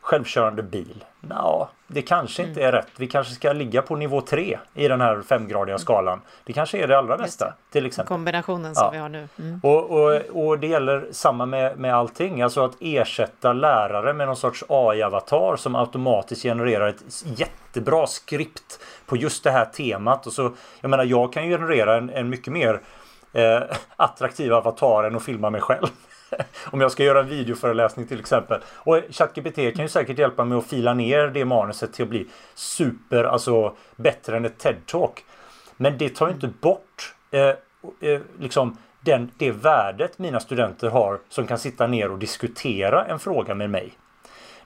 självkörande 0.02 0.64
bil. 0.64 1.04
Ja, 1.30 1.70
det 1.88 2.02
kanske 2.02 2.44
inte 2.44 2.64
är 2.64 2.72
rätt. 2.72 2.88
Vi 2.98 3.08
kanske 3.08 3.34
ska 3.34 3.54
ligga 3.54 3.82
på 3.82 3.96
nivå 3.96 4.22
3 4.22 4.60
i 4.74 4.88
den 4.88 5.02
här 5.02 5.22
femgradiga 5.22 5.74
mm. 5.74 5.80
skalan. 5.80 6.22
Det 6.44 6.54
kanske 6.54 6.78
är 6.78 6.88
det 6.88 6.98
allra 6.98 7.18
bästa. 7.18 7.54
Till 7.72 7.86
exempel. 7.86 8.08
Kombinationen 8.08 8.76
som 8.76 8.86
ja. 8.86 8.92
vi 8.92 8.98
har 8.98 9.10
nu. 9.10 9.28
Mm. 9.40 9.60
Och, 9.64 9.92
och, 9.92 10.46
och 10.48 10.60
det 10.60 10.68
gäller 10.68 11.08
samma 11.12 11.46
med, 11.46 11.80
med 11.80 11.96
allting. 11.96 12.42
Alltså 12.42 12.66
att 12.66 12.76
ersätta 12.80 13.54
lärare 13.54 14.14
med 14.14 14.28
någon 14.28 14.36
sorts 14.36 14.64
AI-avatar 14.70 15.56
som 15.56 15.76
automatiskt 15.76 16.44
genererar 16.44 16.88
ett 16.88 17.04
jättebra 17.26 18.08
skript 18.08 18.80
på 19.10 19.18
just 19.18 19.44
det 19.44 19.52
här 19.52 19.66
temat. 19.66 20.28
Och 20.28 20.34
så, 20.34 20.52
jag 20.82 20.90
menar, 20.90 21.04
jag 21.04 21.34
kan 21.34 21.48
ju 21.48 21.58
generera 21.58 21.98
en, 21.98 22.10
en 22.10 22.30
mycket 22.30 22.54
mer 22.54 22.82
eh, 23.34 23.62
attraktiv 23.96 24.54
avatar 24.54 25.04
än 25.04 25.16
att 25.16 25.24
filma 25.24 25.50
mig 25.50 25.62
själv. 25.62 25.88
Om 26.66 26.82
jag 26.82 26.92
ska 26.92 27.04
göra 27.04 27.20
en 27.20 27.30
videoföreläsning 27.30 28.08
till 28.08 28.20
exempel. 28.20 28.62
Och 28.74 29.02
ChatGPT 29.10 29.56
kan 29.56 29.86
ju 29.86 29.88
säkert 29.88 30.20
hjälpa 30.20 30.46
mig 30.46 30.58
att 30.58 30.68
fila 30.68 30.94
ner 30.94 31.28
det 31.28 31.46
manuset 31.46 31.94
till 31.94 32.04
att 32.04 32.10
bli 32.10 32.28
super, 32.56 33.24
alltså 33.24 33.76
bättre 33.96 34.38
än 34.38 34.46
ett 34.46 34.64
TED-talk. 34.64 35.24
Men 35.78 35.98
det 35.98 36.10
tar 36.10 36.28
ju 36.28 36.34
inte 36.34 36.50
bort 36.62 37.16
eh, 37.32 37.42
eh, 38.10 38.22
liksom 38.40 38.78
den, 39.02 39.32
det 39.38 39.52
värdet 39.52 40.20
mina 40.20 40.40
studenter 40.40 40.90
har 40.90 41.20
som 41.30 41.48
kan 41.48 41.60
sitta 41.60 41.88
ner 41.88 42.12
och 42.12 42.20
diskutera 42.20 43.06
en 43.06 43.20
fråga 43.20 43.56
med 43.56 43.70
mig. 43.70 43.98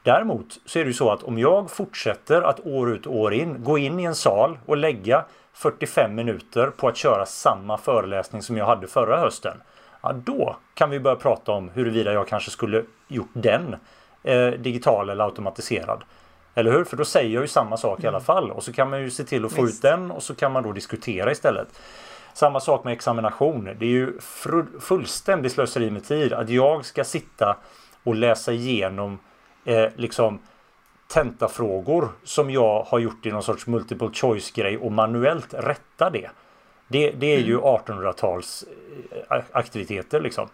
Däremot 0.03 0.59
så 0.65 0.79
är 0.79 0.83
det 0.83 0.87
ju 0.87 0.93
så 0.93 1.11
att 1.11 1.23
om 1.23 1.39
jag 1.39 1.71
fortsätter 1.71 2.41
att 2.41 2.59
år 2.65 2.91
ut 2.91 3.05
och 3.05 3.15
år 3.15 3.33
in 3.33 3.63
gå 3.63 3.77
in 3.77 3.99
i 3.99 4.03
en 4.03 4.15
sal 4.15 4.57
och 4.65 4.77
lägga 4.77 5.25
45 5.53 6.15
minuter 6.15 6.67
på 6.67 6.87
att 6.87 6.97
köra 6.97 7.25
samma 7.25 7.77
föreläsning 7.77 8.41
som 8.41 8.57
jag 8.57 8.65
hade 8.65 8.87
förra 8.87 9.19
hösten 9.19 9.57
ja, 10.03 10.13
då 10.13 10.55
kan 10.73 10.89
vi 10.89 10.99
börja 10.99 11.15
prata 11.15 11.51
om 11.51 11.69
huruvida 11.69 12.13
jag 12.13 12.27
kanske 12.27 12.51
skulle 12.51 12.83
gjort 13.07 13.31
den 13.33 13.75
eh, 14.23 14.47
digital 14.47 15.09
eller 15.09 15.23
automatiserad. 15.23 16.03
Eller 16.55 16.71
hur? 16.71 16.83
För 16.83 16.97
då 16.97 17.05
säger 17.05 17.33
jag 17.33 17.41
ju 17.41 17.47
samma 17.47 17.77
sak 17.77 17.99
mm. 17.99 18.05
i 18.05 18.07
alla 18.07 18.17
mm. 18.17 18.25
fall 18.25 18.51
och 18.51 18.63
så 18.63 18.73
kan 18.73 18.89
man 18.89 19.01
ju 19.01 19.09
se 19.09 19.23
till 19.23 19.45
att 19.45 19.53
få 19.53 19.61
Visst. 19.61 19.75
ut 19.75 19.81
den 19.81 20.11
och 20.11 20.23
så 20.23 20.35
kan 20.35 20.51
man 20.51 20.63
då 20.63 20.71
diskutera 20.71 21.31
istället. 21.31 21.67
Samma 22.33 22.59
sak 22.59 22.83
med 22.83 22.93
examination. 22.93 23.69
Det 23.79 23.85
är 23.85 23.89
ju 23.89 24.19
fullständigt 24.79 25.51
slöseri 25.51 25.91
med 25.91 26.05
tid 26.05 26.33
att 26.33 26.49
jag 26.49 26.85
ska 26.85 27.03
sitta 27.03 27.57
och 28.03 28.15
läsa 28.15 28.53
igenom 28.53 29.19
eh, 29.65 29.89
liksom 29.95 30.39
tentafrågor 31.07 32.09
som 32.23 32.51
jag 32.51 32.83
har 32.83 32.99
gjort 32.99 33.25
i 33.25 33.31
någon 33.31 33.43
sorts 33.43 33.67
multiple 33.67 34.09
choice 34.13 34.51
grej 34.51 34.77
och 34.77 34.91
manuellt 34.91 35.53
rätta 35.53 36.09
det. 36.09 36.29
Det, 36.87 37.11
det 37.11 37.35
är 37.35 37.39
ju 37.39 37.57
1800-tals 37.57 38.65
mm. 39.11 39.39
eh, 39.39 39.43
aktiviteter 39.51 40.21
liksom. 40.21 40.49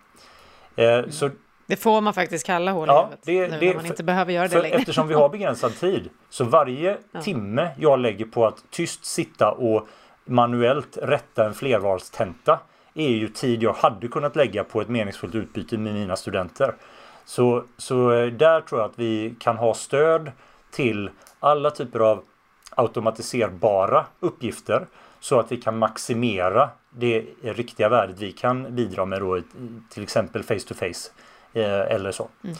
Eh, 0.75 1.09
så 1.09 1.29
det 1.65 1.75
får 1.75 2.01
man 2.01 2.13
faktiskt 2.13 2.45
kalla 2.45 2.71
hål 2.71 2.87
ja, 2.87 3.09
det, 3.23 3.47
nu 3.47 3.59
det, 3.59 3.75
man 3.75 3.85
inte 3.85 4.03
behöver 4.03 4.33
göra 4.33 4.47
det 4.47 4.61
längre. 4.61 4.75
Eftersom 4.75 5.07
vi 5.07 5.13
har 5.13 5.29
begränsad 5.29 5.75
tid. 5.75 6.09
Så 6.29 6.43
varje 6.43 6.97
ja. 7.11 7.21
timme 7.21 7.69
jag 7.77 7.99
lägger 7.99 8.25
på 8.25 8.45
att 8.45 8.63
tyst 8.69 9.05
sitta 9.05 9.51
och 9.51 9.87
manuellt 10.25 10.97
rätta 11.01 11.45
en 11.45 11.53
flervalstenta 11.53 12.59
är 12.93 13.09
ju 13.09 13.27
tid 13.27 13.63
jag 13.63 13.73
hade 13.73 14.07
kunnat 14.07 14.35
lägga 14.35 14.63
på 14.63 14.81
ett 14.81 14.89
meningsfullt 14.89 15.35
utbyte 15.35 15.77
med 15.77 15.93
mina 15.93 16.15
studenter. 16.15 16.75
Så, 17.29 17.63
så 17.77 18.11
eh, 18.11 18.27
där 18.27 18.61
tror 18.61 18.81
jag 18.81 18.89
att 18.89 18.99
vi 18.99 19.35
kan 19.39 19.57
ha 19.57 19.73
stöd 19.73 20.31
till 20.71 21.09
alla 21.39 21.71
typer 21.71 21.99
av 21.99 22.23
automatiserbara 22.75 24.05
uppgifter 24.19 24.87
så 25.19 25.39
att 25.39 25.51
vi 25.51 25.57
kan 25.57 25.77
maximera 25.77 26.69
det 26.89 27.25
riktiga 27.41 27.89
värdet 27.89 28.19
vi 28.19 28.31
kan 28.31 28.75
bidra 28.75 29.05
med 29.05 29.21
då 29.21 29.41
till 29.89 30.03
exempel 30.03 30.43
face 30.43 30.59
to 30.67 30.73
face 30.73 31.11
eh, 31.53 31.95
eller 31.95 32.11
så. 32.11 32.27
Mm. 32.43 32.55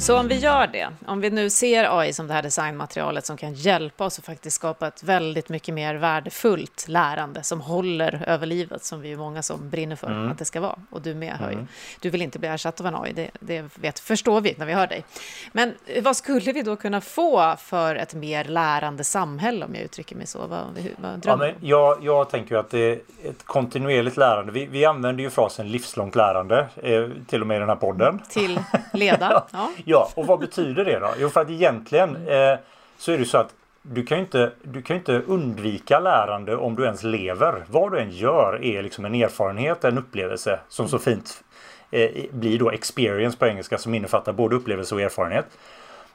Så 0.00 0.18
om 0.18 0.28
vi 0.28 0.34
gör 0.34 0.66
det, 0.66 0.88
om 1.06 1.20
vi 1.20 1.30
nu 1.30 1.50
ser 1.50 1.98
AI 1.98 2.12
som 2.12 2.26
det 2.26 2.34
här 2.34 2.42
designmaterialet 2.42 3.26
som 3.26 3.36
kan 3.36 3.54
hjälpa 3.54 4.04
oss 4.04 4.18
att 4.18 4.24
faktiskt 4.24 4.56
skapa 4.56 4.86
ett 4.88 5.02
väldigt 5.02 5.48
mycket 5.48 5.74
mer 5.74 5.94
värdefullt 5.94 6.88
lärande 6.88 7.42
som 7.42 7.60
håller 7.60 8.24
över 8.26 8.46
livet, 8.46 8.84
som 8.84 9.00
vi 9.00 9.12
är 9.12 9.16
många 9.16 9.42
som 9.42 9.70
brinner 9.70 9.96
för 9.96 10.06
mm. 10.06 10.30
att 10.30 10.38
det 10.38 10.44
ska 10.44 10.60
vara. 10.60 10.78
Och 10.90 11.02
du 11.02 11.14
med, 11.14 11.32
hör 11.32 11.50
mm. 11.50 11.66
Du 12.00 12.10
vill 12.10 12.22
inte 12.22 12.38
bli 12.38 12.48
ersatt 12.48 12.80
av 12.80 12.86
en 12.86 12.94
AI, 12.94 13.12
det, 13.12 13.30
det 13.40 13.64
vet, 13.74 13.98
förstår 13.98 14.40
vi 14.40 14.54
när 14.58 14.66
vi 14.66 14.72
hör 14.72 14.86
dig. 14.86 15.04
Men 15.52 15.74
vad 16.02 16.16
skulle 16.16 16.52
vi 16.52 16.62
då 16.62 16.76
kunna 16.76 17.00
få 17.00 17.56
för 17.58 17.96
ett 17.96 18.14
mer 18.14 18.44
lärande 18.44 19.04
samhälle, 19.04 19.64
om 19.64 19.74
jag 19.74 19.84
uttrycker 19.84 20.16
mig 20.16 20.26
så? 20.26 20.38
Vad, 20.38 20.60
vad 20.96 21.22
ja, 21.24 21.36
men 21.36 21.54
jag, 21.60 22.04
jag 22.04 22.30
tänker 22.30 22.56
att 22.56 22.70
det 22.70 22.92
är 22.92 23.00
ett 23.24 23.44
kontinuerligt 23.44 24.16
lärande. 24.16 24.52
Vi, 24.52 24.66
vi 24.66 24.84
använder 24.84 25.24
ju 25.24 25.30
frasen 25.30 25.68
livslångt 25.68 26.14
lärande, 26.14 26.68
eh, 26.76 27.08
till 27.26 27.40
och 27.40 27.46
med 27.46 27.56
i 27.56 27.60
den 27.60 27.68
här 27.68 27.76
podden. 27.76 28.22
Till 28.28 28.60
leda. 28.92 29.44
ja. 29.50 29.70
Ja, 29.90 30.08
och 30.14 30.26
vad 30.26 30.38
betyder 30.38 30.84
det 30.84 30.98
då? 30.98 31.14
Jo, 31.18 31.28
för 31.28 31.40
att 31.40 31.50
egentligen 31.50 32.16
eh, 32.16 32.58
så 32.98 33.12
är 33.12 33.18
det 33.18 33.24
så 33.24 33.38
att 33.38 33.54
du 33.82 34.04
kan 34.04 34.18
ju 34.18 34.24
inte, 34.24 34.52
du 34.62 34.82
kan 34.82 34.96
inte 34.96 35.22
undvika 35.26 36.00
lärande 36.00 36.56
om 36.56 36.76
du 36.76 36.84
ens 36.84 37.02
lever. 37.02 37.64
Vad 37.68 37.92
du 37.92 37.98
än 37.98 38.10
gör 38.10 38.64
är 38.64 38.82
liksom 38.82 39.04
en 39.04 39.14
erfarenhet, 39.14 39.84
en 39.84 39.98
upplevelse 39.98 40.60
som 40.68 40.88
så 40.88 40.98
fint 40.98 41.44
eh, 41.90 42.10
blir 42.30 42.58
då 42.58 42.70
experience 42.70 43.38
på 43.38 43.46
engelska 43.46 43.78
som 43.78 43.94
innefattar 43.94 44.32
både 44.32 44.56
upplevelse 44.56 44.94
och 44.94 45.00
erfarenhet. 45.00 45.46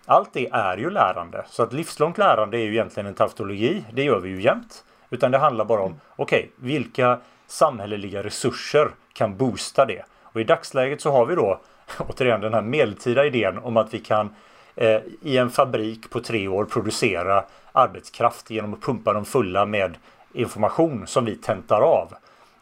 Allt 0.06 0.34
det 0.34 0.50
är 0.52 0.78
ju 0.78 0.90
lärande. 0.90 1.46
Så 1.48 1.64
att 1.64 1.74
livslångt 1.74 2.18
lärande 2.18 2.58
är 2.58 2.64
ju 2.64 2.72
egentligen 2.72 3.08
en 3.08 3.14
tautologi. 3.14 3.84
Det 3.94 4.04
gör 4.04 4.20
vi 4.20 4.30
ju 4.30 4.42
jämt. 4.42 4.84
Utan 5.10 5.32
det 5.32 5.38
handlar 5.38 5.66
bara 5.66 5.82
om, 5.82 5.88
mm. 5.88 6.00
okej, 6.16 6.40
okay, 6.40 6.70
vilka 6.70 7.20
samhälleliga 7.48 8.24
resurser 8.24 8.90
kan 9.14 9.38
boosta 9.38 9.86
det? 9.86 10.04
Och 10.24 10.42
i 10.42 10.44
dagsläget 10.44 11.02
så 11.02 11.12
har 11.12 11.26
vi 11.26 11.36
då 11.36 11.60
återigen 11.98 12.42
den 12.42 12.54
här 12.54 12.62
medeltida 12.62 13.26
idén 13.26 13.58
om 13.58 13.78
att 13.78 13.94
vi 13.94 14.00
kan 14.00 14.36
eh, 14.76 15.00
i 15.22 15.38
en 15.38 15.50
fabrik 15.50 16.10
på 16.10 16.20
tre 16.20 16.48
år 16.48 16.66
producera 16.66 17.44
arbetskraft 17.72 18.50
genom 18.50 18.74
att 18.74 18.82
pumpa 18.82 19.14
dem 19.14 19.26
fulla 19.26 19.66
med 19.66 19.98
information 20.34 21.08
som 21.08 21.26
vi 21.26 21.36
tentar 21.36 21.82
av. 21.82 22.14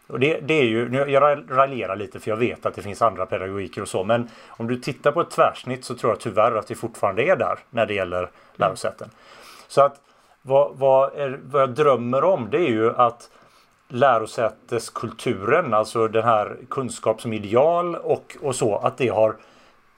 Och 0.08 0.20
det, 0.20 0.40
det 0.40 0.54
är 0.54 0.64
ju, 0.64 0.90
nu 0.90 0.98
jag 0.98 1.44
raljerar 1.50 1.96
lite 1.96 2.20
för 2.20 2.32
jag 2.32 2.38
vet 2.38 2.66
att 2.66 2.76
det 2.76 2.82
finns 2.82 3.02
andra 3.02 3.26
pedagogiker 3.26 3.82
och 3.82 3.88
så 3.88 4.04
men 4.04 4.30
om 4.48 4.68
du 4.68 4.80
tittar 4.80 5.12
på 5.12 5.22
ett 5.22 5.30
tvärsnitt 5.30 5.86
så 5.86 5.96
tror 5.96 6.12
jag 6.12 6.20
tyvärr 6.20 6.56
att 6.56 6.72
vi 6.72 6.76
fortfarande 6.76 7.24
är 7.24 7.36
där 7.36 7.60
när 7.70 7.86
det 7.86 7.94
gäller 7.94 8.30
lärosäten. 8.56 9.10
Så 9.68 9.82
att 9.82 10.02
vad, 10.42 10.78
vad, 10.78 11.16
är, 11.16 11.40
vad 11.44 11.62
jag 11.62 11.70
drömmer 11.70 12.24
om 12.24 12.50
det 12.50 12.58
är 12.58 12.70
ju 12.70 12.96
att 12.96 13.30
lärosäteskulturen, 13.92 15.74
alltså 15.74 16.08
den 16.08 16.24
här 16.24 16.58
kunskap 16.70 17.22
som 17.22 17.34
ideal 17.34 17.96
och, 17.96 18.38
och 18.42 18.56
så, 18.56 18.78
att 18.78 18.98
det 18.98 19.08
har 19.08 19.36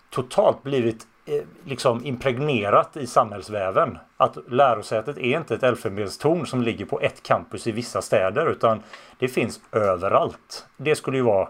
totalt 0.09 0.63
blivit 0.63 1.07
eh, 1.25 1.41
liksom 1.65 2.05
impregnerat 2.05 2.97
i 2.97 3.07
samhällsväven. 3.07 3.97
Att 4.17 4.37
lärosätet 4.49 5.17
är 5.17 5.37
inte 5.37 5.55
ett 5.55 5.63
elfenbenstorn 5.63 6.45
som 6.45 6.61
ligger 6.61 6.85
på 6.85 6.99
ett 7.01 7.23
campus 7.23 7.67
i 7.67 7.71
vissa 7.71 8.01
städer 8.01 8.51
utan 8.51 8.83
det 9.19 9.27
finns 9.27 9.59
överallt. 9.71 10.65
Det 10.77 10.95
skulle 10.95 11.17
ju 11.17 11.23
vara 11.23 11.49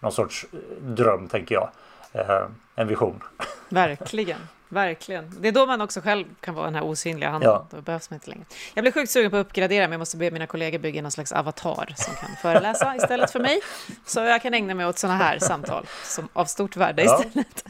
någon 0.00 0.12
sorts 0.12 0.46
eh, 0.52 0.58
dröm 0.82 1.28
tänker 1.28 1.54
jag. 1.54 1.68
Eh, 2.12 2.46
en 2.74 2.88
vision. 2.88 3.22
Verkligen. 3.68 4.38
Verkligen. 4.72 5.34
Det 5.40 5.48
är 5.48 5.52
då 5.52 5.66
man 5.66 5.80
också 5.80 6.00
själv 6.00 6.24
kan 6.40 6.54
vara 6.54 6.64
den 6.64 6.74
här 6.74 6.82
osynliga 6.82 7.30
handen. 7.30 7.50
Ja. 7.50 7.66
Då 7.70 7.80
behövs 7.80 8.10
man 8.10 8.16
inte 8.16 8.30
längre. 8.30 8.44
Jag 8.74 8.84
blir 8.84 8.92
sjukt 8.92 9.10
sugen 9.10 9.30
på 9.30 9.36
att 9.36 9.46
uppgradera, 9.46 9.84
men 9.84 9.92
jag 9.92 9.98
måste 9.98 10.16
be 10.16 10.30
mina 10.30 10.46
kollegor 10.46 10.78
bygga 10.78 11.02
någon 11.02 11.10
slags 11.10 11.32
avatar 11.32 11.94
som 11.96 12.14
kan 12.14 12.36
föreläsa 12.42 12.96
istället 13.02 13.30
för 13.30 13.40
mig. 13.40 13.60
Så 14.06 14.20
jag 14.20 14.42
kan 14.42 14.54
ägna 14.54 14.74
mig 14.74 14.86
åt 14.86 14.98
sådana 14.98 15.18
här 15.18 15.38
samtal 15.38 15.86
som 16.04 16.28
av 16.32 16.44
stort 16.44 16.76
värde 16.76 17.04
ja. 17.04 17.24
istället. 17.24 17.64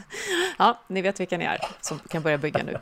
Ja, 0.57 0.79
ni 0.87 1.01
vet 1.01 1.19
vilka 1.19 1.37
ni 1.37 1.45
är 1.45 1.57
som 1.81 1.99
kan 1.99 2.21
börja 2.21 2.37
bygga 2.37 2.63
nu. 2.63 2.77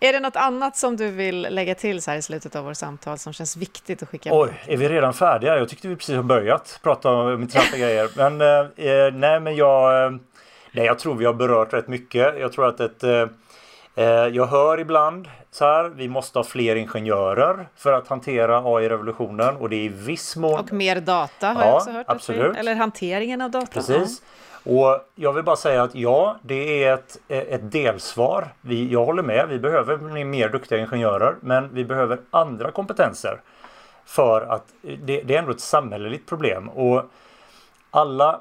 Är 0.00 0.12
det 0.12 0.20
något 0.20 0.36
annat 0.36 0.76
som 0.76 0.96
du 0.96 1.10
vill 1.10 1.46
lägga 1.50 1.74
till 1.74 2.02
så 2.02 2.10
här 2.10 2.18
i 2.18 2.22
slutet 2.22 2.56
av 2.56 2.64
vårt 2.64 2.76
samtal 2.76 3.18
som 3.18 3.32
känns 3.32 3.56
viktigt 3.56 4.02
att 4.02 4.08
skicka 4.08 4.30
Oj, 4.32 4.62
är 4.66 4.76
vi 4.76 4.88
redan 4.88 5.14
färdiga? 5.14 5.58
Jag 5.58 5.68
tyckte 5.68 5.88
vi 5.88 5.96
precis 5.96 6.16
har 6.16 6.22
börjat 6.22 6.80
prata 6.82 7.10
om 7.10 7.42
intressanta 7.42 7.78
grejer. 7.78 8.10
Men 8.16 8.40
eh, 8.40 9.06
eh 9.06 9.12
nej, 9.12 9.40
men 9.40 9.56
jag 9.56 10.04
eh, 10.04 10.18
Nej, 10.76 10.86
jag 10.86 10.98
tror 10.98 11.14
vi 11.14 11.24
har 11.24 11.34
berört 11.34 11.72
rätt 11.72 11.88
mycket. 11.88 12.38
Jag 12.38 12.52
tror 12.52 12.68
att 12.68 12.80
ett... 12.80 13.04
Eh, 13.04 13.24
eh, 13.94 14.04
jag 14.06 14.46
hör 14.46 14.80
ibland 14.80 15.28
så 15.50 15.64
här, 15.64 15.84
vi 15.84 16.08
måste 16.08 16.38
ha 16.38 16.44
fler 16.44 16.76
ingenjörer 16.76 17.68
för 17.76 17.92
att 17.92 18.08
hantera 18.08 18.58
AI-revolutionen 18.58 19.56
och 19.56 19.68
det 19.68 19.76
är 19.76 19.84
i 19.84 19.88
viss 19.88 20.36
mån... 20.36 20.60
Och 20.60 20.72
mer 20.72 21.00
data 21.00 21.48
har 21.48 21.62
ja, 21.62 21.68
jag 21.68 21.76
också 21.76 21.90
hört. 21.90 22.06
Absolut. 22.08 22.56
Eller 22.56 22.74
hanteringen 22.74 23.40
av 23.40 23.50
data. 23.50 23.66
Precis. 23.66 24.22
Och 24.64 25.00
jag 25.14 25.32
vill 25.32 25.44
bara 25.44 25.56
säga 25.56 25.82
att 25.82 25.94
ja, 25.94 26.36
det 26.42 26.84
är 26.84 26.94
ett, 26.94 27.18
ett 27.28 27.72
delsvar. 27.72 28.48
Vi, 28.60 28.92
jag 28.92 29.04
håller 29.04 29.22
med, 29.22 29.48
vi 29.48 29.58
behöver 29.58 30.24
mer 30.24 30.48
duktiga 30.48 30.78
ingenjörer, 30.78 31.34
men 31.40 31.74
vi 31.74 31.84
behöver 31.84 32.18
andra 32.30 32.70
kompetenser. 32.70 33.40
För 34.04 34.40
att 34.40 34.64
det, 34.82 35.22
det 35.22 35.34
är 35.34 35.38
ändå 35.38 35.50
ett 35.50 35.60
samhälleligt 35.60 36.28
problem. 36.28 36.68
Och 36.68 37.02
alla 37.90 38.40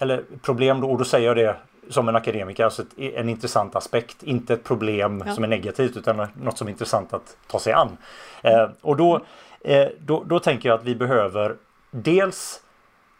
eller 0.00 0.24
problem 0.42 0.80
då, 0.80 0.90
och 0.90 0.98
då 0.98 1.04
säger 1.04 1.26
jag 1.26 1.36
det 1.36 1.56
som 1.88 2.08
en 2.08 2.16
akademiker, 2.16 2.64
alltså 2.64 2.82
ett, 2.82 2.98
en 2.98 3.28
intressant 3.28 3.76
aspekt. 3.76 4.22
Inte 4.22 4.54
ett 4.54 4.64
problem 4.64 5.22
ja. 5.26 5.34
som 5.34 5.44
är 5.44 5.48
negativt 5.48 5.96
utan 5.96 6.28
något 6.42 6.58
som 6.58 6.66
är 6.66 6.72
intressant 6.72 7.12
att 7.12 7.36
ta 7.46 7.58
sig 7.58 7.72
an. 7.72 7.96
Eh, 8.42 8.68
och 8.80 8.96
då, 8.96 9.20
eh, 9.60 9.88
då, 9.98 10.24
då 10.24 10.38
tänker 10.38 10.68
jag 10.68 10.78
att 10.78 10.84
vi 10.84 10.94
behöver 10.94 11.56
dels 11.90 12.60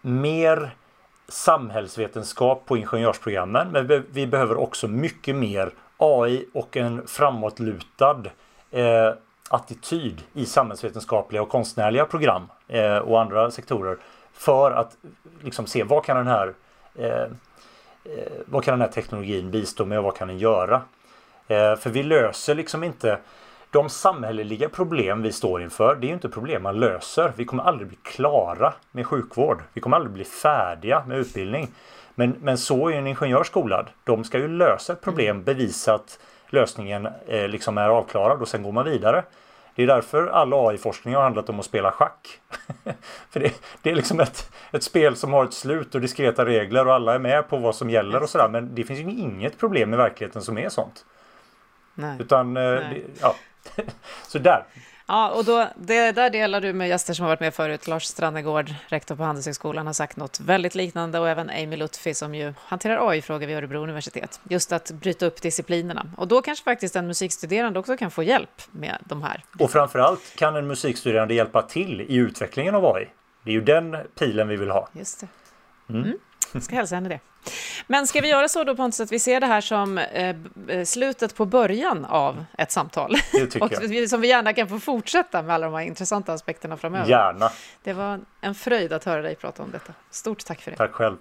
mer 0.00 0.70
samhällsvetenskap 1.28 2.66
på 2.66 2.76
ingenjörsprogrammen. 2.76 3.68
Men 3.72 4.04
vi 4.10 4.26
behöver 4.26 4.56
också 4.56 4.88
mycket 4.88 5.36
mer 5.36 5.72
AI 5.96 6.46
och 6.52 6.76
en 6.76 7.06
framåtlutad 7.06 8.22
eh, 8.70 9.12
attityd 9.50 10.22
i 10.32 10.46
samhällsvetenskapliga 10.46 11.42
och 11.42 11.48
konstnärliga 11.48 12.04
program 12.04 12.46
eh, 12.68 12.96
och 12.96 13.20
andra 13.20 13.50
sektorer. 13.50 13.96
För 14.32 14.70
att 14.70 14.96
liksom 15.42 15.66
se 15.66 15.84
vad 15.84 16.04
kan 16.04 16.16
den 16.16 16.26
här 16.26 16.54
Eh, 16.94 17.22
eh, 18.04 18.32
vad 18.46 18.64
kan 18.64 18.72
den 18.72 18.80
här 18.80 18.94
teknologin 18.94 19.50
bistå 19.50 19.84
med 19.84 19.98
och 19.98 20.04
vad 20.04 20.16
kan 20.16 20.28
den 20.28 20.38
göra? 20.38 20.82
Eh, 21.48 21.76
för 21.76 21.90
vi 21.90 22.02
löser 22.02 22.54
liksom 22.54 22.84
inte 22.84 23.18
de 23.70 23.88
samhälleliga 23.88 24.68
problem 24.68 25.22
vi 25.22 25.32
står 25.32 25.62
inför, 25.62 25.94
det 25.94 26.06
är 26.06 26.08
ju 26.08 26.14
inte 26.14 26.28
problem 26.28 26.62
man 26.62 26.80
löser. 26.80 27.32
Vi 27.36 27.44
kommer 27.44 27.62
aldrig 27.62 27.88
bli 27.88 27.98
klara 28.02 28.74
med 28.90 29.06
sjukvård. 29.06 29.62
Vi 29.72 29.80
kommer 29.80 29.96
aldrig 29.96 30.12
bli 30.12 30.24
färdiga 30.24 31.04
med 31.06 31.18
utbildning. 31.18 31.68
Men, 32.14 32.36
men 32.40 32.58
så 32.58 32.88
är 32.88 32.92
en 32.92 33.06
ingenjör 33.06 33.44
skolad. 33.44 33.86
De 34.04 34.24
ska 34.24 34.38
ju 34.38 34.48
lösa 34.48 34.92
ett 34.92 35.00
problem, 35.00 35.44
bevisa 35.44 35.94
att 35.94 36.18
lösningen 36.48 37.08
eh, 37.26 37.48
liksom 37.48 37.78
är 37.78 37.88
avklarad 37.88 38.40
och 38.40 38.48
sen 38.48 38.62
går 38.62 38.72
man 38.72 38.84
vidare. 38.84 39.24
Det 39.74 39.82
är 39.82 39.86
därför 39.86 40.26
all 40.26 40.52
AI-forskning 40.54 41.14
har 41.14 41.22
handlat 41.22 41.48
om 41.48 41.60
att 41.60 41.66
spela 41.66 41.92
schack. 41.92 42.40
För 43.30 43.40
det, 43.40 43.62
det, 43.82 43.90
är 43.90 43.94
liksom 43.94 44.20
ett, 44.20 44.52
ett 44.72 44.82
spel 44.82 45.16
som 45.16 45.32
har 45.32 45.44
ett 45.44 45.52
slut 45.52 45.94
och 45.94 46.00
diskreta 46.00 46.46
regler 46.46 46.86
och 46.86 46.94
alla 46.94 47.14
är 47.14 47.18
med 47.18 47.48
på 47.48 47.56
vad 47.56 47.74
som 47.74 47.90
gäller 47.90 48.22
och 48.22 48.30
sådär. 48.30 48.48
Men 48.48 48.74
det 48.74 48.84
finns 48.84 49.00
ju 49.00 49.10
inget 49.10 49.58
problem 49.58 49.94
i 49.94 49.96
verkligheten 49.96 50.42
som 50.42 50.58
är 50.58 50.68
sånt. 50.68 51.04
Nej. 51.94 52.16
Utan, 52.20 52.56
eh, 52.56 52.62
Nej. 52.62 53.04
Det, 53.06 53.20
ja. 53.20 53.34
Så 54.28 54.38
där. 54.38 54.64
Ja, 55.10 55.30
och 55.30 55.44
då, 55.44 55.68
det 55.76 56.12
där 56.12 56.30
delar 56.30 56.60
du 56.60 56.72
med 56.72 56.88
gäster 56.88 57.14
som 57.14 57.22
har 57.22 57.30
varit 57.30 57.40
med 57.40 57.54
förut. 57.54 57.86
Lars 57.88 58.04
Strannegård, 58.04 58.74
rektor 58.88 59.16
på 59.16 59.22
Handelshögskolan, 59.22 59.86
har 59.86 59.92
sagt 59.92 60.16
något 60.16 60.40
väldigt 60.40 60.74
liknande 60.74 61.18
och 61.18 61.28
även 61.28 61.50
Amy 61.50 61.76
Lutfi 61.76 62.14
som 62.14 62.34
ju 62.34 62.54
hanterar 62.58 63.10
AI-frågor 63.10 63.46
vid 63.46 63.56
Örebro 63.56 63.82
universitet. 63.82 64.40
Just 64.48 64.72
att 64.72 64.90
bryta 64.90 65.26
upp 65.26 65.42
disciplinerna. 65.42 66.06
Och 66.16 66.28
då 66.28 66.42
kanske 66.42 66.64
faktiskt 66.64 66.96
en 66.96 67.06
musikstuderande 67.06 67.78
också 67.78 67.96
kan 67.96 68.10
få 68.10 68.22
hjälp 68.22 68.62
med 68.70 68.98
de 69.04 69.22
här. 69.22 69.44
Och 69.58 69.70
framförallt 69.70 70.36
kan 70.36 70.56
en 70.56 70.66
musikstuderande 70.66 71.34
hjälpa 71.34 71.62
till 71.62 72.00
i 72.00 72.14
utvecklingen 72.14 72.74
av 72.74 72.86
AI. 72.86 73.08
Det 73.44 73.50
är 73.50 73.54
ju 73.54 73.60
den 73.60 73.96
pilen 74.18 74.48
vi 74.48 74.56
vill 74.56 74.70
ha. 74.70 74.88
Just 74.92 75.20
det. 75.20 75.26
Mm. 75.88 76.04
Mm. 76.04 76.18
Jag 76.52 76.62
ska 76.62 76.74
hälsa 76.74 76.94
henne 76.94 77.08
det. 77.08 77.20
Men 77.86 78.06
ska 78.06 78.20
vi 78.20 78.28
göra 78.28 78.48
så 78.48 78.64
då 78.64 78.76
Pontus 78.76 79.00
att 79.00 79.12
vi 79.12 79.18
ser 79.18 79.40
det 79.40 79.46
här 79.46 79.60
som 79.60 79.98
eh, 79.98 80.36
eh 80.68 80.84
slutet 80.84 81.34
på 81.34 81.46
början 81.46 82.04
av 82.04 82.44
ett 82.58 82.72
samtal? 82.72 83.16
Det 83.32 83.46
tycker 83.46 83.62
och 83.64 83.72
jag. 83.72 84.10
som 84.10 84.20
vi 84.20 84.28
gärna 84.28 84.52
kan 84.52 84.68
få 84.68 84.80
fortsätta 84.80 85.42
med 85.42 85.54
alla 85.54 85.66
de 85.66 85.74
här 85.74 85.82
intressanta 85.82 86.32
aspekterna 86.32 86.76
framöver. 86.76 87.10
Gärna. 87.10 87.50
Det 87.82 87.92
var 87.92 88.20
en 88.40 88.54
fröjd 88.54 88.92
att 88.92 89.04
höra 89.04 89.22
dig 89.22 89.34
prata 89.34 89.62
om 89.62 89.70
detta. 89.70 89.92
Stort 90.10 90.44
tack 90.44 90.60
för 90.60 90.70
det. 90.70 90.76
Tack 90.76 90.92
själv. 90.92 91.16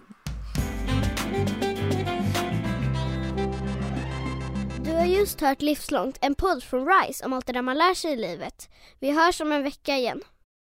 Du 4.83 4.91
har 4.95 5.05
just 5.05 5.41
hört 5.41 5.61
Livslångt, 5.61 6.17
en 6.21 6.35
podd 6.35 6.63
från 6.63 6.87
RISE 6.87 7.25
om 7.25 7.33
allt 7.33 7.45
det 7.45 7.53
där 7.53 7.61
man 7.61 7.77
lär 7.77 7.93
sig 7.93 8.11
i 8.11 8.15
livet. 8.15 8.69
Vi 8.99 9.11
hörs 9.11 9.41
om 9.41 9.51
en 9.51 9.63
vecka 9.63 9.97
igen. 9.97 10.21